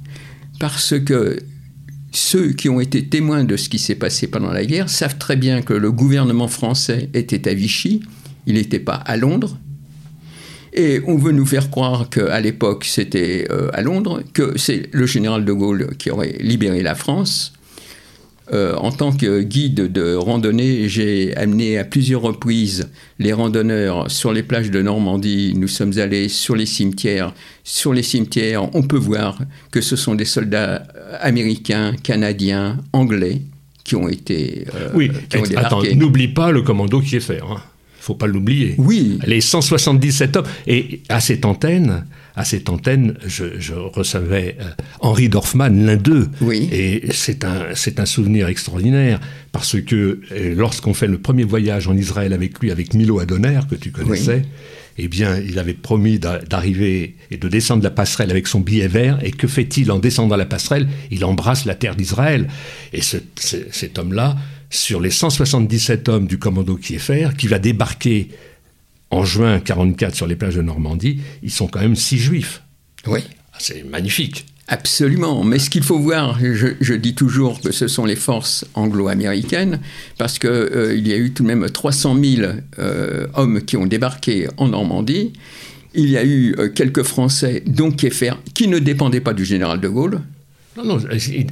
parce 0.59 0.97
que 0.99 1.37
ceux 2.11 2.51
qui 2.51 2.69
ont 2.69 2.79
été 2.79 3.07
témoins 3.07 3.43
de 3.43 3.57
ce 3.57 3.69
qui 3.69 3.79
s'est 3.79 3.95
passé 3.95 4.27
pendant 4.27 4.51
la 4.51 4.65
guerre 4.65 4.89
savent 4.89 5.17
très 5.17 5.35
bien 5.35 5.61
que 5.61 5.73
le 5.73 5.91
gouvernement 5.91 6.47
français 6.47 7.09
était 7.13 7.49
à 7.49 7.53
Vichy, 7.53 8.01
il 8.45 8.55
n'était 8.55 8.79
pas 8.79 8.95
à 8.95 9.17
Londres. 9.17 9.57
Et 10.73 11.01
on 11.05 11.17
veut 11.17 11.33
nous 11.33 11.45
faire 11.45 11.69
croire 11.69 12.09
qu'à 12.09 12.39
l'époque 12.39 12.85
c'était 12.85 13.47
euh, 13.51 13.69
à 13.73 13.81
Londres, 13.81 14.23
que 14.33 14.57
c'est 14.57 14.89
le 14.93 15.05
général 15.05 15.43
de 15.43 15.51
Gaulle 15.51 15.95
qui 15.97 16.09
aurait 16.09 16.37
libéré 16.39 16.81
la 16.81 16.95
France. 16.95 17.53
Euh, 18.53 18.75
en 18.75 18.91
tant 18.91 19.13
que 19.13 19.41
guide 19.41 19.91
de 19.93 20.13
randonnée, 20.13 20.89
j'ai 20.89 21.33
amené 21.37 21.77
à 21.77 21.85
plusieurs 21.85 22.21
reprises 22.21 22.89
les 23.17 23.31
randonneurs 23.31 24.11
sur 24.11 24.33
les 24.33 24.43
plages 24.43 24.69
de 24.71 24.81
Normandie. 24.81 25.53
Nous 25.55 25.69
sommes 25.69 25.97
allés 25.97 26.27
sur 26.27 26.55
les 26.57 26.65
cimetières. 26.65 27.33
Sur 27.63 27.93
les 27.93 28.03
cimetières, 28.03 28.75
on 28.75 28.81
peut 28.83 28.97
voir 28.97 29.39
que 29.71 29.79
ce 29.79 29.95
sont 29.95 30.15
des 30.15 30.25
soldats 30.25 30.83
américains, 31.21 31.93
canadiens, 32.03 32.77
anglais 32.91 33.41
qui 33.85 33.95
ont 33.95 34.09
été, 34.09 34.65
euh, 34.75 34.89
Oui, 34.95 35.09
qui 35.29 35.37
ont 35.37 35.45
et- 35.45 35.55
attends, 35.55 35.81
n'oublie 35.95 36.27
pas 36.27 36.51
le 36.51 36.61
commando 36.61 36.99
qui 36.99 37.15
est 37.15 37.19
fait. 37.21 37.39
Hein. 37.41 37.57
Faut 38.01 38.15
pas 38.15 38.25
l'oublier. 38.25 38.73
Oui, 38.79 39.19
Les 39.27 39.41
177 39.41 40.35
hommes. 40.35 40.45
Et 40.65 41.01
à 41.07 41.21
cette 41.21 41.45
antenne, 41.45 42.05
à 42.35 42.43
cette 42.43 42.67
antenne, 42.67 43.13
je, 43.27 43.59
je 43.59 43.75
recevais 43.75 44.57
euh, 44.59 44.63
Henri 45.01 45.29
Dorfman, 45.29 45.69
l'un 45.69 45.97
d'eux. 45.97 46.27
Oui. 46.41 46.67
Et 46.71 47.03
c'est 47.11 47.45
un, 47.45 47.75
c'est 47.75 47.99
un 47.99 48.07
souvenir 48.07 48.47
extraordinaire 48.47 49.19
parce 49.51 49.79
que 49.79 50.19
euh, 50.31 50.55
lorsqu'on 50.55 50.95
fait 50.95 51.05
le 51.05 51.19
premier 51.19 51.43
voyage 51.43 51.87
en 51.87 51.95
Israël 51.95 52.33
avec 52.33 52.59
lui, 52.59 52.71
avec 52.71 52.95
Milo 52.95 53.19
Adonner, 53.19 53.59
que 53.69 53.75
tu 53.75 53.91
connaissais, 53.91 54.45
eh 54.97 55.07
bien, 55.07 55.37
il 55.37 55.59
avait 55.59 55.75
promis 55.75 56.17
d'arriver 56.19 57.15
et 57.29 57.37
de 57.37 57.47
descendre 57.47 57.83
la 57.83 57.91
passerelle 57.91 58.31
avec 58.31 58.47
son 58.47 58.61
billet 58.61 58.87
vert. 58.87 59.19
Et 59.23 59.31
que 59.31 59.47
fait-il 59.47 59.91
en 59.91 59.99
descendant 59.99 60.37
la 60.37 60.45
passerelle? 60.45 60.87
Il 61.11 61.23
embrasse 61.23 61.65
la 61.65 61.75
terre 61.75 61.95
d'Israël. 61.95 62.47
Et 62.93 63.01
cet 63.01 63.99
homme-là, 63.99 64.37
sur 64.71 65.01
les 65.01 65.11
177 65.11 66.09
hommes 66.09 66.25
du 66.25 66.39
commando 66.39 66.75
Kieffer, 66.75 67.29
qui 67.37 67.47
va 67.47 67.59
débarquer 67.59 68.29
en 69.11 69.23
juin 69.25 69.59
44 69.59 70.15
sur 70.15 70.25
les 70.25 70.35
plages 70.35 70.55
de 70.55 70.61
Normandie, 70.61 71.19
ils 71.43 71.51
sont 71.51 71.67
quand 71.67 71.81
même 71.81 71.97
six 71.97 72.17
juifs. 72.17 72.63
Oui. 73.05 73.19
Ah, 73.53 73.57
c'est 73.59 73.83
magnifique. 73.83 74.45
Absolument. 74.69 75.43
Mais 75.43 75.59
ce 75.59 75.69
qu'il 75.69 75.83
faut 75.83 75.99
voir, 75.99 76.39
je, 76.39 76.93
dis 76.93 77.13
toujours 77.13 77.59
que 77.59 77.73
ce 77.73 77.89
sont 77.89 78.05
les 78.05 78.15
forces 78.15 78.65
anglo-américaines, 78.73 79.81
parce 80.17 80.39
qu'il 80.39 80.49
euh, 80.49 80.95
y 80.95 81.11
a 81.11 81.17
eu 81.17 81.31
tout 81.31 81.43
de 81.43 81.47
même 81.49 81.69
300 81.69 82.17
000 82.23 82.51
euh, 82.79 83.27
hommes 83.33 83.61
qui 83.63 83.75
ont 83.75 83.85
débarqué 83.85 84.47
en 84.55 84.69
Normandie. 84.69 85.33
Il 85.93 86.09
y 86.09 86.17
a 86.17 86.23
eu 86.23 86.55
euh, 86.57 86.69
quelques 86.69 87.03
Français, 87.03 87.63
dont 87.67 87.91
Kieffer, 87.91 88.35
qui 88.53 88.69
ne 88.69 88.79
dépendaient 88.79 89.19
pas 89.19 89.33
du 89.33 89.43
général 89.43 89.81
de 89.81 89.89
Gaulle, 89.89 90.21
non, 90.77 90.85
non, 90.85 90.99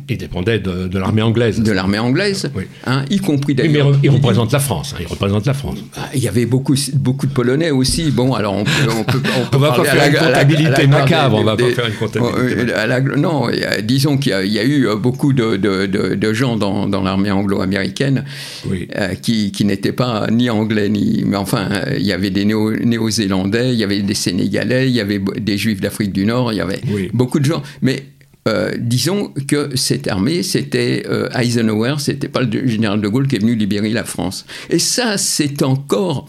il, 0.08 0.18
dépendait 0.18 0.60
de, 0.60 0.98
l'armée 0.98 1.22
anglaise. 1.22 1.60
De 1.60 1.74
l'armée 1.74 2.00
anglaise, 2.00 2.50
hein, 2.86 3.04
y 3.10 3.18
compris 3.18 3.54
d'ailleurs. 3.54 3.92
mais 3.92 3.98
il 4.04 4.10
représente 4.12 4.54
la 4.54 4.60
France. 4.60 4.96
Hein, 4.96 5.02
il 5.02 5.08
représente 5.08 5.46
la 5.46 5.54
France. 5.54 5.80
Ah, 5.98 6.10
il 6.14 6.24
y 6.24 6.30
avait 6.30 6.46
beaucoup, 6.46 6.76
beaucoup 6.94 7.28
de 7.28 7.34
Polonais 7.34 7.70
aussi. 7.72 8.12
Bon, 8.12 8.34
alors 8.34 8.54
on 8.56 8.64
peut, 8.64 8.72
on 8.98 9.04
peut, 9.04 9.22
on 9.54 9.58
va 9.58 9.74
pas 9.74 9.84
faire 9.84 10.08
une 10.08 10.16
comptabilité 10.16 10.88
macabre. 10.88 11.38
On 11.38 11.44
va 11.44 11.58
pas 11.58 11.70
faire 11.72 11.88
une 11.88 11.96
comptabilité. 11.96 13.18
non, 13.18 13.48
disons 13.84 14.18
qu'il 14.18 14.32
y, 14.46 14.60
a 14.60 14.64
eu 14.64 14.88
euh, 14.88 14.96
beaucoup 14.96 15.34
de, 15.34 15.58
de, 15.58 16.34
gens 16.34 16.56
dans, 16.56 16.88
dans 16.88 17.02
l'armée 17.02 17.32
anglo-américaine 17.32 18.24
euh, 18.72 19.16
qui, 19.16 19.52
qui 19.52 19.66
n'étaient 19.66 19.92
pas 19.92 20.28
ni 20.32 20.50
anglais 20.50 20.88
ni, 20.88 21.24
mais 21.26 21.36
enfin, 21.36 21.68
il 21.98 22.06
y 22.06 22.14
avait 22.14 22.30
des 22.30 22.46
néo-zélandais, 22.46 23.74
il 23.74 23.80
y 23.80 23.84
avait 23.84 24.02
des 24.02 24.14
sénégalais, 24.14 24.88
il 24.88 24.96
y 24.96 25.02
avait 25.02 25.20
des 25.20 25.58
juifs 25.58 25.82
d'Afrique 25.82 26.14
du 26.14 26.26
Nord, 26.26 26.54
il 26.54 26.58
y 26.58 26.62
avait 26.62 26.82
beaucoup 27.14 27.40
de 27.40 27.46
gens, 27.46 27.62
mais 27.82 28.06
euh, 28.50 28.72
disons 28.78 29.32
que 29.48 29.76
cette 29.76 30.08
armée, 30.08 30.42
c'était 30.44 31.04
euh, 31.08 31.30
Eisenhower, 31.38 31.96
c'était 32.00 32.28
pas 32.28 32.42
le 32.42 32.68
général 32.68 33.00
de 33.00 33.08
Gaulle 33.08 33.28
qui 33.28 33.36
est 33.36 33.40
venu 33.40 33.56
libérer 33.56 33.90
la 33.90 34.04
France. 34.04 34.46
Et 34.70 34.80
ça, 34.80 35.18
c'est 35.18 35.62
encore 35.62 36.28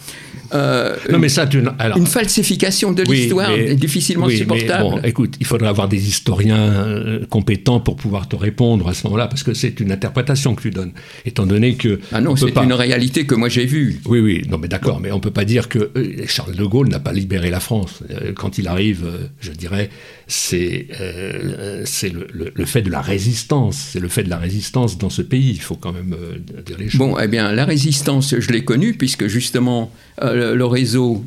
euh, 0.53 0.97
non, 1.09 1.17
mais 1.17 1.29
ça, 1.29 1.47
une 1.95 2.05
falsification 2.05 2.91
de 2.91 3.03
l'histoire 3.03 3.51
difficilement 3.75 4.27
supportable. 4.27 4.83
bon, 4.83 4.99
écoute, 5.01 5.35
il 5.39 5.45
faudrait 5.45 5.69
avoir 5.69 5.87
des 5.87 6.09
historiens 6.09 7.21
compétents 7.29 7.79
pour 7.79 7.95
pouvoir 7.95 8.27
te 8.27 8.35
répondre 8.35 8.89
à 8.89 8.93
ce 8.93 9.05
moment-là, 9.07 9.27
parce 9.27 9.43
que 9.43 9.53
c'est 9.53 9.79
une 9.79 9.93
interprétation 9.93 10.53
que 10.53 10.63
tu 10.63 10.69
donnes, 10.69 10.91
étant 11.25 11.45
donné 11.45 11.75
que... 11.75 12.01
Ah 12.11 12.19
non, 12.19 12.35
c'est 12.35 12.57
une 12.57 12.73
réalité 12.73 13.25
que 13.25 13.33
moi 13.33 13.47
j'ai 13.47 13.65
vue. 13.65 14.01
Oui, 14.05 14.19
oui, 14.19 14.41
non 14.49 14.57
mais 14.57 14.67
d'accord, 14.67 14.99
mais 14.99 15.13
on 15.13 15.17
ne 15.17 15.21
peut 15.21 15.31
pas 15.31 15.45
dire 15.45 15.69
que 15.69 15.91
Charles 16.27 16.55
de 16.55 16.65
Gaulle 16.65 16.89
n'a 16.89 16.99
pas 16.99 17.13
libéré 17.13 17.49
la 17.49 17.61
France. 17.61 18.03
Quand 18.35 18.57
il 18.57 18.67
arrive, 18.67 19.05
je 19.39 19.51
dirais, 19.51 19.89
c'est 20.27 20.87
euh, 20.99 21.83
le, 22.11 22.51
le, 22.53 22.65
fait 22.65 22.81
de 22.81 22.89
la 22.89 23.01
résistance. 23.01 23.89
C'est 23.91 23.99
le 23.99 24.07
fait 24.07 24.23
de 24.23 24.29
la 24.29 24.37
résistance 24.37 24.97
dans 24.97 25.09
ce 25.09 25.21
pays. 25.21 25.51
Il 25.51 25.61
faut 25.61 25.75
quand 25.75 25.93
même 25.93 26.13
euh, 26.13 26.37
dire 26.65 26.77
les 26.77 26.89
choses. 26.89 26.99
Bon, 26.99 27.17
eh 27.19 27.27
bien, 27.27 27.51
la 27.51 27.65
résistance, 27.65 28.35
je 28.37 28.51
l'ai 28.51 28.63
connue 28.63 28.93
puisque 28.93 29.27
justement 29.27 29.91
euh, 30.21 30.55
le 30.55 30.65
réseau 30.65 31.23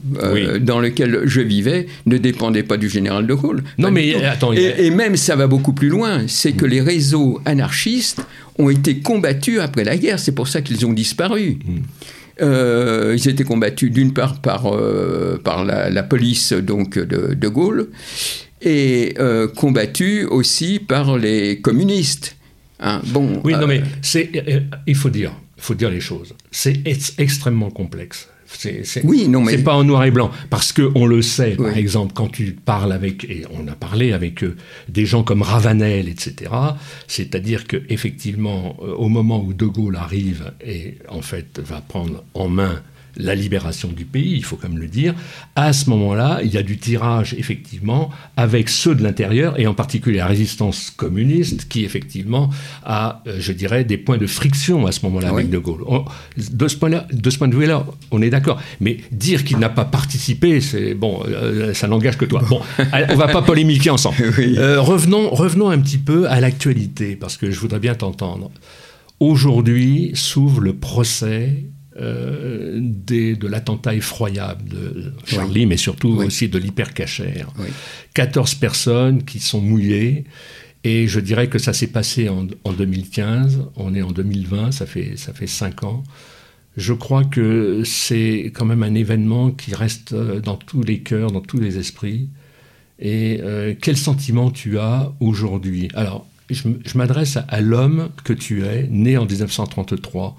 dans 0.61 0.81
lequel 0.81 1.23
je 1.25 1.41
vivais 1.41 1.87
ne 2.07 2.19
dépendait 2.19 2.63
pas 2.63 2.77
du 2.77 2.89
général 2.89 3.27
de 3.27 3.35
Gaulle. 3.35 3.65
Non, 3.79 3.91
mais 3.91 4.15
attends. 4.25 4.53
Et, 4.53 4.91
même 4.91 5.17
ça 5.17 5.37
va 5.37 5.47
beaucoup 5.47 5.73
plus 5.73 5.89
loin. 5.89 6.25
C'est 6.29 6.53
que 6.53 6.67
les 6.67 6.81
réseaux 6.81 7.41
anarchistes 7.45 8.23
ont 8.59 8.71
été 8.71 8.99
combattus 8.99 9.61
après 9.61 9.85
la 9.85 9.97
guerre. 9.97 10.19
C'est 10.19 10.35
pour 10.35 10.49
ça 10.49 10.63
qu'ils 10.63 10.87
ont 10.87 10.93
disparu. 10.93 11.59
Hmm. 11.65 13.15
ils 13.17 13.29
étaient 13.29 13.45
combattus 13.45 13.91
d'une 13.91 14.13
part 14.13 14.41
par, 14.41 14.73
par 15.43 15.65
la, 15.65 16.03
police 16.03 16.53
donc 16.53 16.99
de, 16.99 17.35
de 17.35 17.49
Gaulle 17.49 17.89
et 18.65 19.15
euh, 19.19 19.47
combattu 19.49 20.25
aussi 20.25 20.79
par 20.79 21.17
les 21.19 21.61
communistes. 21.61 22.37
Hein. 22.81 23.01
Bon, 23.07 23.41
oui, 23.45 23.55
non, 23.55 23.67
mais 23.67 23.81
euh, 23.81 23.85
c'est, 24.03 24.31
euh, 24.49 24.61
il 24.87 24.95
faut 24.95 25.11
dire, 25.11 25.33
faut 25.57 25.75
dire 25.75 25.91
les 25.91 26.01
choses. 26.01 26.35
C'est 26.51 26.83
extrêmement 27.19 27.71
complexe. 27.71 28.29
C'est, 28.47 29.05
oui, 29.05 29.27
non, 29.27 29.43
mais... 29.43 29.53
c'est 29.53 29.65
pas 29.65 29.75
en 29.75 29.83
noir 29.83 30.05
et 30.05 30.13
blanc. 30.13 30.31
Parce 30.49 30.73
qu'on 30.73 31.07
le 31.07 31.23
sait, 31.23 31.57
par 31.57 31.77
exemple, 31.77 32.13
quand 32.15 32.29
tu 32.29 32.53
parles 32.53 32.93
avec, 32.93 33.25
et 33.25 33.45
on 33.51 33.67
a 33.67 33.75
parlé 33.75 34.13
avec 34.13 34.45
des 34.89 35.07
gens 35.07 35.25
comme 35.25 35.43
Ravanel, 35.43 36.09
etc., 36.09 36.53
c'est-à-dire 37.09 37.67
qu'effectivement, 37.67 38.81
au 38.81 39.09
moment 39.09 39.43
où 39.43 39.55
De 39.55 39.67
Gaulle 39.67 39.97
arrive 39.97 40.53
et 40.65 40.99
en 41.09 41.21
fait 41.21 41.59
va 41.59 41.81
prendre 41.81 42.23
en 42.35 42.49
main 42.49 42.81
la 43.17 43.35
libération 43.35 43.89
du 43.89 44.05
pays, 44.05 44.35
il 44.37 44.45
faut 44.45 44.57
quand 44.57 44.69
même 44.69 44.79
le 44.79 44.89
dire, 44.89 45.15
à 45.57 45.73
ce 45.73 45.89
moment-là, 45.91 46.41
il 46.43 46.53
y 46.53 46.59
a 46.59 46.63
du 46.63 46.79
tirage, 46.79 47.35
effectivement, 47.39 48.11
avec 48.37 48.69
ceux 48.69 48.95
de 48.95 49.03
l'intérieur, 49.03 49.59
et 49.59 49.67
en 49.67 49.75
particulier 49.75 50.19
la 50.19 50.27
résistance 50.27 50.91
communiste, 50.91 51.69
qui, 51.69 51.85
effectivement, 51.85 52.51
a, 52.85 53.23
euh, 53.27 53.37
je 53.39 53.53
dirais, 53.53 53.85
des 53.85 53.99
points 53.99 54.19
de 54.19 54.27
friction 54.27 54.87
à 54.87 54.93
ce 54.93 55.05
moment-là 55.07 55.29
avec 55.29 55.51
De 55.51 55.59
Gaulle. 55.59 55.85
de, 56.37 56.69
ce 56.69 56.77
point 56.77 56.91
de, 56.91 57.31
ce 57.31 57.39
point 57.39 57.49
de 57.49 57.57
vue-là, 57.57 57.87
on 58.11 58.23
est 58.23 58.31
d'accord. 58.31 58.61
Mais 58.81 58.99
dire 59.13 59.45
qu'il 59.45 59.59
n'a 59.59 59.69
pas 59.69 59.85
participé, 59.85 60.61
c'est 60.61 60.95
bon, 60.95 61.23
euh, 61.27 61.75
ça 61.75 61.89
n'engage 61.89 62.19
que 62.19 62.25
toi. 62.25 62.43
Bon, 62.49 62.61
on 63.11 63.17
va 63.17 63.29
pas 63.29 63.43
polémiquer 63.43 63.91
ensemble. 63.91 64.17
Euh, 64.65 64.81
revenons, 64.81 65.31
revenons 65.31 65.69
un 65.69 65.79
petit 65.79 65.99
peu 65.99 66.29
à 66.29 66.41
l'actualité, 66.41 67.17
parce 67.17 67.37
que 67.37 67.51
je 67.51 67.59
voudrais 67.59 67.81
bien 67.81 67.95
t'entendre. 67.95 68.51
Aujourd'hui 69.21 70.13
s'ouvre 70.15 70.61
le 70.61 70.75
procès 70.75 71.65
euh, 72.01 72.54
de 73.07 73.47
l'attentat 73.47 73.95
effroyable 73.95 74.69
de 74.69 75.13
Charlie, 75.25 75.67
mais 75.67 75.77
surtout 75.77 76.09
aussi 76.09 76.49
de 76.49 76.59
l'hypercachère. 76.59 77.53
14 78.15 78.55
personnes 78.55 79.25
qui 79.25 79.41
sont 79.41 79.61
mouillées. 79.61 80.25
Et 80.85 81.09
je 81.09 81.19
dirais 81.19 81.49
que 81.49 81.59
ça 81.59 81.73
s'est 81.73 81.87
passé 81.87 82.29
en, 82.29 82.45
2015, 82.45 83.71
on 83.77 83.95
est 83.95 84.03
en 84.03 84.13
2020, 84.13 84.71
ça 84.71 84.85
fait, 84.85 85.17
ça 85.17 85.33
fait 85.33 85.47
5 85.47 85.85
ans. 85.85 86.05
Je 86.77 86.93
crois 86.93 87.25
que 87.25 87.83
c'est 87.85 88.53
quand 88.55 88.67
même 88.67 88.83
un 88.83 88.95
événement 88.95 89.51
qui 89.51 89.75
reste 89.75 90.13
euh, 90.13 90.41
dans 90.41 90.57
tous 90.57 90.83
les 90.83 90.99
cœurs, 90.99 91.31
dans 91.31 91.41
tous 91.41 91.59
les 91.59 91.79
esprits. 91.79 92.29
Et 92.99 93.39
euh, 93.43 93.75
quel 93.81 93.97
sentiment 93.97 94.51
tu 94.51 94.79
as 94.79 95.13
aujourd'hui? 95.21 95.89
Alors, 95.95 96.27
je, 96.51 96.69
je 96.85 96.99
m'adresse 96.99 97.39
à 97.49 97.61
l'homme 97.61 98.11
que 98.25 98.33
tu 98.33 98.65
es, 98.65 98.89
né 98.91 99.17
en 99.17 99.25
1933 99.25 100.37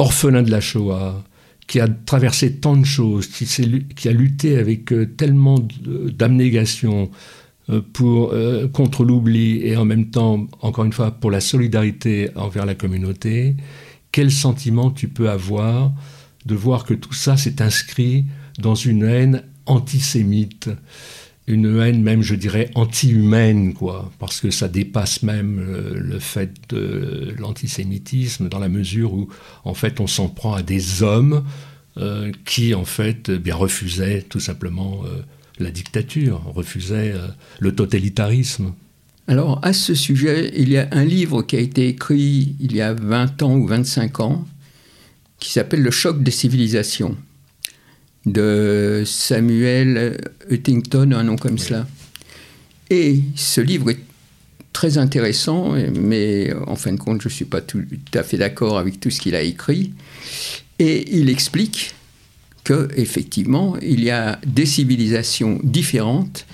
orphelin 0.00 0.42
de 0.42 0.50
la 0.50 0.60
Shoah, 0.60 1.22
qui 1.70 1.78
a 1.78 1.86
traversé 1.86 2.56
tant 2.56 2.76
de 2.76 2.84
choses, 2.84 3.28
qui, 3.28 4.08
a 4.08 4.12
lutté 4.12 4.58
avec 4.58 4.92
euh, 4.92 5.06
tellement 5.06 5.64
d'abnégation 5.84 7.12
euh, 7.68 7.80
euh, 8.00 8.66
contre 8.66 9.04
l'oubli 9.04 9.64
et 9.64 9.76
en 9.76 9.84
même 9.84 10.10
temps, 10.10 10.48
encore 10.62 10.84
une 10.84 10.92
fois, 10.92 11.12
pour 11.12 11.30
la 11.30 11.38
solidarité 11.38 12.28
envers 12.34 12.66
la 12.66 12.74
communauté, 12.74 13.54
quel 14.10 14.32
sentiment 14.32 14.90
tu 14.90 15.06
peux 15.06 15.30
avoir 15.30 15.92
de 16.44 16.56
voir 16.56 16.84
que 16.84 16.94
tout 16.94 17.12
ça 17.12 17.36
s'est 17.36 17.62
inscrit 17.62 18.24
dans 18.58 18.74
une 18.74 19.04
haine 19.04 19.44
antisémite? 19.66 20.70
Une 21.50 21.80
haine 21.80 22.02
même, 22.02 22.22
je 22.22 22.34
dirais, 22.34 22.70
anti-humaine, 22.74 23.74
quoi, 23.74 24.10
parce 24.18 24.40
que 24.40 24.50
ça 24.50 24.68
dépasse 24.68 25.22
même 25.22 25.58
euh, 25.58 25.94
le, 25.94 26.18
fait 26.18 26.52
de 26.68 27.34
l'antisémitisme 27.38 28.48
dans 28.48 28.58
la 28.58 28.68
mesure 28.68 29.12
où, 29.12 29.28
en 29.64 29.74
fait, 29.74 30.00
on 30.00 30.06
s'en 30.06 30.28
prend 30.28 30.54
à 30.54 30.62
des 30.62 31.02
hommes 31.02 31.44
euh, 31.98 32.32
qui, 32.44 32.74
en 32.74 32.84
fait, 32.84 33.28
eh 33.28 33.38
bien 33.38 33.54
refusaient 33.54 34.22
tout 34.22 34.40
simplement 34.40 35.02
euh, 35.04 35.22
la 35.58 35.70
dictature, 35.70 36.42
refusaient 36.54 37.14
le 37.58 37.74
totalitarisme. 37.74 38.72
Alors, 39.28 39.60
à 39.62 39.72
ce 39.72 39.94
sujet, 39.94 40.52
il 40.56 40.70
y 40.70 40.78
a 40.78 40.88
un 40.92 41.04
livre 41.04 41.42
qui 41.42 41.56
a 41.56 41.60
été 41.60 41.88
écrit 41.88 42.54
il 42.60 42.74
y 42.74 42.80
a 42.80 42.94
20 42.94 43.42
ans 43.42 43.56
ou 43.56 43.66
25 43.66 44.20
ans, 44.20 44.46
qui 45.38 45.52
s'appelle 45.52 45.82
Le 45.82 45.90
choc 45.90 46.22
des 46.22 46.30
civilisations 46.30 47.16
de 48.26 49.02
Samuel 49.06 50.18
Huntington, 50.50 51.12
un 51.12 51.24
nom 51.24 51.36
comme 51.36 51.58
cela. 51.58 51.86
Et 52.90 53.20
ce 53.36 53.60
livre 53.60 53.90
est 53.90 54.00
très 54.72 54.98
intéressant, 54.98 55.74
mais 55.94 56.52
en 56.66 56.76
fin 56.76 56.92
de 56.92 56.98
compte, 56.98 57.22
je 57.22 57.28
ne 57.28 57.32
suis 57.32 57.44
pas 57.44 57.60
tout 57.60 57.82
à 58.14 58.22
fait 58.22 58.36
d'accord 58.36 58.78
avec 58.78 59.00
tout 59.00 59.10
ce 59.10 59.20
qu'il 59.20 59.34
a 59.34 59.42
écrit. 59.42 59.92
Et 60.78 61.18
il 61.18 61.28
explique 61.30 61.94
que 62.64 62.88
effectivement, 62.96 63.76
il 63.82 64.02
y 64.02 64.10
a 64.10 64.38
des 64.46 64.66
civilisations 64.66 65.60
différentes 65.62 66.46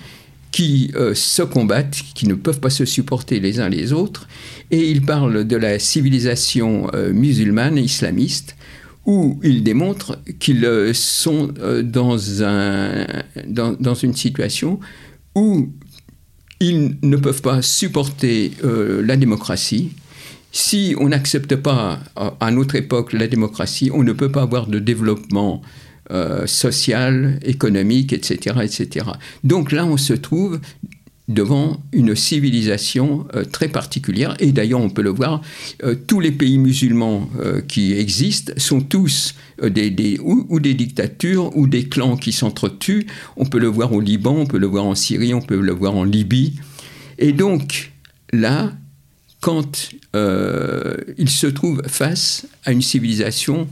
qui 0.51 0.91
euh, 0.95 1.13
se 1.13 1.43
combattent, 1.43 2.01
qui 2.15 2.27
ne 2.27 2.33
peuvent 2.33 2.59
pas 2.59 2.69
se 2.69 2.85
supporter 2.85 3.39
les 3.39 3.59
uns 3.59 3.69
les 3.69 3.93
autres. 3.93 4.27
Et 4.71 4.89
il 4.89 5.03
parle 5.03 5.45
de 5.45 5.55
la 5.55 5.77
civilisation 5.79 6.89
euh, 6.93 7.13
musulmane, 7.13 7.77
islamiste, 7.77 8.55
où 9.07 9.39
ils 9.41 9.63
démontrent 9.63 10.19
qu'ils 10.37 10.65
euh, 10.65 10.93
sont 10.93 11.53
euh, 11.59 11.81
dans, 11.81 12.43
un, 12.43 13.07
dans, 13.47 13.95
une 13.95 14.13
situation 14.13 14.79
où 15.33 15.69
ils 16.59 16.97
ne 17.01 17.15
peuvent 17.15 17.41
pas 17.41 17.61
supporter 17.61 18.51
euh, 18.63 19.01
la 19.03 19.15
démocratie. 19.15 19.91
Si 20.51 20.93
on 20.99 21.09
n'accepte 21.09 21.55
pas 21.55 21.99
à 22.15 22.51
notre 22.51 22.75
époque 22.75 23.13
la 23.13 23.27
démocratie, 23.27 23.91
on 23.93 24.03
ne 24.03 24.11
peut 24.11 24.31
pas 24.31 24.41
avoir 24.41 24.67
de 24.67 24.79
développement 24.79 25.61
sociale, 26.45 27.37
économique, 27.43 28.13
etc., 28.13 28.55
etc. 28.63 29.05
Donc 29.43 29.73
là, 29.73 29.85
on 29.85 29.97
se 29.97 30.13
trouve 30.13 30.61
devant 31.27 31.81
une 31.91 32.15
civilisation 32.15 33.27
euh, 33.35 33.43
très 33.43 33.67
particulière. 33.67 34.35
Et 34.39 34.51
d'ailleurs, 34.51 34.79
on 34.79 34.89
peut 34.89 35.01
le 35.01 35.09
voir, 35.09 35.41
euh, 35.83 35.95
tous 36.07 36.19
les 36.19 36.31
pays 36.31 36.57
musulmans 36.57 37.29
euh, 37.39 37.61
qui 37.61 37.93
existent 37.93 38.53
sont 38.57 38.81
tous 38.81 39.35
des, 39.61 40.19
ou, 40.21 40.59
des 40.59 40.73
dictatures 40.73 41.55
ou 41.57 41.67
des 41.67 41.89
clans 41.89 42.15
qui 42.15 42.31
s'entretuent. 42.31 43.07
On 43.35 43.45
peut 43.45 43.59
le 43.59 43.67
voir 43.67 43.91
au 43.91 43.99
Liban, 43.99 44.35
on 44.35 44.45
peut 44.45 44.59
le 44.59 44.67
voir 44.67 44.85
en 44.85 44.95
Syrie, 44.95 45.33
on 45.33 45.41
peut 45.41 45.59
le 45.59 45.73
voir 45.73 45.95
en 45.95 46.03
Libye. 46.03 46.59
Et 47.17 47.33
donc, 47.33 47.91
là, 48.31 48.71
quand 49.41 49.89
il 50.13 51.29
se 51.29 51.47
trouve 51.47 51.83
face 51.87 52.47
à 52.65 52.71
une 52.71 52.81
civilisation 52.81 53.67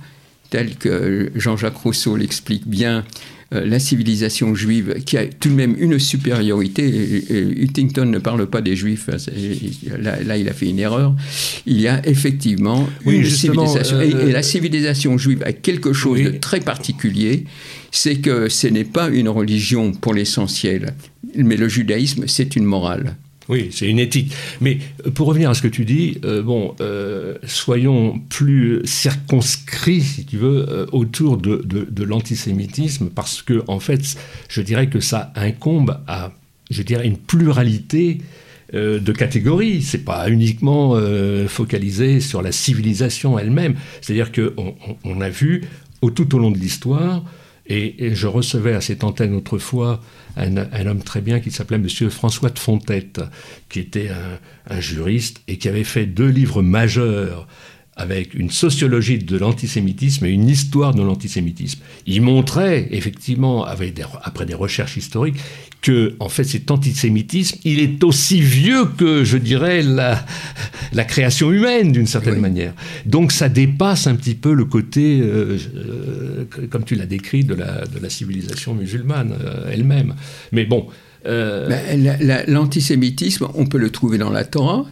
telle 0.50 0.76
que 0.76 1.32
Jean-Jacques 1.36 1.78
Rousseau 1.78 2.16
l'explique 2.16 2.68
bien, 2.68 3.04
la 3.52 3.80
civilisation 3.80 4.56
juive, 4.56 4.96
qui 5.06 5.18
a 5.18 5.26
tout 5.28 5.50
de 5.50 5.54
même 5.54 5.76
une 5.78 6.00
supériorité, 6.00 7.24
Huntington 7.62 8.06
ne 8.06 8.18
parle 8.18 8.48
pas 8.48 8.62
des 8.62 8.76
juifs, 8.76 9.10
là, 10.00 10.38
il 10.38 10.50
a 10.50 10.54
fait 10.54 10.68
une 10.68 10.80
erreur, 10.80 11.16
il 11.66 11.80
y 11.80 11.88
a 11.88 12.06
effectivement 12.08 12.88
une 13.06 13.26
civilisation. 13.26 14.02
et, 14.02 14.12
la 14.32 14.40
euh, 14.40 14.42
civilisation 14.42 15.18
juive 15.18 15.44
a 15.46 15.54
quelque 15.54 15.94
chose 15.94 16.22
de 16.22 16.32
très 16.32 16.60
particulier, 16.60 17.46
c'est 17.92 18.16
que 18.16 18.50
ce 18.50 18.68
n'est 18.68 18.84
pas 18.84 19.10
une 19.10 19.30
religion 19.30 19.92
pour 19.92 20.14
l'essentiel, 20.14 20.94
mais 21.36 21.56
le 21.56 21.70
judaïsme, 21.70 22.26
c'est 22.28 22.56
une 22.56 22.66
morale. 22.66 23.16
Oui, 23.48 23.70
c'est 23.72 23.88
une 23.88 24.00
éthique. 24.00 24.34
Mais 24.60 24.80
euh, 25.06 25.12
pour 25.12 25.28
revenir 25.28 25.50
à 25.50 25.54
ce 25.54 25.62
que 25.62 25.68
tu 25.68 25.86
dis, 25.86 26.18
euh, 26.26 26.42
bon, 26.42 26.76
euh, 26.82 27.36
soyons 27.46 28.20
plus 28.30 28.82
circonscrits, 28.86 30.02
si 30.02 30.26
tu 30.26 30.38
veux, 30.38 30.88
autour 30.92 31.38
de, 31.38 32.04
l'antisémitisme, 32.04 33.10
parce 33.10 33.42
que, 33.42 33.64
en 33.68 33.80
fait, 33.80 34.02
je 34.50 34.62
dirais 34.62 34.88
que 34.88 35.00
ça 35.00 35.32
incombe 35.36 36.00
à, 36.08 36.32
je 36.70 36.82
dirais, 36.82 37.06
une 37.06 37.18
pluralité 37.18 38.20
de 38.74 39.12
catégories. 39.12 39.82
C'est 39.82 40.04
pas 40.04 40.30
uniquement 40.30 41.00
focalisé 41.48 42.20
sur 42.20 42.42
la 42.42 42.52
civilisation 42.52 43.40
elle-même. 43.40 43.76
C'est-à-dire 44.02 44.32
qu'on 44.32 44.76
on, 45.04 45.22
a 45.22 45.30
vu, 45.30 45.64
au, 46.02 46.10
tout 46.10 46.36
au 46.36 46.40
long 46.40 46.52
de 46.52 46.58
l'histoire, 46.58 47.24
et, 47.68 48.14
je 48.14 48.28
recevais 48.28 48.74
à 48.74 48.82
cette 48.82 49.04
antenne 49.04 49.34
autrefois 49.34 50.02
un, 50.38 50.86
homme 50.86 51.02
très 51.02 51.22
bien 51.22 51.40
qui 51.40 51.52
s'appelait 51.52 51.78
Monsieur 51.78 52.10
François 52.10 52.50
de 52.50 52.60
Fontette, 52.60 53.22
qui 53.70 53.80
était 53.80 54.10
un, 54.70 54.80
juriste 54.80 55.42
et 55.48 55.58
qui 55.58 55.68
avait 55.68 55.84
fait 55.84 56.06
deux 56.06 56.28
livres 56.28 56.62
majeurs 56.62 57.48
avec 57.96 58.34
une 58.34 58.50
sociologie 58.50 59.20
de 59.20 59.38
l'antisémitisme 59.38 60.26
et 60.26 60.30
une 60.30 60.50
histoire 60.50 60.94
de 60.94 61.02
l'antisémitisme. 61.02 61.80
Il 62.06 62.22
montrait, 62.22 62.90
effectivement, 62.92 63.64
avec 63.64 64.02
après 64.24 64.46
des 64.46 64.54
recherches 64.54 64.98
historiques, 64.98 65.38
que, 65.82 66.16
en 66.20 66.30
fait, 66.30 66.44
cet 66.44 66.72
antisémitisme, 66.72 67.60
il 67.64 67.80
est 67.80 68.04
aussi 68.04 68.42
vieux 68.42 68.86
que, 68.86 69.24
je 69.24 69.38
dirais, 69.38 69.82
la, 69.84 70.26
la 70.94 71.04
création 71.06 71.52
humaine, 71.52 71.92
d'une 71.92 72.08
certaine 72.08 72.40
manière. 72.40 72.74
Donc, 73.06 73.32
ça 73.32 73.50
dépasse 73.50 74.08
un 74.08 74.16
petit 74.16 74.36
peu 74.36 74.54
le 74.54 74.66
côté, 74.66 75.20
euh, 75.22 75.58
euh, 75.76 76.46
comme 76.70 76.84
tu 76.84 76.96
l'as 76.96 77.06
décrit, 77.06 77.44
de 77.44 77.54
la, 77.54 77.86
de 77.86 78.00
la 78.00 78.10
civilisation 78.10 78.74
musulmane 78.74 79.36
euh, 79.40 79.70
elle-même. 79.72 80.16
Mais 80.52 80.66
bon. 80.66 80.88
L'antisémitisme, 82.48 83.48
on 83.56 83.66
peut 83.66 83.80
le 83.80 83.90
trouver 83.90 84.20
dans 84.20 84.30
la 84.30 84.44
Torah 84.46 84.86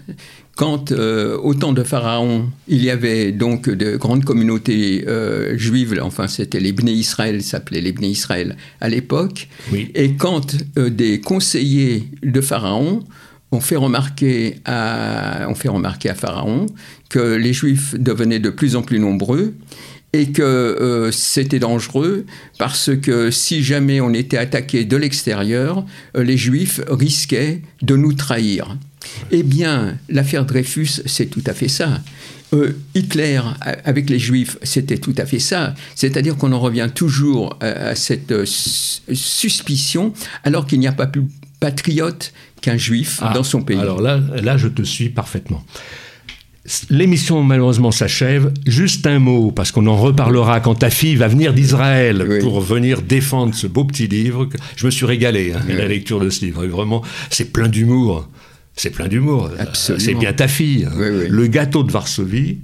quand 0.55 0.91
euh, 0.91 1.37
au 1.37 1.55
temps 1.55 1.73
de 1.73 1.83
Pharaon, 1.83 2.49
il 2.67 2.83
y 2.83 2.91
avait 2.91 3.31
donc 3.31 3.69
de 3.69 3.97
grandes 3.97 4.23
communautés 4.23 5.03
euh, 5.07 5.57
juives, 5.57 5.99
enfin 6.01 6.27
c'était 6.27 6.59
les 6.59 6.73
Bnei 6.73 6.93
Israël, 6.93 7.41
s'appelait 7.41 7.81
les 7.81 7.91
Bnei 7.91 8.09
Israël 8.09 8.55
à 8.79 8.89
l'époque, 8.89 9.47
et 9.95 10.13
quand 10.13 10.55
euh, 10.77 10.89
des 10.89 11.19
conseillers 11.21 12.07
de 12.21 12.39
Pharaon 12.39 13.03
ont 13.51 13.61
fait, 13.61 13.75
remarquer 13.75 14.57
à, 14.65 15.47
ont 15.49 15.55
fait 15.55 15.69
remarquer 15.69 16.09
à 16.09 16.15
Pharaon 16.15 16.67
que 17.09 17.35
les 17.35 17.53
Juifs 17.53 17.95
devenaient 17.95 18.39
de 18.39 18.49
plus 18.49 18.75
en 18.75 18.83
plus 18.83 18.99
nombreux 18.99 19.53
et 20.11 20.31
que 20.31 21.09
c'était 21.11 21.59
dangereux 21.59 22.25
parce 22.59 22.91
que 22.95 23.31
si 23.31 23.63
jamais 23.63 24.01
on 24.01 24.13
était 24.13 24.37
attaqué 24.37 24.85
de 24.85 24.97
l'extérieur, 24.97 25.85
les 26.15 26.37
Juifs 26.37 26.81
risquaient 26.87 27.61
de 27.81 27.95
nous 27.95 28.13
trahir. 28.13 28.75
Eh 29.31 29.43
bien, 29.43 29.97
l'affaire 30.09 30.45
Dreyfus, 30.45 31.01
c'est 31.05 31.27
tout 31.27 31.43
à 31.45 31.53
fait 31.53 31.67
ça. 31.67 32.01
Euh, 32.53 32.77
Hitler, 32.93 33.41
avec 33.83 34.09
les 34.09 34.19
Juifs, 34.19 34.57
c'était 34.61 34.97
tout 34.97 35.15
à 35.17 35.25
fait 35.25 35.39
ça. 35.39 35.73
C'est-à-dire 35.95 36.37
qu'on 36.37 36.51
en 36.51 36.59
revient 36.59 36.89
toujours 36.93 37.57
à, 37.61 37.95
cette 37.95 38.31
euh, 38.31 38.45
suspicion, 38.45 40.13
alors 40.43 40.67
qu'il 40.67 40.79
n'y 40.79 40.87
a 40.87 40.91
pas 40.91 41.07
plus 41.07 41.23
patriote 41.59 42.33
qu'un 42.61 42.77
Juif 42.77 43.19
ah, 43.21 43.33
dans 43.33 43.43
son 43.43 43.61
pays. 43.61 43.79
Alors 43.79 44.01
là, 44.01 44.19
là, 44.41 44.57
je 44.57 44.67
te 44.67 44.83
suis 44.83 45.09
parfaitement. 45.09 45.63
L'émission 46.89 47.43
malheureusement 47.43 47.91
s'achève. 47.91 48.53
Juste 48.65 49.05
un 49.05 49.19
mot, 49.19 49.51
parce 49.51 49.71
qu'on 49.71 49.85
en 49.87 49.97
reparlera 49.97 50.61
quand 50.61 50.75
ta 50.75 50.89
fille 50.89 51.15
va 51.15 51.27
venir 51.27 51.53
d'Israël 51.53 52.39
pour 52.41 52.61
venir 52.61 53.01
défendre 53.01 53.53
ce 53.53 53.67
beau 53.67 53.83
petit 53.83 54.07
livre. 54.07 54.47
Je 54.77 54.85
me 54.85 54.91
suis 54.91 55.05
régalé 55.05 55.53
hein, 55.53 55.59
la 55.67 55.87
lecture 55.87 56.21
de 56.21 56.29
ce 56.29 56.45
livre. 56.45 56.65
Vraiment, 56.65 57.01
c'est 57.29 57.51
plein 57.51 57.67
d'humour. 57.67 58.29
C'est 58.75 58.89
plein 58.89 59.07
d'humour. 59.07 59.51
C'est 59.73 60.15
bien 60.15 60.33
ta 60.33 60.47
fille. 60.47 60.87
Le 60.97 61.47
gâteau 61.47 61.83
de 61.83 61.91
Varsovie, 61.91 62.59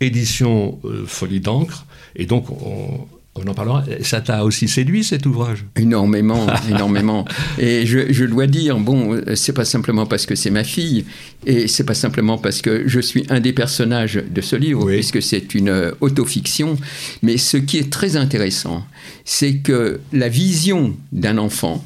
édition 0.00 0.78
euh, 0.84 1.04
Folie 1.06 1.40
d'encre. 1.40 1.86
Et 2.16 2.26
donc, 2.26 2.46
on, 2.50 3.06
en 3.46 3.54
parlera. 3.54 3.84
Ça 4.02 4.20
t'a 4.20 4.44
aussi 4.44 4.68
séduit 4.68 5.04
cet 5.04 5.24
ouvrage? 5.24 5.64
Énormément, 5.76 6.46
énormément. 6.70 7.24
Et 7.58 7.86
je, 7.86 8.24
dois 8.24 8.46
dire, 8.46 8.78
bon, 8.78 9.20
c'est 9.34 9.52
pas 9.52 9.64
simplement 9.64 10.06
parce 10.06 10.26
que 10.26 10.34
c'est 10.34 10.50
ma 10.50 10.64
fille, 10.64 11.04
et 11.46 11.68
c'est 11.68 11.84
pas 11.84 11.94
simplement 11.94 12.36
parce 12.36 12.60
que 12.60 12.84
je 12.86 13.00
suis 13.00 13.24
un 13.30 13.40
des 13.40 13.52
personnages 13.52 14.22
de 14.28 14.40
ce 14.40 14.56
livre, 14.56 14.86
puisque 14.86 15.22
c'est 15.22 15.54
une 15.54 15.68
euh, 15.68 15.92
autofiction. 16.00 16.76
Mais 17.22 17.36
ce 17.36 17.56
qui 17.56 17.78
est 17.78 17.90
très 17.90 18.16
intéressant, 18.16 18.84
c'est 19.24 19.58
que 19.58 20.00
la 20.12 20.28
vision 20.28 20.96
d'un 21.12 21.38
enfant 21.38 21.84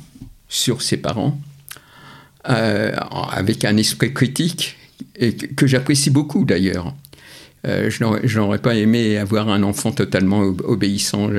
sur 0.48 0.82
ses 0.82 0.96
parents, 0.96 1.38
euh, 2.48 2.92
avec 3.32 3.64
un 3.64 3.76
esprit 3.76 4.12
critique, 4.12 4.76
et 5.16 5.32
que, 5.32 5.66
j'apprécie 5.66 6.10
beaucoup 6.10 6.44
d'ailleurs. 6.44 6.94
Euh, 7.66 7.88
je 7.88 8.38
n'aurais 8.38 8.58
pas 8.58 8.74
aimé 8.74 9.16
avoir 9.16 9.48
un 9.48 9.62
enfant 9.62 9.90
totalement 9.90 10.42
obéissant. 10.64 11.30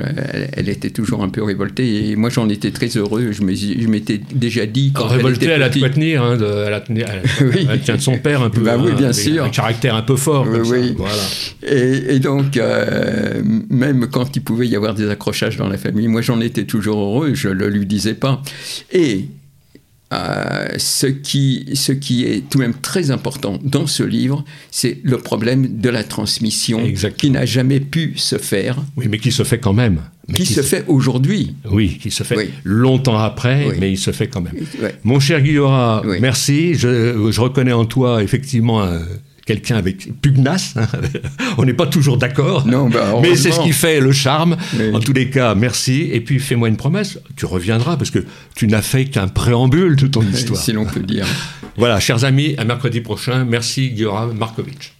Elle, 0.53 0.70
était 0.70 0.89
toujours 0.89 1.22
un 1.22 1.30
peu 1.30 1.43
révoltée 1.43 2.10
et 2.10 2.16
moi 2.16 2.32
j'en 2.32 2.49
étais 2.49 2.72
très 2.72 2.88
heureux. 2.97 3.32
Je 3.32 3.43
m'étais 3.43 4.20
déjà 4.34 4.66
dit. 4.66 4.91
Quand 4.95 5.06
révoltée, 5.06 5.45
elle, 5.45 5.62
a 5.62 5.70
de 5.70 5.78
quoi 5.78 5.89
tenir. 5.89 6.24
Hein, 6.24 6.39
elle, 6.39 7.82
tient 7.82 7.97
de 7.97 8.01
son 8.01 8.18
père 8.18 8.41
un 8.41 8.49
peu. 8.49 8.62
Bah 8.62 8.78
oui, 8.80 8.93
bien 8.93 9.14
sûr. 9.14 9.43
Un 9.43 9.49
caractère 9.49 9.93
un 9.93 10.01
peu 10.01 10.16
fort. 10.16 10.47
oui. 10.47 10.95
Voilà. 10.97 11.14
Et, 11.62 12.18
donc, 12.18 12.58
euh, 12.58 13.43
même 13.70 14.08
quand 14.08 14.36
il 14.36 14.41
pouvait 14.41 14.68
y 14.68 14.76
avoir 14.76 14.95
des 14.95 15.08
accrochages 15.10 15.58
dans 15.58 15.68
la 15.68 15.78
famille, 15.78 16.08
moi 16.08 16.22
j'en 16.22 16.41
étais 16.41 16.64
toujours 16.64 16.99
heureux. 16.99 17.36
Je 17.36 17.49
ne 17.49 17.53
le 17.53 17.70
lui 17.70 17.86
disais 17.86 18.16
pas. 18.16 18.41
Et 18.91 19.26
euh, 20.14 20.68
ce, 20.78 21.08
qui, 21.08 21.66
ce 21.74 21.91
qui 21.91 22.26
est 22.26 22.47
tout 22.47 22.60
de 22.60 22.64
même 22.64 22.76
très 22.76 23.10
important 23.10 23.60
dans 23.64 23.88
ce 23.88 24.03
livre, 24.03 24.45
c'est 24.70 24.99
le 25.03 25.18
problème 25.18 25.80
de 25.80 25.89
la 25.89 26.03
transmission 26.03 26.84
qui 27.18 27.32
n'a 27.32 27.45
jamais 27.45 27.80
pu 27.80 28.14
se 28.16 28.38
faire. 28.38 28.78
Oui, 28.97 29.08
mais 29.10 29.18
qui 29.18 29.32
se 29.32 29.43
fait 29.43 29.58
quand 29.58 29.74
même. 29.74 30.01
qui, 30.34 30.45
se, 30.45 30.62
fait 30.62 30.86
aujourd'hui. 30.88 31.56
Oui, 31.72 31.97
qui 31.99 32.12
se 32.12 32.24
fait 32.24 32.51
longtemps 32.64 33.18
après, 33.18 33.76
mais 33.80 33.91
il 33.91 33.97
se 33.97 34.12
fait 34.12 34.28
quand 34.28 34.41
même. 34.41 34.53
Mon 35.03 35.20
cher 35.20 35.41
Guillaume, 35.41 36.01
merci. 36.20 36.76
Je, 36.76 37.32
je, 37.32 37.41
reconnais 37.41 37.74
en 37.74 37.86
toi 37.86 38.22
effectivement 38.22 38.84
un, 38.84 39.01
quelqu'un 39.46 39.78
avec 39.78 40.22
pugnace. 40.22 40.74
Hein. 40.76 40.88
On 41.58 41.66
n'est 41.66 41.74
pas 41.74 41.88
toujours 41.88 42.18
d'accord, 42.18 42.66
bah, 42.66 43.20
mais 43.22 43.36
c'est 43.36 43.52
ce 43.52 43.62
qui 43.62 43.72
fait 43.72 44.00
le 44.00 44.12
charme. 44.12 44.58
En 44.93 45.00
tous 45.00 45.14
les 45.14 45.30
cas, 45.30 45.56
merci. 45.56 46.10
Et 46.12 46.22
puis 46.22 46.39
fais-moi 46.39 46.68
une 46.68 46.78
promesse, 46.78 47.20
tu 47.36 47.46
reviendras 47.46 47.98
parce 47.98 48.12
que 48.12 48.26
tu 48.56 48.68
n'as 48.68 48.82
fait 48.82 49.06
qu'un 49.06 49.28
préambule 49.28 49.96
de 49.96 50.08
ton 50.08 50.22
histoire. 50.22 50.60
Si 50.60 50.72
l'on 50.72 50.86
peut 50.86 51.02
dire. 51.02 51.26
voilà, 51.78 52.00
chers 52.00 52.24
amis, 52.24 52.56
à 52.58 52.66
mercredi 52.66 53.02
prochain. 53.02 53.46
Merci 53.46 53.91
Guillaume 53.91 54.38
Markovitch. 54.38 54.95